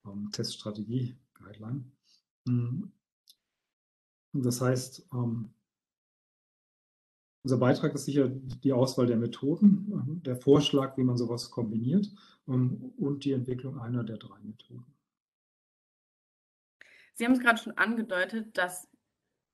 eine 0.05 0.13
ähm, 0.13 0.31
Teststrategie-Guideline. 0.31 1.83
Mhm. 2.45 2.89
Das 4.31 4.61
heißt, 4.61 5.09
ähm, 5.11 5.49
unser 7.49 7.65
Beitrag 7.65 7.95
ist 7.95 8.05
sicher 8.05 8.29
die 8.29 8.73
Auswahl 8.73 9.07
der 9.07 9.17
Methoden, 9.17 9.91
ähm, 9.91 10.23
der 10.23 10.35
Vorschlag, 10.35 10.95
wie 10.97 11.03
man 11.03 11.17
sowas 11.17 11.49
kombiniert 11.49 12.07
ähm, 12.47 12.93
und 12.97 13.25
die 13.25 13.31
Entwicklung 13.31 13.79
einer 13.79 14.03
der 14.03 14.17
drei 14.17 14.37
Methoden. 14.43 14.85
Sie 17.15 17.25
haben 17.25 17.31
es 17.31 17.39
gerade 17.39 17.59
schon 17.59 17.75
angedeutet, 17.75 18.55
dass 18.55 18.87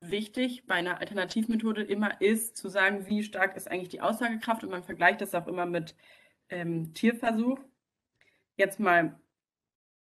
wichtig 0.02 0.68
bei 0.68 0.76
einer 0.76 1.00
Alternativmethode 1.00 1.84
immer 1.84 2.20
ist, 2.20 2.58
zu 2.58 2.68
sagen, 2.68 3.08
wie 3.08 3.24
stark 3.24 3.56
ist 3.56 3.72
eigentlich 3.72 3.90
die 3.90 4.02
Aussagekraft 4.02 4.66
und 4.66 4.72
man 4.72 4.84
vergleicht 4.84 5.22
das 5.22 5.34
auch 5.34 5.48
immer 5.48 5.66
mit 5.66 5.96
ähm, 6.50 6.94
Tierversuch. 6.94 7.60
Jetzt 8.58 8.82
mal 8.82 9.18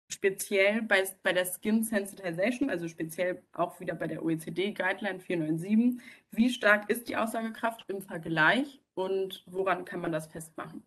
speziell 0.09 0.81
bei, 0.83 1.03
bei 1.23 1.33
der 1.33 1.45
Skin 1.45 1.83
Sensitization, 1.83 2.69
also 2.69 2.87
speziell 2.87 3.41
auch 3.53 3.79
wieder 3.79 3.95
bei 3.95 4.07
der 4.07 4.23
OECD 4.23 4.73
Guideline 4.73 5.19
497, 5.19 6.01
wie 6.31 6.49
stark 6.49 6.89
ist 6.89 7.09
die 7.09 7.17
Aussagekraft 7.17 7.83
im 7.89 8.01
Vergleich 8.01 8.81
und 8.93 9.43
woran 9.47 9.85
kann 9.85 10.01
man 10.01 10.11
das 10.11 10.27
festmachen? 10.27 10.83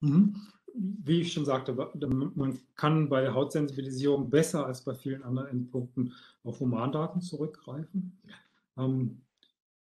Mhm. 0.00 0.36
Wie 0.72 1.22
ich 1.22 1.32
schon 1.32 1.44
sagte, 1.44 1.72
man 1.72 2.60
kann 2.76 3.08
bei 3.08 3.22
der 3.22 3.34
Hautsensibilisierung 3.34 4.30
besser 4.30 4.66
als 4.66 4.84
bei 4.84 4.94
vielen 4.94 5.24
anderen 5.24 5.48
Endpunkten 5.48 6.14
auf 6.44 6.60
Humandaten 6.60 7.20
zurückgreifen. 7.20 8.20
Ähm, 8.78 9.22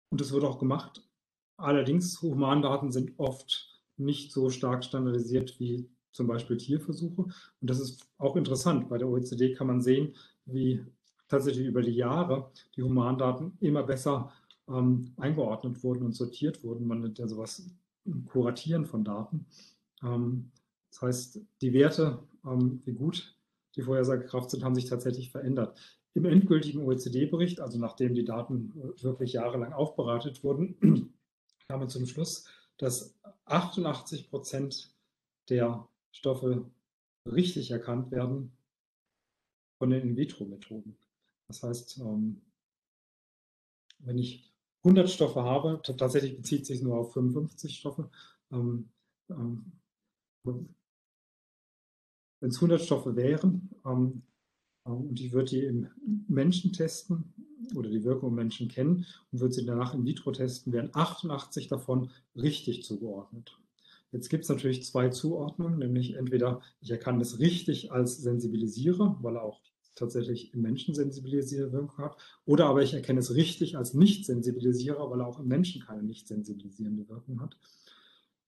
und 0.10 0.22
das 0.22 0.32
wird 0.32 0.46
auch 0.46 0.58
gemacht. 0.58 1.06
Allerdings, 1.58 2.22
Humandaten 2.22 2.92
sind 2.92 3.20
oft 3.20 3.84
nicht 3.98 4.32
so 4.32 4.50
stark 4.50 4.86
standardisiert 4.86 5.60
wie 5.60 5.90
zum 6.12 6.28
Beispiel 6.28 6.58
Tierversuche. 6.58 7.24
Und 7.24 7.34
das 7.62 7.80
ist 7.80 8.08
auch 8.18 8.36
interessant. 8.36 8.90
Bei 8.90 8.98
der 8.98 9.08
OECD 9.08 9.54
kann 9.54 9.68
man 9.68 9.82
sehen, 9.82 10.16
wie 10.46 10.84
tatsächlich 11.28 11.68
über 11.68 11.82
die 11.82 11.96
Jahre 11.96 12.52
die 12.76 12.84
Humandaten 12.84 13.58
immer 13.60 13.84
besser 13.84 14.32
ähm, 14.68 15.14
eingeordnet 15.18 15.84
wurden 15.84 16.04
und 16.04 16.14
sortiert 16.14 16.64
wurden. 16.64 16.88
Man 16.88 17.02
nennt 17.02 17.20
ja 17.20 17.28
sowas 17.28 17.70
Kuratieren 18.26 18.86
von 18.86 19.04
Daten. 19.04 19.46
Ähm, 20.04 20.52
das 20.90 21.02
heißt, 21.02 21.42
die 21.62 21.74
Werte, 21.74 22.20
ähm, 22.46 22.82
wie 22.86 22.94
gut 22.94 23.36
die 23.76 23.82
Vorhersagekraft 23.82 24.50
sind, 24.50 24.64
haben 24.64 24.76
sich 24.76 24.86
tatsächlich 24.86 25.32
verändert. 25.32 25.78
Im 26.16 26.26
endgültigen 26.26 26.82
OECD-Bericht, 26.82 27.62
also 27.62 27.78
nachdem 27.78 28.16
die 28.16 28.26
Daten 28.26 28.74
äh, 28.76 29.04
wirklich 29.04 29.34
jahrelang 29.34 29.74
aufbereitet 29.74 30.44
wurden, 30.44 30.76
kam 31.68 31.80
man 31.80 31.90
zum 31.90 32.08
Schluss, 32.08 32.46
dass 32.78 33.16
88 33.46 34.30
Prozent 34.30 34.92
der 35.50 35.88
Stoffe 36.12 36.70
richtig 37.26 37.72
erkannt 37.72 38.12
werden 38.12 38.52
von 39.78 39.90
den 39.90 40.02
In-vitro-Methoden. 40.10 40.98
Das 41.48 41.64
heißt, 41.64 42.00
ähm, 42.00 42.42
wenn 44.00 44.18
ich 44.18 44.52
100 44.84 45.10
Stoffe 45.10 45.44
habe, 45.44 45.82
tatsächlich 45.84 46.38
bezieht 46.38 46.66
sich 46.66 46.82
nur 46.82 46.98
auf 46.98 47.14
55 47.14 47.78
Stoffe, 47.78 48.10
ähm, 48.52 48.90
ähm, 49.30 49.72
wenn 50.44 50.76
es 52.42 52.56
100 52.56 52.82
Stoffe 52.82 53.16
wären 53.16 53.70
und 53.84 55.20
ich 55.20 55.34
würde 55.34 55.50
die 55.50 55.66
im 55.66 55.90
Menschen 56.28 56.72
testen 56.72 57.34
oder 57.76 57.90
die 57.90 58.04
Wirkung 58.04 58.30
im 58.30 58.36
Menschen 58.36 58.70
kennen 58.70 59.06
und 59.32 59.42
würde 59.42 59.54
sie 59.54 59.66
danach 59.66 59.94
in 59.94 60.06
vitro 60.06 60.32
testen, 60.32 60.72
wären 60.72 60.90
88 60.94 61.68
davon 61.68 62.10
richtig 62.36 62.84
zugeordnet. 62.84 63.60
Jetzt 64.12 64.30
gibt 64.30 64.44
es 64.44 64.50
natürlich 64.50 64.84
zwei 64.86 65.10
Zuordnungen, 65.10 65.78
nämlich 65.78 66.16
entweder 66.16 66.62
ich 66.82 66.90
erkenne 66.90 67.20
das 67.20 67.40
richtig 67.40 67.92
als 67.92 68.18
Sensibilisierer, 68.18 69.18
weil 69.22 69.36
er 69.36 69.44
auch 69.44 69.62
tatsächlich 69.96 70.54
im 70.54 70.62
Menschen 70.62 70.96
sensibilisierende 70.96 71.74
Wirkung 71.74 72.06
hat, 72.06 72.18
oder 72.46 72.66
aber 72.66 72.82
ich 72.82 72.94
erkenne 72.94 73.20
es 73.20 73.36
richtig 73.36 73.78
als 73.78 73.94
Nicht-Sensibilisierer, 73.94 75.10
weil 75.12 75.20
er 75.22 75.28
auch 75.28 75.40
im 75.40 75.48
Menschen 75.48 75.82
keine 75.82 76.04
nicht 76.04 76.28
sensibilisierende 76.28 77.08
Wirkung 77.10 77.42
hat. 77.42 77.58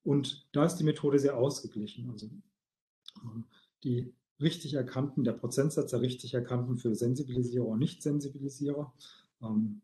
Und 0.04 0.48
da 0.54 0.66
ist 0.66 0.78
die 0.78 0.84
Methode 0.84 1.20
sehr 1.20 1.38
ausgeglichen. 1.38 2.10
Also 2.10 2.30
ähm, 3.24 3.46
die 3.84 4.14
richtig 4.40 4.74
erkannten, 4.74 5.24
der 5.24 5.34
Prozentsatz 5.34 5.92
der 5.92 6.02
richtig 6.02 6.34
erkannten 6.34 6.78
für 6.78 6.96
Sensibilisierer 6.96 7.68
und 7.68 7.80
Nicht-Sensibilisierer 7.80 8.92
ähm, 9.44 9.82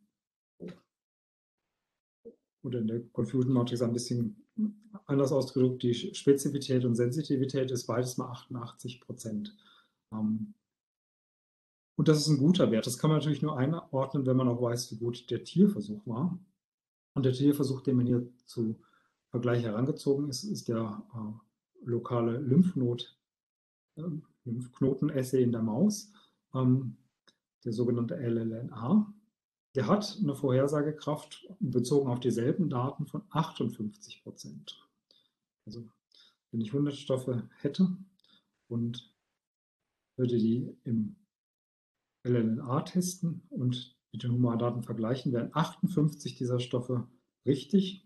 oder 2.64 2.80
in 2.80 2.88
der 2.88 3.02
Confusion 3.12 3.54
Matrix 3.54 3.82
ein 3.82 3.94
bisschen 3.94 4.47
anders 5.06 5.32
ausgedrückt, 5.32 5.84
die 5.84 5.94
Spezifität 5.94 6.86
und 6.86 6.96
Sensitivität 6.96 7.72
ist 7.72 7.86
beides 7.88 8.18
mal 8.18 8.30
88 8.30 9.02
Prozent. 9.02 9.56
Ähm, 10.12 10.54
und 11.98 12.08
das 12.08 12.20
ist 12.20 12.28
ein 12.28 12.38
guter 12.38 12.72
Wert. 12.72 12.86
Das 12.86 12.98
kann 12.98 13.10
man 13.10 13.20
natürlich 13.20 13.42
nur 13.42 13.58
einordnen, 13.58 14.26
wenn 14.26 14.38
man 14.38 14.48
auch 14.48 14.62
weiß, 14.62 14.92
wie 14.92 14.98
gut 14.98 15.30
der 15.32 15.44
Tierversuch 15.44 16.06
war. 16.06 16.38
Und 17.16 17.26
der 17.26 17.34
Tierversuch, 17.34 17.82
den 17.82 17.98
man 17.98 18.06
hier 18.06 18.28
zu 18.46 18.80
Vergleich 19.30 19.64
herangezogen 19.64 20.30
ist, 20.30 20.44
ist 20.44 20.68
der 20.68 21.04
äh, 21.14 21.88
lokale 21.90 22.38
Lymphnot, 22.38 23.18
äh, 23.96 24.04
Lymphknoten-Assay 24.46 25.42
in 25.42 25.52
der 25.52 25.64
Maus, 25.64 26.12
ähm, 26.54 26.98
der 27.66 27.74
sogenannte 27.74 28.16
LLNA 28.16 29.14
der 29.78 29.86
hat 29.86 30.18
eine 30.20 30.34
Vorhersagekraft 30.34 31.48
bezogen 31.60 32.10
auf 32.10 32.20
dieselben 32.20 32.68
Daten 32.68 33.06
von 33.06 33.22
58 33.30 34.24
Prozent. 34.24 34.84
Also 35.68 35.88
wenn 36.50 36.62
ich 36.62 36.70
100 36.70 36.96
Stoffe 36.96 37.48
hätte 37.60 37.96
und 38.70 39.14
würde 40.16 40.40
die 40.40 40.76
im 40.84 41.16
LLNA 42.24 42.82
testen 42.82 43.44
und 43.52 43.96
mit 44.12 44.24
den 44.24 44.32
Humandaten 44.32 44.82
vergleichen, 44.82 45.32
wären 45.32 45.52
58 45.54 46.34
dieser 46.34 46.60
Stoffe 46.60 47.08
richtig 47.46 48.04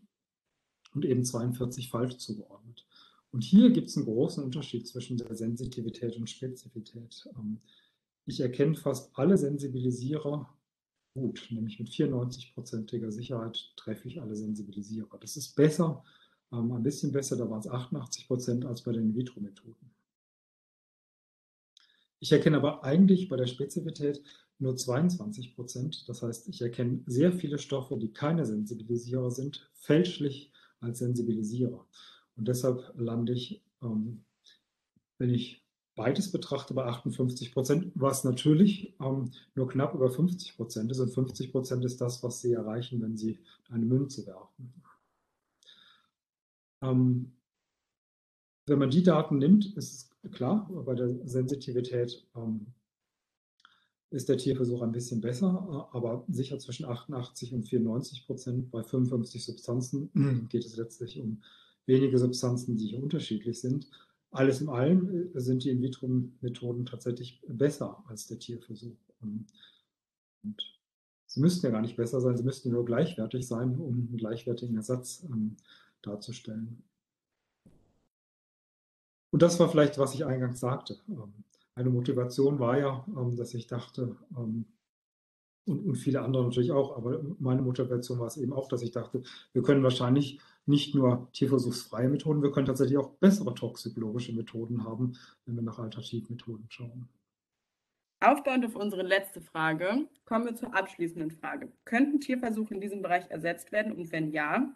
und 0.93 1.05
eben 1.05 1.23
42 1.23 1.89
falsch 1.89 2.17
zugeordnet. 2.17 2.85
Und 3.31 3.45
hier 3.45 3.69
gibt 3.69 3.87
es 3.87 3.95
einen 3.95 4.07
großen 4.07 4.43
Unterschied 4.43 4.89
zwischen 4.89 5.15
der 5.15 5.37
Sensitivität 5.37 6.17
und 6.17 6.29
Spezifität. 6.29 7.29
Ähm, 7.37 7.61
ich 8.25 8.41
erkenne 8.41 8.75
fast 8.75 9.17
alle 9.17 9.37
Sensibilisierer 9.37 10.53
gut, 11.13 11.47
nämlich 11.51 11.79
mit 11.79 11.89
94-prozentiger 11.89 13.11
Sicherheit 13.11 13.73
treffe 13.75 14.07
ich 14.07 14.21
alle 14.21 14.35
Sensibilisierer. 14.35 15.17
Das 15.19 15.37
ist 15.37 15.55
besser, 15.55 16.03
ähm, 16.51 16.71
ein 16.71 16.83
bisschen 16.83 17.11
besser, 17.11 17.37
da 17.37 17.49
waren 17.49 17.59
es 17.59 17.67
88 17.67 18.27
Prozent 18.27 18.65
als 18.65 18.81
bei 18.81 18.91
den 18.91 19.09
In-vitro-Methoden. 19.09 19.91
Ich 22.19 22.31
erkenne 22.31 22.57
aber 22.57 22.83
eigentlich 22.83 23.29
bei 23.29 23.35
der 23.35 23.47
Spezifität 23.47 24.21
nur 24.59 24.75
22 24.75 25.55
Prozent. 25.55 26.07
Das 26.07 26.21
heißt, 26.21 26.47
ich 26.49 26.61
erkenne 26.61 27.01
sehr 27.07 27.33
viele 27.33 27.57
Stoffe, 27.57 27.97
die 27.97 28.13
keine 28.13 28.45
Sensibilisierer 28.45 29.31
sind, 29.31 29.69
fälschlich 29.73 30.51
als 30.79 30.99
Sensibilisierer. 30.99 31.85
Und 32.35 32.47
deshalb 32.47 32.93
lande 32.95 33.33
ich, 33.33 33.63
ähm, 33.81 34.23
wenn 35.17 35.31
ich 35.31 35.63
beides 36.01 36.31
betrachte, 36.31 36.73
bei 36.73 36.83
58 36.85 37.53
Prozent, 37.53 37.91
was 37.93 38.23
natürlich 38.23 38.95
ähm, 38.99 39.29
nur 39.53 39.67
knapp 39.67 39.93
über 39.93 40.09
50 40.09 40.55
Prozent 40.55 40.89
ist. 40.89 40.99
Und 40.99 41.13
50 41.13 41.51
Prozent 41.51 41.85
ist 41.85 42.01
das, 42.01 42.23
was 42.23 42.41
Sie 42.41 42.53
erreichen, 42.53 42.99
wenn 43.03 43.17
Sie 43.17 43.37
eine 43.69 43.85
Münze 43.85 44.25
werfen. 44.25 44.73
Ähm, 46.81 47.33
wenn 48.65 48.79
man 48.79 48.89
die 48.89 49.03
Daten 49.03 49.37
nimmt, 49.37 49.77
ist 49.77 50.11
es 50.23 50.31
klar, 50.31 50.67
bei 50.71 50.95
der 50.95 51.09
Sensitivität 51.27 52.25
ähm, 52.35 52.65
ist 54.09 54.27
der 54.27 54.37
Tierversuch 54.37 54.81
ein 54.81 54.91
bisschen 54.91 55.21
besser, 55.21 55.87
aber 55.91 56.25
sicher 56.29 56.57
zwischen 56.57 56.85
88 56.85 57.53
und 57.53 57.63
94 57.63 58.25
Prozent. 58.25 58.71
Bei 58.71 58.81
55 58.81 59.45
Substanzen 59.45 60.47
geht 60.49 60.65
es 60.65 60.77
letztlich 60.77 61.19
um 61.19 61.43
wenige 61.85 62.17
Substanzen, 62.17 62.75
die 62.75 62.87
hier 62.87 63.03
unterschiedlich 63.03 63.61
sind. 63.61 63.87
Alles 64.31 64.61
in 64.61 64.69
allem 64.69 65.33
äh, 65.35 65.39
sind 65.39 65.63
die 65.63 65.69
In-vitro-Methoden 65.69 66.85
tatsächlich 66.85 67.41
besser 67.47 68.03
als 68.07 68.27
der 68.27 68.39
Tierversuch. 68.39 68.97
Und 69.19 69.47
sie 71.27 71.39
müssten 71.41 71.65
ja 71.65 71.71
gar 71.71 71.81
nicht 71.81 71.97
besser 71.97 72.21
sein, 72.21 72.37
sie 72.37 72.43
müssten 72.43 72.71
nur 72.71 72.85
gleichwertig 72.85 73.47
sein, 73.47 73.77
um 73.79 74.07
einen 74.09 74.17
gleichwertigen 74.17 74.75
Ersatz 74.75 75.23
ähm, 75.29 75.57
darzustellen. 76.01 76.83
Und 79.31 79.41
das 79.41 79.59
war 79.59 79.69
vielleicht, 79.69 79.97
was 79.97 80.13
ich 80.13 80.25
eingangs 80.25 80.59
sagte. 80.59 80.99
Ähm, 81.09 81.33
eine 81.75 81.89
Motivation 81.89 82.59
war 82.59 82.77
ja, 82.77 83.05
ähm, 83.15 83.35
dass 83.35 83.53
ich 83.53 83.67
dachte, 83.67 84.15
ähm, 84.37 84.65
und, 85.65 85.95
viele 85.95 86.21
andere 86.21 86.43
natürlich 86.43 86.71
auch, 86.71 86.97
aber 86.97 87.21
meine 87.39 87.61
Motivation 87.61 88.19
war 88.19 88.27
es 88.27 88.37
eben 88.37 88.51
auch, 88.51 88.67
dass 88.67 88.81
ich 88.81 88.91
dachte, 88.91 89.21
wir 89.53 89.61
können 89.61 89.83
wahrscheinlich 89.83 90.39
nicht 90.65 90.95
nur 90.95 91.29
tierversuchsfreie 91.33 92.09
Methoden, 92.09 92.43
wir 92.43 92.51
können 92.51 92.67
tatsächlich 92.67 92.97
auch 92.97 93.11
bessere 93.17 93.53
toxikologische 93.53 94.33
Methoden 94.33 94.83
haben, 94.83 95.17
wenn 95.45 95.55
wir 95.55 95.63
nach 95.63 95.79
Alternativmethoden 95.79 96.67
schauen. 96.69 97.09
Aufbauend 98.23 98.65
auf 98.65 98.75
unsere 98.75 99.01
letzte 99.01 99.41
Frage 99.41 100.07
kommen 100.25 100.45
wir 100.45 100.55
zur 100.55 100.75
abschließenden 100.75 101.31
Frage. 101.31 101.71
Könnten 101.85 102.19
Tierversuche 102.19 102.75
in 102.75 102.81
diesem 102.81 103.01
Bereich 103.01 103.29
ersetzt 103.31 103.71
werden 103.71 103.93
und 103.93 104.11
wenn 104.11 104.31
ja, 104.31 104.71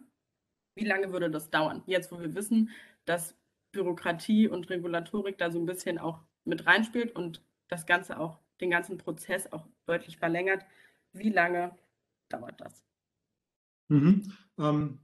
wie 0.74 0.84
lange 0.84 1.12
würde 1.12 1.30
das 1.30 1.50
dauern? 1.50 1.82
Jetzt, 1.86 2.10
wo 2.10 2.18
wir 2.20 2.34
wissen, 2.34 2.70
dass 3.04 3.36
Bürokratie 3.70 4.48
und 4.48 4.68
Regulatorik 4.68 5.38
da 5.38 5.50
so 5.50 5.60
ein 5.60 5.66
bisschen 5.66 5.98
auch 5.98 6.22
mit 6.44 6.66
reinspielt 6.66 7.14
und 7.14 7.40
das 7.68 7.86
Ganze 7.86 8.18
auch, 8.18 8.40
den 8.60 8.70
ganzen 8.70 8.98
Prozess 8.98 9.52
auch 9.52 9.66
deutlich 9.86 10.16
verlängert. 10.16 10.64
Wie 11.12 11.30
lange 11.30 11.76
dauert 12.28 12.60
das? 12.60 12.82
Mhm. 13.88 14.32
Ähm, 14.58 14.98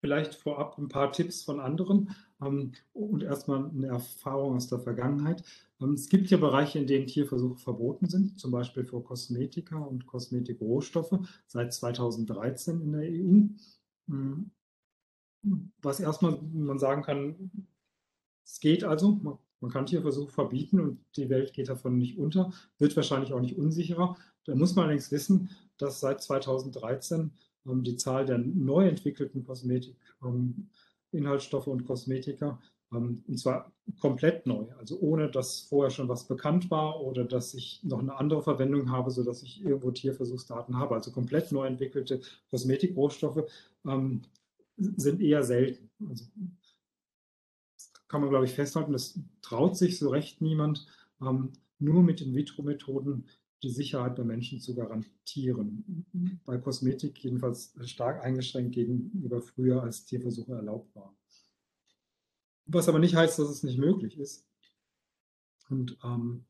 vielleicht 0.00 0.34
vorab 0.34 0.76
ein 0.76 0.88
paar 0.88 1.12
Tipps 1.12 1.42
von 1.42 1.60
anderen 1.60 2.14
ähm, 2.42 2.72
und 2.92 3.22
erstmal 3.22 3.70
eine 3.70 3.86
Erfahrung 3.86 4.56
aus 4.56 4.68
der 4.68 4.78
Vergangenheit. 4.78 5.42
Ähm, 5.80 5.94
es 5.94 6.10
gibt 6.10 6.28
ja 6.28 6.36
Bereiche, 6.36 6.78
in 6.78 6.86
denen 6.86 7.06
Tierversuche 7.06 7.58
verboten 7.58 8.06
sind, 8.08 8.38
zum 8.38 8.50
Beispiel 8.50 8.84
für 8.84 9.02
Kosmetika 9.02 9.78
und 9.78 10.04
Kosmetikrohstoffe 10.04 11.18
seit 11.46 11.72
2013 11.72 12.82
in 12.82 12.92
der 12.92 13.02
EU. 13.02 14.12
Mhm. 14.12 14.50
Was 15.80 16.00
erstmal 16.00 16.38
man 16.52 16.78
sagen 16.78 17.02
kann, 17.02 17.50
es 18.44 18.60
geht 18.60 18.84
also, 18.84 19.38
man 19.60 19.70
kann 19.70 19.86
Tierversuche 19.86 20.30
verbieten 20.30 20.80
und 20.80 20.98
die 21.16 21.30
Welt 21.30 21.54
geht 21.54 21.70
davon 21.70 21.96
nicht 21.96 22.18
unter, 22.18 22.52
wird 22.78 22.94
wahrscheinlich 22.94 23.32
auch 23.32 23.40
nicht 23.40 23.56
unsicherer. 23.56 24.16
Da 24.44 24.54
muss 24.54 24.74
man 24.74 24.84
allerdings 24.84 25.10
wissen, 25.10 25.48
dass 25.78 26.00
seit 26.00 26.22
2013 26.22 27.20
ähm, 27.20 27.30
die 27.64 27.96
Zahl 27.96 28.26
der 28.26 28.38
neu 28.38 28.86
entwickelten 28.86 29.44
Kosmetik, 29.44 29.96
ähm, 30.22 30.68
und 31.12 31.86
Kosmetika, 31.86 32.58
ähm, 32.92 33.22
und 33.26 33.38
zwar 33.38 33.72
komplett 34.00 34.46
neu, 34.46 34.66
also 34.78 34.98
ohne 35.00 35.30
dass 35.30 35.60
vorher 35.60 35.90
schon 35.90 36.08
was 36.08 36.26
bekannt 36.26 36.70
war 36.70 37.00
oder 37.00 37.24
dass 37.24 37.54
ich 37.54 37.80
noch 37.82 38.00
eine 38.00 38.16
andere 38.16 38.42
Verwendung 38.42 38.90
habe, 38.90 39.10
sodass 39.10 39.42
ich 39.42 39.64
irgendwo 39.64 39.90
Tierversuchsdaten 39.90 40.76
habe. 40.78 40.94
Also 40.94 41.10
komplett 41.10 41.52
neu 41.52 41.66
entwickelte 41.66 42.20
Kosmetikrohstoffe 42.50 43.44
ähm, 43.86 44.22
sind 44.76 45.20
eher 45.20 45.42
selten. 45.44 45.90
Also 46.08 46.24
kann 48.08 48.20
man, 48.20 48.30
glaube 48.30 48.44
ich, 48.44 48.52
festhalten, 48.52 48.92
das 48.92 49.18
traut 49.42 49.76
sich 49.76 49.98
so 49.98 50.08
recht 50.10 50.40
niemand, 50.40 50.86
ähm, 51.20 51.52
nur 51.78 52.02
mit 52.02 52.20
In-vitro-Methoden 52.20 53.26
die 53.64 53.70
Sicherheit 53.70 54.16
bei 54.16 54.24
Menschen 54.24 54.60
zu 54.60 54.74
garantieren. 54.74 56.06
Bei 56.44 56.58
Kosmetik 56.58 57.18
jedenfalls 57.24 57.74
stark 57.84 58.22
eingeschränkt 58.22 58.74
gegenüber 58.74 59.40
früher, 59.40 59.82
als 59.82 60.04
Tierversuche 60.04 60.52
erlaubt 60.52 60.94
waren. 60.94 61.16
Was 62.66 62.88
aber 62.88 62.98
nicht 62.98 63.16
heißt, 63.16 63.38
dass 63.38 63.48
es 63.48 63.62
nicht 63.62 63.78
möglich 63.78 64.18
ist. 64.18 64.46
Und 65.68 65.98
ähm, 66.04 66.44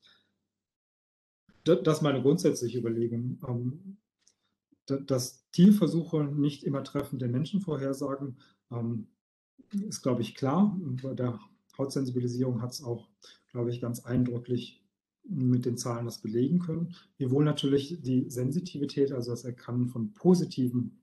das 1.65 1.99
ist 1.99 2.03
meine 2.03 2.21
grundsätzliche 2.21 2.79
Überlegung, 2.79 3.41
ähm, 3.49 3.97
dass 4.87 5.49
Tierversuche 5.51 6.25
nicht 6.25 6.63
immer 6.63 6.85
treffend 6.85 7.23
den 7.23 7.31
Menschen 7.31 7.61
vorhersagen, 7.61 8.39
ähm, 8.71 9.09
ist, 9.73 10.03
glaube 10.03 10.23
ich, 10.23 10.35
klar. 10.35 10.79
Bei 11.03 11.15
der 11.15 11.41
Hautsensibilisierung 11.79 12.61
hat 12.61 12.73
es 12.73 12.83
auch, 12.83 13.09
glaube 13.51 13.71
ich, 13.71 13.81
ganz 13.81 14.05
eindrücklich 14.05 14.84
mit 15.25 15.65
den 15.65 15.77
Zahlen 15.77 16.05
das 16.05 16.19
belegen 16.21 16.59
können. 16.59 16.95
Wiewohl 17.17 17.45
natürlich 17.45 18.01
die 18.03 18.29
Sensitivität, 18.29 19.13
also 19.13 19.31
das 19.31 19.45
Erkennen 19.45 19.89
von 19.89 20.13
positiven, 20.13 21.03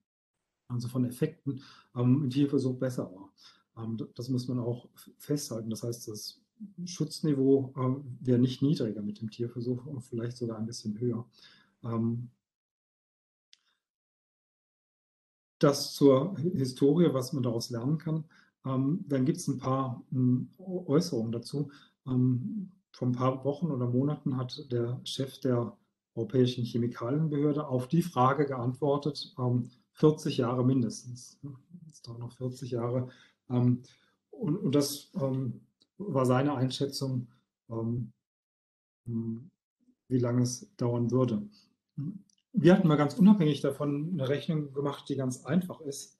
also 0.67 0.87
von 0.87 1.05
Effekten, 1.05 1.61
ähm, 1.95 2.23
im 2.23 2.29
Tierversuch 2.29 2.77
besser 2.77 3.11
war. 3.11 3.33
Ähm, 3.77 3.97
das 4.15 4.29
muss 4.29 4.47
man 4.47 4.59
auch 4.59 4.87
festhalten. 5.17 5.69
Das 5.69 5.83
heißt, 5.83 6.07
das 6.07 6.41
Schutzniveau 6.85 7.73
äh, 7.75 8.25
wäre 8.25 8.39
nicht 8.39 8.61
niedriger 8.61 9.01
mit 9.01 9.21
dem 9.21 9.31
Tierversuch, 9.31 9.83
vielleicht 10.01 10.37
sogar 10.37 10.57
ein 10.57 10.65
bisschen 10.65 10.99
höher. 10.99 11.25
Ähm, 11.83 12.29
das 15.59 15.93
zur 15.93 16.37
Historie, 16.37 17.13
was 17.13 17.33
man 17.33 17.43
daraus 17.43 17.69
lernen 17.69 17.97
kann. 17.97 18.25
Ähm, 18.65 19.05
dann 19.07 19.25
gibt 19.25 19.37
es 19.37 19.47
ein 19.47 19.57
paar 19.57 20.03
ähm, 20.11 20.49
Äußerungen 20.57 21.31
dazu. 21.31 21.71
Ähm, 22.07 22.71
vor 22.91 23.07
ein 23.07 23.13
paar 23.13 23.43
Wochen 23.45 23.71
oder 23.71 23.87
Monaten 23.87 24.37
hat 24.37 24.71
der 24.71 24.99
Chef 25.03 25.39
der 25.39 25.77
Europäischen 26.15 26.65
Chemikalienbehörde 26.65 27.67
auf 27.67 27.87
die 27.87 28.01
Frage 28.01 28.45
geantwortet, 28.45 29.33
40 29.93 30.37
Jahre 30.37 30.65
mindestens. 30.65 31.39
Jetzt 31.85 32.07
dauert 32.07 32.19
noch 32.19 32.33
40 32.33 32.71
Jahre. 32.71 33.09
und, 33.47 33.87
und, 34.31 34.75
das 34.75 35.11
war 35.13 36.25
seine 36.25 36.55
Einschätzung, 36.55 37.27
wie 39.05 40.17
lange 40.17 40.41
es 40.41 40.75
dauern 40.75 41.11
würde. 41.11 41.49
Wir 42.53 42.73
hatten 42.73 42.87
mal 42.87 42.97
ganz 42.97 43.13
unabhängig 43.13 43.61
davon 43.61 44.09
eine 44.13 44.27
Rechnung 44.27 44.73
gemacht, 44.73 45.07
die 45.07 45.15
ganz 45.15 45.45
einfach 45.45 45.79
ist. 45.81 46.19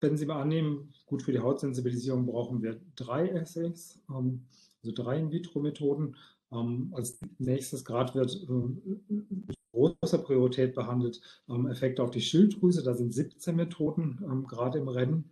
Wenn 0.00 0.16
Sie 0.16 0.26
mal 0.26 0.40
annehmen, 0.40 0.94
gut 1.06 1.22
für 1.22 1.32
die 1.32 1.40
Hautsensibilisierung 1.40 2.26
brauchen 2.26 2.62
wir 2.62 2.80
drei 2.94 3.34
Assays, 3.40 4.00
ähm, 4.08 4.42
also 4.82 4.94
drei 4.94 5.18
In-vitro-Methoden. 5.18 6.16
Ähm, 6.52 6.92
als 6.94 7.18
nächstes 7.38 7.84
Grad 7.84 8.14
wird 8.14 8.34
äh, 8.48 9.52
großer 9.72 10.18
Priorität 10.18 10.74
behandelt 10.74 11.20
ähm, 11.48 11.66
Effekte 11.66 12.02
auf 12.02 12.10
die 12.10 12.20
Schilddrüse. 12.20 12.82
Da 12.82 12.94
sind 12.94 13.12
17 13.12 13.56
Methoden 13.56 14.44
gerade 14.48 14.78
im 14.78 14.88
Rennen, 14.88 15.30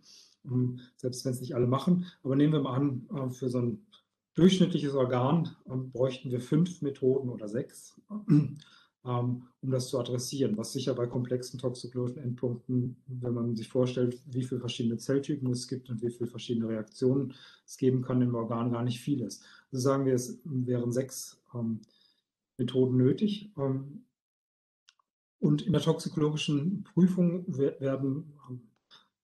selbst 0.95 1.25
wenn 1.25 1.33
es 1.33 1.41
nicht 1.41 1.55
alle 1.55 1.67
machen. 1.67 2.05
Aber 2.23 2.35
nehmen 2.35 2.53
wir 2.53 2.61
mal 2.61 2.75
an, 2.75 3.07
äh, 3.13 3.29
für 3.29 3.49
so 3.49 3.59
ein 3.59 3.85
durchschnittliches 4.35 4.93
Organ 4.93 5.55
bräuchten 5.65 6.29
wir 6.29 6.39
fünf 6.39 6.81
Methoden 6.81 7.29
oder 7.29 7.47
sechs. 7.47 7.99
Ähm, 9.07 9.43
um 9.61 9.71
das 9.71 9.87
zu 9.87 9.99
adressieren, 9.99 10.57
was 10.57 10.73
sicher 10.73 10.93
bei 10.93 11.07
komplexen 11.07 11.59
toxikologischen 11.59 12.21
Endpunkten, 12.21 12.97
wenn 13.07 13.33
man 13.33 13.55
sich 13.55 13.69
vorstellt, 13.69 14.21
wie 14.25 14.43
viele 14.43 14.59
verschiedene 14.59 14.97
Zelltypen 14.97 15.49
es 15.49 15.67
gibt 15.67 15.89
und 15.89 16.01
wie 16.01 16.09
viele 16.09 16.29
verschiedene 16.29 16.67
Reaktionen 16.67 17.33
es 17.65 17.77
geben 17.77 18.01
kann 18.01 18.21
im 18.21 18.35
Organ, 18.35 18.71
gar 18.71 18.83
nicht 18.83 18.99
viel 18.99 19.21
ist. 19.21 19.45
Also 19.71 19.81
sagen 19.81 20.05
wir, 20.05 20.13
es 20.13 20.41
wären 20.43 20.91
sechs 20.91 21.41
ähm, 21.53 21.79
Methoden 22.57 22.97
nötig. 22.97 23.53
Ähm, 23.57 24.03
und 25.39 25.61
in 25.61 25.71
der 25.71 25.81
toxikologischen 25.81 26.83
Prüfung 26.83 27.45
werden 27.47 28.33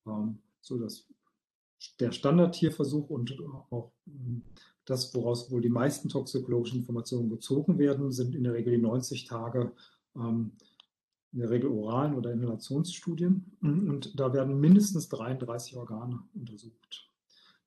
ähm, 0.07 0.39
so 0.61 0.77
das, 0.77 1.09
der 1.99 2.13
Standardtierversuch 2.13 3.09
und 3.09 3.37
auch 3.69 3.91
ähm, 4.07 4.43
das, 4.85 5.13
woraus 5.15 5.51
wohl 5.51 5.61
die 5.61 5.69
meisten 5.69 6.09
toxikologischen 6.09 6.79
Informationen 6.79 7.29
gezogen 7.29 7.77
werden, 7.77 8.11
sind 8.11 8.35
in 8.35 8.43
der 8.43 8.53
Regel 8.53 8.75
die 8.75 8.81
90 8.81 9.25
Tage 9.25 9.71
ähm, 10.15 10.51
in 11.31 11.39
der 11.39 11.49
Regel 11.49 11.71
oralen 11.71 12.13
oder 12.13 12.31
Inhalationsstudien. 12.31 13.57
Und 13.61 14.19
da 14.19 14.33
werden 14.33 14.59
mindestens 14.59 15.09
33 15.09 15.75
Organe 15.75 16.19
untersucht. 16.35 17.09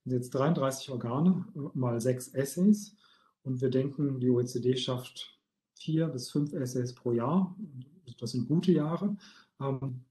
Jetzt 0.05 0.31
33 0.31 0.91
Organe 0.91 1.45
mal 1.75 2.01
sechs 2.01 2.29
Essays. 2.29 2.95
Und 3.43 3.61
wir 3.61 3.71
denken, 3.71 4.21
die 4.21 4.31
OECD 4.31 4.77
schafft 4.77 5.37
vier 5.75 6.07
bis 6.07 6.31
fünf 6.31 6.53
Essays 6.53 6.95
pro 6.95 7.12
Jahr. 7.12 7.57
Das 8.21 8.31
sind 8.31 8.49
gute 8.49 8.71
Jahre. 8.71 9.17
Ähm, 9.61 10.05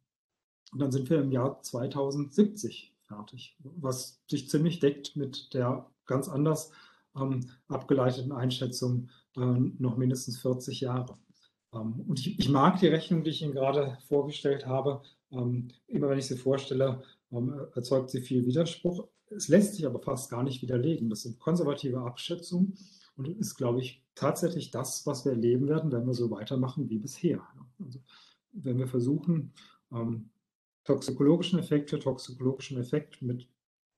und 0.71 0.79
dann 0.79 0.91
sind 0.91 1.09
wir 1.09 1.21
im 1.21 1.31
Jahr 1.31 1.61
2070 1.61 2.93
fertig, 3.07 3.55
was 3.59 4.19
sich 4.29 4.49
ziemlich 4.49 4.79
deckt 4.79 5.15
mit 5.15 5.53
der 5.53 5.89
ganz 6.05 6.27
anders 6.27 6.71
ähm, 7.15 7.49
abgeleiteten 7.67 8.31
Einschätzung 8.31 9.09
äh, 9.35 9.41
noch 9.79 9.97
mindestens 9.97 10.39
40 10.39 10.81
Jahre. 10.81 11.17
Ähm, 11.73 12.01
und 12.07 12.19
ich, 12.19 12.39
ich, 12.39 12.49
mag 12.49 12.79
die 12.79 12.87
Rechnung, 12.87 13.23
die 13.23 13.31
ich 13.31 13.41
Ihnen 13.41 13.53
gerade 13.53 13.97
vorgestellt 14.07 14.65
habe. 14.65 15.01
Ähm, 15.31 15.69
immer 15.87 16.09
wenn 16.09 16.19
ich 16.19 16.27
sie 16.27 16.37
vorstelle, 16.37 17.03
ähm, 17.31 17.53
erzeugt 17.73 18.09
sie 18.09 18.21
viel 18.21 18.45
Widerspruch. 18.45 19.07
Es 19.29 19.47
lässt 19.47 19.75
sich 19.75 19.85
aber 19.85 19.99
fast 19.99 20.29
gar 20.29 20.43
nicht 20.43 20.61
widerlegen. 20.61 21.09
Das 21.09 21.23
sind 21.23 21.39
konservative 21.39 21.99
Abschätzungen 22.01 22.77
und 23.17 23.27
ist, 23.27 23.55
glaube 23.55 23.81
ich, 23.81 24.03
tatsächlich 24.13 24.71
das, 24.71 25.05
was 25.05 25.25
wir 25.25 25.33
erleben 25.33 25.67
werden, 25.67 25.91
wenn 25.91 26.05
wir 26.05 26.13
so 26.13 26.29
weitermachen 26.31 26.89
wie 26.89 26.99
bisher. 26.99 27.41
Also, 27.83 27.99
wenn 28.51 28.77
wir 28.77 28.87
versuchen, 28.87 29.53
ähm, 29.91 30.29
toxikologischen 30.83 31.59
Effekt 31.59 31.89
für 31.89 31.99
toxikologischen 31.99 32.77
Effekt 32.77 33.21
mit 33.21 33.49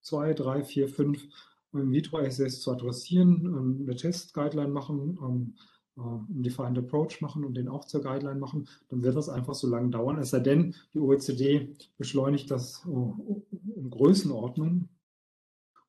zwei, 0.02 0.34
drei, 0.34 0.64
vier, 0.64 0.88
fünf 0.88 1.28
In-vitro-Assays 1.74 2.62
zu 2.62 2.72
adressieren, 2.72 3.46
ähm, 3.46 3.80
eine 3.82 3.96
Test-Guideline 3.96 4.72
machen, 4.72 5.18
ähm, 5.22 5.56
äh, 5.98 6.02
einen 6.02 6.44
Defined 6.44 6.78
Approach 6.78 7.22
machen 7.22 7.44
und 7.44 7.56
den 7.56 7.68
auch 7.68 7.86
zur 7.86 8.02
Guideline 8.02 8.40
machen, 8.40 8.68
dann 8.90 9.04
wird 9.04 9.16
das 9.16 9.30
einfach 9.30 9.54
so 9.54 9.68
lange 9.68 9.90
dauern. 9.90 10.18
Es 10.18 10.30
sei 10.30 10.40
denn, 10.40 10.76
die 10.94 11.00
OECD 11.00 11.74
beschleunigt 11.98 12.52
das 12.52 12.86
äh, 12.86 13.80
in 13.80 13.90
Größenordnung. 13.90 14.90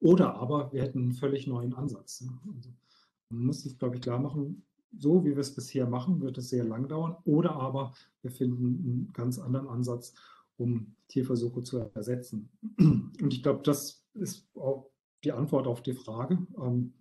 Oder 0.00 0.34
aber 0.34 0.72
wir 0.72 0.82
hätten 0.82 1.00
einen 1.00 1.12
völlig 1.12 1.46
neuen 1.46 1.74
Ansatz. 1.74 2.24
Also 2.54 2.70
man 3.30 3.46
muss 3.46 3.62
sich, 3.62 3.78
glaube 3.78 3.96
ich, 3.96 4.02
klar 4.02 4.20
machen, 4.20 4.64
so 4.96 5.24
wie 5.24 5.30
wir 5.30 5.38
es 5.38 5.54
bisher 5.54 5.88
machen, 5.88 6.20
wird 6.20 6.38
es 6.38 6.48
sehr 6.48 6.64
lang 6.64 6.88
dauern. 6.88 7.16
Oder 7.24 7.56
aber 7.56 7.92
wir 8.22 8.30
finden 8.30 8.64
einen 8.64 9.12
ganz 9.12 9.38
anderen 9.38 9.68
Ansatz, 9.68 10.14
um 10.56 10.94
Tierversuche 11.08 11.62
zu 11.62 11.78
ersetzen. 11.78 12.48
Und 12.78 13.32
ich 13.32 13.42
glaube, 13.42 13.62
das 13.64 14.04
ist 14.14 14.48
auch 14.54 14.90
die 15.24 15.32
Antwort 15.32 15.66
auf 15.66 15.82
die 15.82 15.94
Frage. 15.94 16.38
Ähm, 16.60 16.94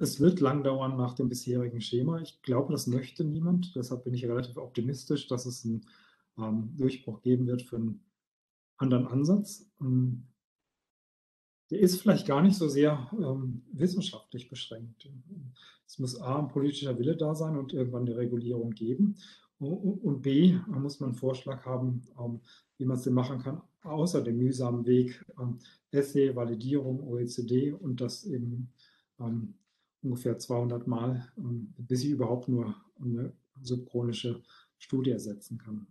es 0.00 0.20
wird 0.20 0.40
lang 0.40 0.62
dauern 0.64 0.96
nach 0.96 1.14
dem 1.14 1.28
bisherigen 1.28 1.80
Schema. 1.80 2.20
Ich 2.20 2.42
glaube, 2.42 2.72
das 2.72 2.86
möchte 2.86 3.24
niemand. 3.24 3.74
Deshalb 3.76 4.04
bin 4.04 4.14
ich 4.14 4.24
relativ 4.24 4.56
optimistisch, 4.56 5.28
dass 5.28 5.46
es 5.46 5.64
einen 5.64 5.86
ähm, 6.38 6.74
Durchbruch 6.76 7.22
geben 7.22 7.46
wird 7.46 7.62
für 7.62 7.76
einen 7.76 8.04
anderen 8.78 9.06
Ansatz. 9.06 9.70
Ähm, 9.80 10.26
der 11.70 11.80
ist 11.80 12.00
vielleicht 12.00 12.26
gar 12.26 12.42
nicht 12.42 12.56
so 12.56 12.68
sehr 12.68 13.10
ähm, 13.12 13.64
wissenschaftlich 13.72 14.48
beschränkt. 14.48 15.08
Es 15.86 15.98
muss 15.98 16.20
A, 16.20 16.38
ein 16.38 16.48
politischer 16.48 16.98
Wille 16.98 17.16
da 17.16 17.34
sein 17.34 17.56
und 17.56 17.72
irgendwann 17.72 18.06
eine 18.06 18.16
Regulierung 18.16 18.70
geben. 18.70 19.16
Und 19.58 20.22
B, 20.22 20.58
muss 20.66 21.00
man 21.00 21.10
einen 21.10 21.18
Vorschlag 21.18 21.64
haben, 21.64 22.02
ähm, 22.18 22.40
wie 22.78 22.84
man 22.84 22.96
es 22.96 23.04
denn 23.04 23.14
machen 23.14 23.38
kann, 23.38 23.62
außer 23.82 24.22
dem 24.22 24.38
mühsamen 24.38 24.86
Weg 24.86 25.24
ähm, 25.40 25.58
Essay, 25.90 26.34
Validierung, 26.34 27.02
OECD 27.02 27.72
und 27.72 28.00
das 28.00 28.24
eben 28.24 28.72
ähm, 29.18 29.54
ungefähr 30.02 30.38
200 30.38 30.86
Mal, 30.86 31.30
ähm, 31.38 31.74
bis 31.78 32.04
ich 32.04 32.10
überhaupt 32.10 32.48
nur 32.48 32.74
eine 33.00 33.32
subchronische 33.62 34.42
Studie 34.78 35.10
ersetzen 35.10 35.58
kann. 35.58 35.86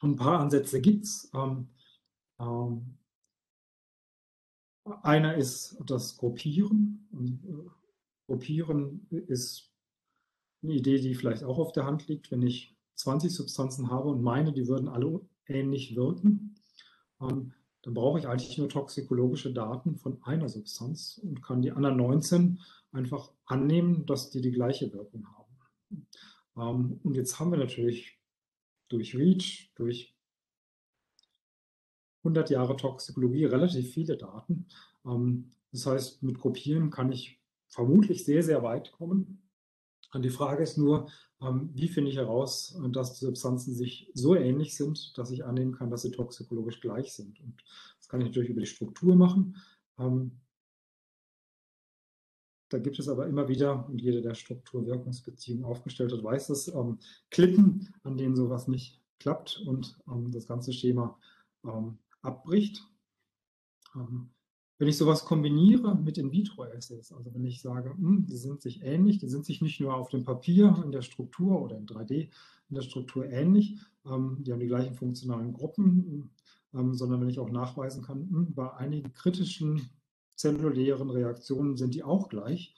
Und 0.00 0.12
ein 0.12 0.16
paar 0.16 0.40
Ansätze 0.40 0.80
gibt 0.80 1.04
es. 1.04 1.30
Ähm, 1.34 1.68
ähm, 2.38 2.96
einer 5.02 5.36
ist 5.36 5.76
das 5.84 6.16
Gruppieren. 6.16 7.08
Und, 7.12 7.44
äh, 7.44 7.70
Gruppieren 8.26 9.06
ist 9.10 9.70
eine 10.62 10.74
Idee, 10.74 11.00
die 11.00 11.14
vielleicht 11.14 11.42
auch 11.42 11.58
auf 11.58 11.72
der 11.72 11.84
Hand 11.84 12.06
liegt. 12.08 12.30
Wenn 12.30 12.42
ich 12.42 12.76
20 12.94 13.34
Substanzen 13.34 13.90
habe 13.90 14.08
und 14.08 14.22
meine, 14.22 14.52
die 14.52 14.68
würden 14.68 14.88
alle 14.88 15.20
ähnlich 15.50 15.96
wirken, 15.96 16.54
ähm, 17.20 17.52
dann 17.82 17.94
brauche 17.94 18.18
ich 18.18 18.26
eigentlich 18.26 18.58
nur 18.58 18.68
toxikologische 18.68 19.52
Daten 19.52 19.96
von 19.96 20.22
einer 20.22 20.48
Substanz 20.48 21.18
und 21.22 21.42
kann 21.42 21.62
die 21.62 21.72
anderen 21.72 21.96
19 21.96 22.60
einfach 22.92 23.32
annehmen, 23.46 24.06
dass 24.06 24.30
die 24.30 24.40
die 24.40 24.50
gleiche 24.50 24.92
Wirkung 24.92 25.26
haben. 25.26 26.06
Ähm, 26.56 27.00
und 27.02 27.14
jetzt 27.14 27.38
haben 27.38 27.50
wir 27.50 27.58
natürlich 27.58 28.18
durch 28.88 29.14
REACH, 29.16 29.70
durch 29.76 30.14
100 32.22 32.50
Jahre 32.50 32.76
Toxikologie 32.76 33.46
relativ 33.46 33.92
viele 33.92 34.16
Daten. 34.16 34.66
Ähm, 35.06 35.50
das 35.72 35.86
heißt, 35.86 36.22
mit 36.22 36.38
Gruppieren 36.38 36.90
kann 36.90 37.12
ich 37.12 37.40
vermutlich 37.68 38.24
sehr, 38.24 38.42
sehr 38.42 38.62
weit 38.62 38.92
kommen. 38.92 39.42
Und 40.12 40.22
die 40.22 40.30
Frage 40.30 40.62
ist 40.62 40.76
nur, 40.76 41.08
ähm, 41.40 41.70
wie 41.72 41.88
finde 41.88 42.10
ich 42.10 42.16
heraus, 42.16 42.76
dass 42.90 43.14
die 43.14 43.24
Substanzen 43.24 43.74
sich 43.74 44.10
so 44.14 44.34
ähnlich 44.34 44.76
sind, 44.76 45.16
dass 45.16 45.30
ich 45.30 45.44
annehmen 45.44 45.72
kann, 45.72 45.90
dass 45.90 46.02
sie 46.02 46.10
toxikologisch 46.10 46.80
gleich 46.80 47.12
sind. 47.12 47.40
Und 47.40 47.62
das 47.98 48.08
kann 48.08 48.20
ich 48.20 48.26
natürlich 48.26 48.50
über 48.50 48.60
die 48.60 48.66
Struktur 48.66 49.14
machen. 49.14 49.56
Ähm, 49.98 50.32
da 52.68 52.78
gibt 52.78 52.98
es 52.98 53.08
aber 53.08 53.26
immer 53.26 53.48
wieder, 53.48 53.88
und 53.88 54.00
jeder, 54.00 54.20
der 54.20 54.34
Strukturwirkungsbeziehungen 54.34 55.64
aufgestellt 55.64 56.12
hat, 56.12 56.22
weiß 56.22 56.48
das, 56.48 56.68
ähm, 56.68 56.98
Klippen, 57.30 57.94
an 58.02 58.16
denen 58.16 58.36
sowas 58.36 58.68
nicht 58.68 59.00
klappt 59.18 59.62
und 59.66 59.98
das 60.06 60.46
ganze 60.46 60.72
Schema 60.72 61.18
abbricht. 62.22 62.82
Wenn 64.80 64.88
ich 64.88 64.96
sowas 64.96 65.26
kombiniere 65.26 65.94
mit 65.94 66.16
In-vitro-Assays, 66.16 67.12
also 67.12 67.34
wenn 67.34 67.44
ich 67.44 67.60
sage, 67.60 67.90
hm, 67.90 68.24
die 68.24 68.38
sind 68.38 68.62
sich 68.62 68.82
ähnlich, 68.82 69.18
die 69.18 69.28
sind 69.28 69.44
sich 69.44 69.60
nicht 69.60 69.78
nur 69.78 69.94
auf 69.94 70.08
dem 70.08 70.24
Papier, 70.24 70.80
in 70.82 70.90
der 70.90 71.02
Struktur 71.02 71.60
oder 71.60 71.76
in 71.76 71.84
3D 71.84 72.30
in 72.70 72.74
der 72.74 72.80
Struktur 72.80 73.26
ähnlich, 73.26 73.76
ähm, 74.06 74.38
die 74.40 74.50
haben 74.50 74.60
die 74.60 74.68
gleichen 74.68 74.94
funktionalen 74.94 75.52
Gruppen, 75.52 76.30
ähm, 76.72 76.94
sondern 76.94 77.20
wenn 77.20 77.28
ich 77.28 77.38
auch 77.38 77.50
nachweisen 77.50 78.02
kann, 78.02 78.20
hm, 78.30 78.54
bei 78.54 78.72
einigen 78.72 79.12
kritischen 79.12 79.90
zellulären 80.34 81.10
Reaktionen 81.10 81.76
sind 81.76 81.94
die 81.94 82.02
auch 82.02 82.30
gleich, 82.30 82.74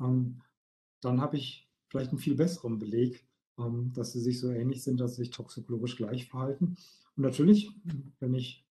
ähm, 0.00 0.40
dann 1.02 1.20
habe 1.20 1.36
ich 1.36 1.70
vielleicht 1.86 2.10
einen 2.10 2.18
viel 2.18 2.34
besseren 2.34 2.80
Beleg, 2.80 3.28
ähm, 3.60 3.92
dass 3.94 4.12
sie 4.12 4.20
sich 4.20 4.40
so 4.40 4.50
ähnlich 4.50 4.82
sind, 4.82 4.98
dass 4.98 5.14
sie 5.14 5.22
sich 5.22 5.30
toxikologisch 5.30 5.94
gleich 5.94 6.26
verhalten. 6.26 6.76
Und 7.16 7.22
natürlich, 7.22 7.70
wenn 8.18 8.34
ich 8.34 8.63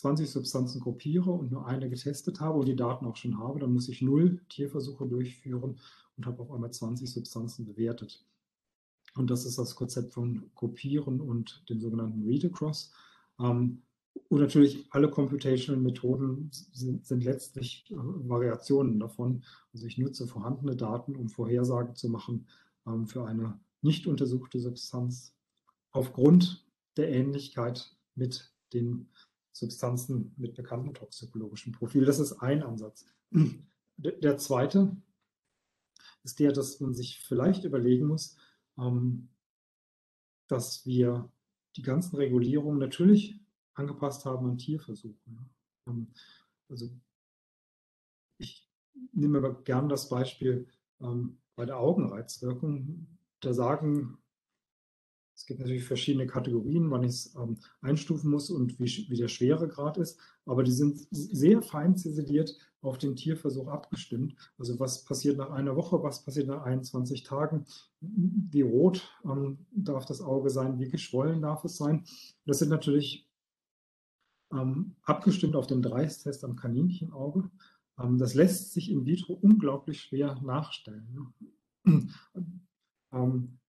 20 0.00 0.30
Substanzen 0.30 0.80
gruppiere 0.80 1.30
und 1.30 1.52
nur 1.52 1.66
eine 1.66 1.90
getestet 1.90 2.40
habe 2.40 2.58
und 2.58 2.66
die 2.66 2.76
Daten 2.76 3.04
auch 3.04 3.16
schon 3.16 3.38
habe, 3.38 3.58
dann 3.60 3.72
muss 3.72 3.88
ich 3.88 4.00
null 4.00 4.40
Tierversuche 4.48 5.06
durchführen 5.06 5.78
und 6.16 6.26
habe 6.26 6.42
auf 6.42 6.50
einmal 6.50 6.72
20 6.72 7.10
Substanzen 7.10 7.66
bewertet. 7.66 8.24
Und 9.14 9.30
das 9.30 9.44
ist 9.44 9.58
das 9.58 9.74
Konzept 9.74 10.14
von 10.14 10.50
Kopieren 10.54 11.20
und 11.20 11.64
dem 11.68 11.80
sogenannten 11.80 12.24
Read-Across. 12.24 12.92
Ähm, 13.40 13.82
und 14.28 14.40
natürlich 14.40 14.86
alle 14.90 15.10
computational 15.10 15.80
Methoden 15.80 16.50
sind, 16.72 17.06
sind 17.06 17.24
letztlich 17.24 17.84
äh, 17.90 17.96
Variationen 17.96 18.98
davon. 18.98 19.44
Also 19.72 19.86
ich 19.86 19.98
nutze 19.98 20.26
vorhandene 20.26 20.76
Daten, 20.76 21.16
um 21.16 21.28
Vorhersagen 21.28 21.94
zu 21.94 22.08
machen 22.08 22.46
ähm, 22.86 23.06
für 23.06 23.26
eine 23.26 23.60
nicht 23.82 24.06
untersuchte 24.06 24.60
Substanz 24.60 25.34
aufgrund 25.92 26.66
der 26.96 27.10
Ähnlichkeit 27.10 27.96
mit 28.14 28.52
den 28.72 29.08
Substanzen 29.52 30.34
mit 30.36 30.54
bekanntem 30.54 30.94
toxikologischen 30.94 31.72
Profil. 31.72 32.04
Das 32.04 32.18
ist 32.18 32.34
ein 32.34 32.62
Ansatz. 32.62 33.06
Der 33.96 34.38
zweite 34.38 34.96
ist 36.22 36.40
der, 36.40 36.52
dass 36.52 36.80
man 36.80 36.94
sich 36.94 37.20
vielleicht 37.20 37.64
überlegen 37.64 38.06
muss, 38.06 38.36
ähm, 38.78 39.28
dass 40.48 40.86
wir 40.86 41.30
die 41.76 41.82
ganzen 41.82 42.16
Regulierungen 42.16 42.78
natürlich 42.78 43.38
angepasst 43.74 44.24
haben 44.24 44.48
an 44.48 44.58
Tierversuche. 44.58 45.18
Ähm, 45.86 46.08
also 46.68 46.90
ich 48.38 48.68
nehme 49.12 49.38
aber 49.38 49.62
gern 49.62 49.88
das 49.88 50.08
Beispiel 50.08 50.66
ähm, 51.00 51.38
bei 51.56 51.66
der 51.66 51.78
Augenreizwirkung. 51.78 53.06
Da 53.40 53.52
sagen, 53.54 54.18
es 55.40 55.46
gibt 55.46 55.60
natürlich 55.60 55.84
verschiedene 55.84 56.26
Kategorien, 56.26 56.90
wann 56.90 57.02
ich 57.02 57.12
es 57.12 57.34
ähm, 57.34 57.56
einstufen 57.80 58.30
muss 58.30 58.50
und 58.50 58.78
wie, 58.78 59.06
wie 59.08 59.16
der 59.16 59.28
Schweregrad 59.28 59.96
ist, 59.96 60.20
aber 60.44 60.62
die 60.62 60.70
sind 60.70 60.98
sehr 61.10 61.62
fein 61.62 61.96
ziseliert 61.96 62.58
auf 62.82 62.98
den 62.98 63.16
Tierversuch 63.16 63.68
abgestimmt. 63.68 64.34
Also 64.58 64.78
was 64.78 65.02
passiert 65.06 65.38
nach 65.38 65.50
einer 65.50 65.76
Woche, 65.76 66.02
was 66.02 66.22
passiert 66.22 66.48
nach 66.48 66.62
21 66.62 67.22
Tagen, 67.22 67.64
wie 68.00 68.60
rot 68.60 69.08
ähm, 69.24 69.64
darf 69.70 70.04
das 70.04 70.20
Auge 70.20 70.50
sein, 70.50 70.78
wie 70.78 70.90
geschwollen 70.90 71.40
darf 71.40 71.64
es 71.64 71.78
sein. 71.78 72.04
Das 72.44 72.58
sind 72.58 72.68
natürlich 72.68 73.26
ähm, 74.52 74.94
abgestimmt 75.04 75.56
auf 75.56 75.66
den 75.66 75.80
Dreistest 75.80 76.44
am 76.44 76.54
Kaninchenauge. 76.54 77.50
Ähm, 77.98 78.18
das 78.18 78.34
lässt 78.34 78.74
sich 78.74 78.90
in 78.90 79.06
vitro 79.06 79.32
unglaublich 79.32 80.02
schwer 80.02 80.38
nachstellen. 80.42 81.32
Ähm, 83.12 83.59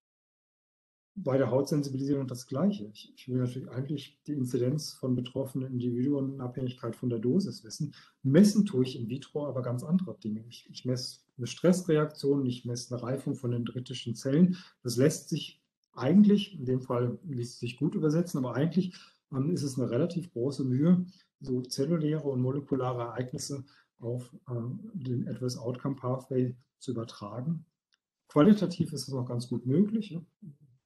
bei 1.15 1.37
der 1.37 1.51
Hautsensibilisierung 1.51 2.27
das 2.27 2.47
Gleiche. 2.47 2.89
Ich, 2.93 3.13
ich, 3.15 3.27
will 3.27 3.37
natürlich 3.37 3.69
eigentlich 3.69 4.21
die 4.27 4.33
Inzidenz 4.33 4.93
von 4.93 5.15
betroffenen 5.15 5.71
Individuen 5.71 6.33
in 6.33 6.41
Abhängigkeit 6.41 6.95
von 6.95 7.09
der 7.09 7.19
Dosis 7.19 7.63
wissen. 7.63 7.93
Messen 8.23 8.65
tue 8.65 8.83
ich 8.83 8.97
in 8.97 9.09
vitro 9.09 9.45
aber 9.45 9.61
ganz 9.61 9.83
andere 9.83 10.17
Dinge. 10.17 10.43
Ich, 10.47 10.69
ich 10.69 10.85
messe 10.85 11.19
eine 11.37 11.47
Stressreaktion, 11.47 12.45
ich 12.45 12.65
messe 12.65 12.93
eine 12.93 13.03
Reifung 13.03 13.35
von 13.35 13.51
dendritischen 13.51 14.15
Zellen. 14.15 14.57
Das 14.83 14.95
lässt 14.95 15.29
sich 15.29 15.61
eigentlich, 15.93 16.57
in 16.57 16.65
dem 16.65 16.81
Fall 16.81 17.19
ließ 17.23 17.53
es 17.53 17.59
sich 17.59 17.77
gut 17.77 17.95
übersetzen, 17.95 18.37
aber 18.37 18.55
eigentlich 18.55 18.95
ähm, 19.33 19.49
ist 19.51 19.63
es 19.63 19.77
eine 19.77 19.89
relativ 19.89 20.31
große 20.31 20.63
Mühe, 20.63 21.05
so 21.41 21.61
zelluläre 21.61 22.27
und 22.29 22.41
molekulare 22.41 23.01
Ereignisse 23.01 23.65
auf 23.99 24.33
äh, 24.47 24.53
den 24.93 25.27
Adverse 25.27 25.59
Outcome 25.59 25.95
Pathway 25.95 26.55
zu 26.79 26.91
übertragen. 26.91 27.65
Qualitativ 28.29 28.93
ist 28.93 29.09
es 29.09 29.13
auch 29.13 29.25
ganz 29.25 29.49
gut 29.49 29.65
möglich. 29.65 30.17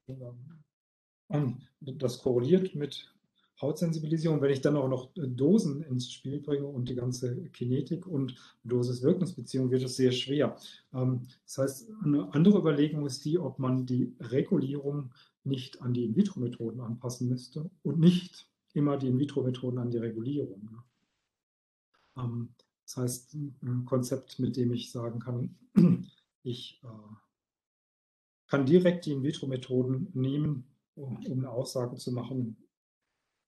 Ne? 0.08 1.58
Das 1.80 2.20
korreliert 2.20 2.76
mit 2.76 3.16
Hautsensibilisierung. 3.62 4.41
Wenn 4.41 4.51
ich 4.51 4.62
dann 4.62 4.76
auch 4.76 4.89
noch 4.89 5.12
Dosen 5.16 5.82
ins 5.84 6.12
Spiel 6.12 6.39
bringe 6.39 6.68
und 6.68 6.89
die 6.89 6.95
ganze 6.95 7.49
Kinetik 7.49 8.06
und 8.06 8.36
Dosis-Wirkungsbeziehung, 8.64 9.72
wird 9.72 9.84
es 9.84 9.95
sehr 9.95 10.12
schwer. 10.12 10.58
Ähm, 10.93 11.22
das 11.45 11.58
heißt, 11.58 11.89
eine 12.03 12.34
andere 12.34 12.60
Überlegung 12.60 13.06
ist 13.06 13.24
die, 13.26 13.39
ob 13.39 13.60
man 13.60 13.86
die 13.86 14.14
Regulierung 14.20 15.14
nicht 15.43 15.82
an 15.82 15.93
die 15.93 16.06
In-vitro-Methoden 16.06 16.82
anpassen 16.82 17.30
müsste 17.30 17.70
und 17.84 17.99
nicht 17.99 18.49
immer 18.74 18.97
die 18.97 19.08
In-vitro-Methoden 19.08 19.78
an 19.78 19.91
die 19.91 19.99
Regulierung. 19.99 20.84
Ähm, 22.18 22.49
das 22.84 22.97
heißt, 22.97 23.34
ein 23.34 23.86
Konzept, 23.86 24.38
mit 24.39 24.58
dem 24.58 24.72
ich 24.74 24.91
sagen 24.91 25.20
kann, 25.20 25.56
ich 26.43 26.82
äh, 26.84 26.88
kann 28.48 28.66
direkt 28.66 29.06
die 29.06 29.12
In-vitro-Methoden 29.12 30.10
nehmen, 30.14 30.68
um, 30.96 31.18
um 31.26 31.39
eine 31.39 31.50
Aussage 31.50 31.96
zu 31.96 32.12
machen 32.12 32.58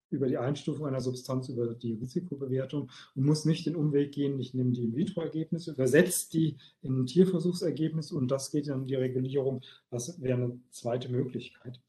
über 0.10 0.28
die 0.28 0.38
Einstufung 0.38 0.88
einer 0.88 1.02
Substanz, 1.02 1.50
über 1.50 1.74
die 1.74 1.94
Risikobewertung 1.94 2.90
und 3.16 3.26
muss 3.26 3.46
nicht 3.46 3.66
den 3.66 3.76
Umweg 3.76 4.14
gehen, 4.14 4.40
ich 4.40 4.54
nehme 4.54 4.72
die 4.72 4.86
In-vitro-Ergebnisse, 4.86 5.72
übersetze 5.72 6.32
die 6.32 6.58
in 6.82 7.02
ein 7.02 7.06
Tierversuchsergebnis 7.06 8.12
und 8.12 8.30
das 8.30 8.52
geht 8.52 8.70
dann 8.70 8.82
in 8.82 8.88
die 8.88 8.96
Regulierung. 8.96 9.62
Das 9.90 10.22
wäre 10.22 10.38
eine 10.38 10.60
zweite 10.72 11.10
Möglichkeit. 11.10 11.82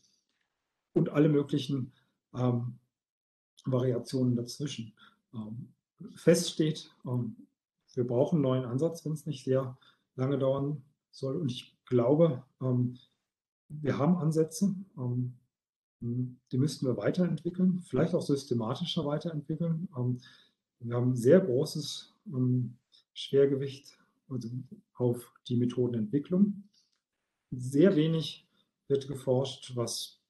Und 0.95 1.11
alle 1.11 1.29
möglichen 1.29 1.93
ähm, 2.35 2.79
Variationen 3.65 4.35
dazwischen. 4.35 4.95
Ähm, 5.33 5.69
fest 6.17 6.51
steht, 6.51 6.91
ähm, 7.07 7.37
wir 7.95 8.07
brauchen 8.07 8.37
einen 8.37 8.43
neuen 8.43 8.65
Ansatz, 8.65 9.05
wenn 9.05 9.13
es 9.13 9.27
nicht 9.27 9.45
sehr 9.45 9.79
lange 10.17 10.39
dauern 10.39 10.83
soll. 11.11 11.37
Und 11.37 11.51
ich 11.51 11.78
glaube, 11.89 12.43
ähm, 12.61 12.99
wir 13.69 13.99
haben 13.99 14.17
Ansätze, 14.17 14.75
ähm, 14.97 15.35
die 16.01 16.59
müssten 16.59 16.87
wir 16.87 16.97
weiterentwickeln, 16.97 17.81
vielleicht 17.81 18.15
auch 18.15 18.23
systematischer 18.23 19.05
weiterentwickeln. 19.05 19.89
Ähm, 19.97 20.21
wir 20.81 20.95
haben 20.95 21.13
ein 21.13 21.17
sehr 21.17 21.41
großes 21.41 22.15
Schwergewicht 23.15 23.99
also 24.29 24.49
auf 24.95 25.33
die 25.49 25.57
Methodenentwicklung. 25.57 26.63
Sehr 27.51 27.97
wenig 27.97 28.47
wird 28.89 29.09
geforscht, 29.09 29.75
was 29.75 30.21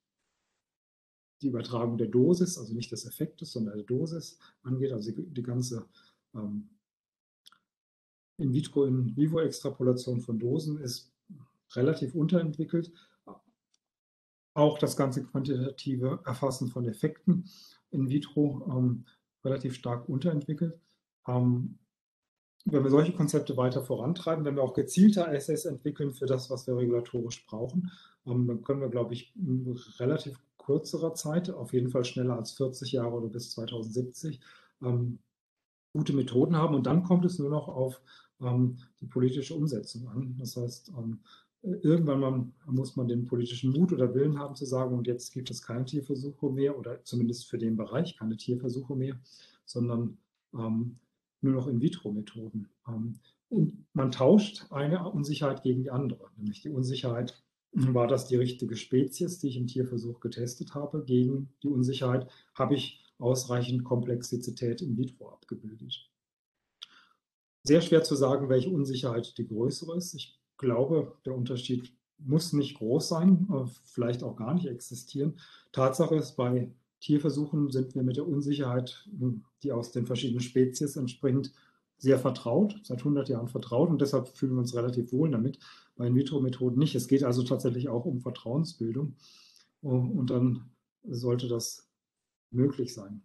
die 1.43 1.49
Übertragung 1.49 1.99
der 1.99 2.09
Dosis, 2.09 2.59
also 2.59 2.75
nicht 2.75 2.91
des 2.91 3.07
Effektes, 3.07 3.53
sondern 3.53 3.77
der 3.77 3.87
Dosis 3.87 4.39
angeht, 4.63 4.93
also 4.93 5.13
die, 5.13 5.43
ganze 5.43 5.87
ähm, 6.35 6.69
In-vitro, 8.39 8.85
In-vivo-Extrapolation 8.85 10.21
von 10.21 10.39
Dosen 10.39 10.81
ist 10.81 11.13
relativ 11.75 12.15
unterentwickelt. 12.15 12.93
Auch 14.55 14.79
das 14.79 14.97
ganze 14.97 15.25
quantitative 15.25 16.21
Erfassen 16.25 16.69
von 16.69 16.85
Effekten 16.87 17.49
in 17.91 18.09
vitro 18.09 18.67
ähm, 18.71 19.05
relativ 19.45 19.75
stark 19.75 20.09
unterentwickelt. 20.09 20.81
Ähm, 21.27 21.79
wenn 22.65 22.83
wir 22.83 22.91
solche 22.91 23.13
Konzepte 23.13 23.57
weiter 23.57 23.83
vorantreiben, 23.83 24.45
wenn 24.45 24.57
wir 24.57 24.63
auch 24.63 24.75
gezielter 24.75 25.29
Assays 25.29 25.65
entwickeln 25.65 26.13
für 26.13 26.27
das, 26.27 26.51
was 26.51 26.67
wir 26.67 26.77
regulatorisch 26.77 27.47
brauchen, 27.47 27.91
ähm, 28.27 28.47
dann 28.47 28.63
können 28.63 28.81
wir, 28.81 28.89
glaube 28.89 29.15
ich, 29.15 29.35
in 29.37 29.79
relativ 29.99 30.39
kürzerer 30.59 31.15
Zeit, 31.15 31.51
auf 31.51 31.73
jeden 31.73 31.91
Fall 31.91 32.05
schneller 32.05 32.37
als 32.37 32.53
40 32.53 32.93
Jahre 32.93 33.13
oder 33.13 33.29
bis 33.29 33.53
2070, 33.53 34.41
ähm, 34.83 35.19
gute 35.93 36.13
Methoden 36.13 36.57
haben. 36.57 36.75
Und 36.75 36.87
dann 36.87 37.05
kommt 37.05 37.25
es 37.25 37.39
nur 37.39 37.49
noch 37.49 37.69
auf 37.69 38.03
ähm, 38.41 38.79
die 39.01 39.07
politische 39.07 39.55
Umsetzung 39.55 40.09
an. 40.09 40.37
Das 40.39 40.57
heißt, 40.57 40.93
irgendwann 41.63 42.21
mal 42.21 42.47
muss 42.67 42.97
man 42.97 43.09
den 43.09 43.25
politischen 43.25 43.73
Mut 43.73 43.93
oder 43.93 44.15
Willen 44.15 44.39
haben 44.39 44.55
zu 44.55 44.65
sagen, 44.65 44.97
und 44.97 45.07
jetzt 45.07 45.33
gibt 45.33 45.51
es 45.51 45.63
keine 45.63 45.85
Tierversuche 45.85 46.51
mehr 46.51 46.79
oder 46.79 47.03
zumindest 47.05 47.49
für 47.49 47.59
den 47.59 47.77
Bereich 47.77 48.17
keine 48.17 48.37
Tierversuche 48.37 48.95
mehr, 48.95 49.19
sondern 49.65 50.19
ähm, 50.55 50.99
nur 51.41 51.55
noch 51.55 51.67
In-vitro-Methoden. 51.67 52.69
Ähm, 52.87 53.19
und 53.49 53.85
man 53.95 54.13
tauscht 54.13 54.67
eine 54.71 55.11
Unsicherheit 55.11 55.63
gegen 55.63 55.83
die 55.83 55.91
andere, 55.91 56.31
nämlich 56.37 56.63
die 56.63 56.71
Unsicherheit, 56.71 57.43
war 57.73 58.07
das 58.07 58.27
die 58.29 58.37
richtige 58.37 58.77
Spezies, 58.77 59.39
die 59.39 59.49
ich 59.49 59.57
im 59.57 59.67
Tierversuch 59.67 60.21
getestet 60.21 60.75
habe, 60.75 61.05
gegen 61.05 61.51
die 61.63 61.69
Unsicherheit, 61.69 62.29
habe 62.55 62.75
ich 62.75 63.05
ausreichend 63.19 63.85
Komplexität 63.85 64.81
in 64.81 64.97
vitro 64.97 65.29
abgebildet. 65.31 66.09
Sehr 67.65 67.81
schwer 67.83 68.03
zu 68.03 68.15
sagen, 68.17 68.49
welche 68.49 68.71
Unsicherheit 68.71 69.37
die 69.37 69.47
größere 69.47 69.97
ist. 69.97 70.15
Ich 70.15 70.38
glaube, 70.59 71.17
der 71.25 71.35
Unterschied 71.35 71.93
muss 72.19 72.53
nicht 72.53 72.77
groß 72.79 73.09
sein, 73.09 73.49
vielleicht 73.85 74.23
auch 74.23 74.37
gar 74.37 74.55
nicht 74.55 74.67
existieren. 74.67 75.39
Tatsache 75.73 76.17
ist, 76.17 76.33
bei 76.33 76.71
Tierversuchen 77.01 77.71
sind 77.71 77.95
wir 77.95 78.03
mit 78.03 78.17
der 78.17 78.27
Unsicherheit, 78.27 79.09
die 79.63 79.71
aus 79.71 79.93
den 79.93 80.05
verschiedenen 80.05 80.41
Spezies 80.41 80.97
entspringt, 80.97 81.53
sehr 81.97 82.19
vertraut, 82.19 82.79
seit 82.83 82.99
100 82.99 83.29
Jahren 83.29 83.49
vertraut 83.49 83.89
und 83.89 84.01
deshalb 84.01 84.29
fühlen 84.29 84.55
wir 84.55 84.61
uns 84.61 84.75
relativ 84.75 85.13
wohl 85.13 85.31
damit. 85.31 85.59
Bei 85.97 86.07
In-vitro-Methoden 86.07 86.79
nicht. 86.79 86.95
Es 86.95 87.09
geht 87.09 87.25
also 87.25 87.43
tatsächlich 87.43 87.89
auch 87.89 88.05
um 88.05 88.21
Vertrauensbildung 88.21 89.15
und 89.83 90.31
dann 90.31 90.71
sollte 91.05 91.49
das 91.49 91.89
möglich 92.51 92.95
sein. 92.95 93.23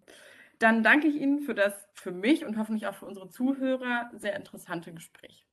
Dann 0.60 0.84
danke 0.84 1.08
ich 1.08 1.16
Ihnen 1.16 1.42
für 1.42 1.56
das 1.56 1.74
für 1.94 2.12
mich 2.12 2.46
und 2.46 2.58
hoffentlich 2.58 2.88
auch 2.88 2.96
für 2.96 3.06
unsere 3.06 3.30
Zuhörer 3.30 4.12
sehr 4.18 4.36
interessante 4.36 4.94
Gespräch. 4.94 5.48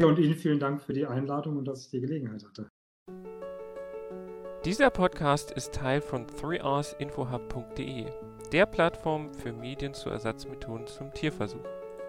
Ja, 0.00 0.06
und 0.06 0.18
Ihnen 0.18 0.34
vielen 0.34 0.58
Dank 0.58 0.80
für 0.80 0.94
die 0.94 1.04
Einladung 1.04 1.58
und 1.58 1.66
dass 1.66 1.84
ich 1.84 1.90
die 1.90 2.00
Gelegenheit 2.00 2.42
hatte. 2.42 2.70
Dieser 4.64 4.88
Podcast 4.88 5.50
ist 5.50 5.74
Teil 5.74 6.00
von 6.00 6.26
3rsinfohub.de, 6.26 8.06
der 8.50 8.64
Plattform 8.64 9.34
für 9.34 9.52
Medien 9.52 9.92
zu 9.92 10.08
Ersatzmethoden 10.08 10.86
zum 10.86 11.12
Tierversuch. 11.12 11.79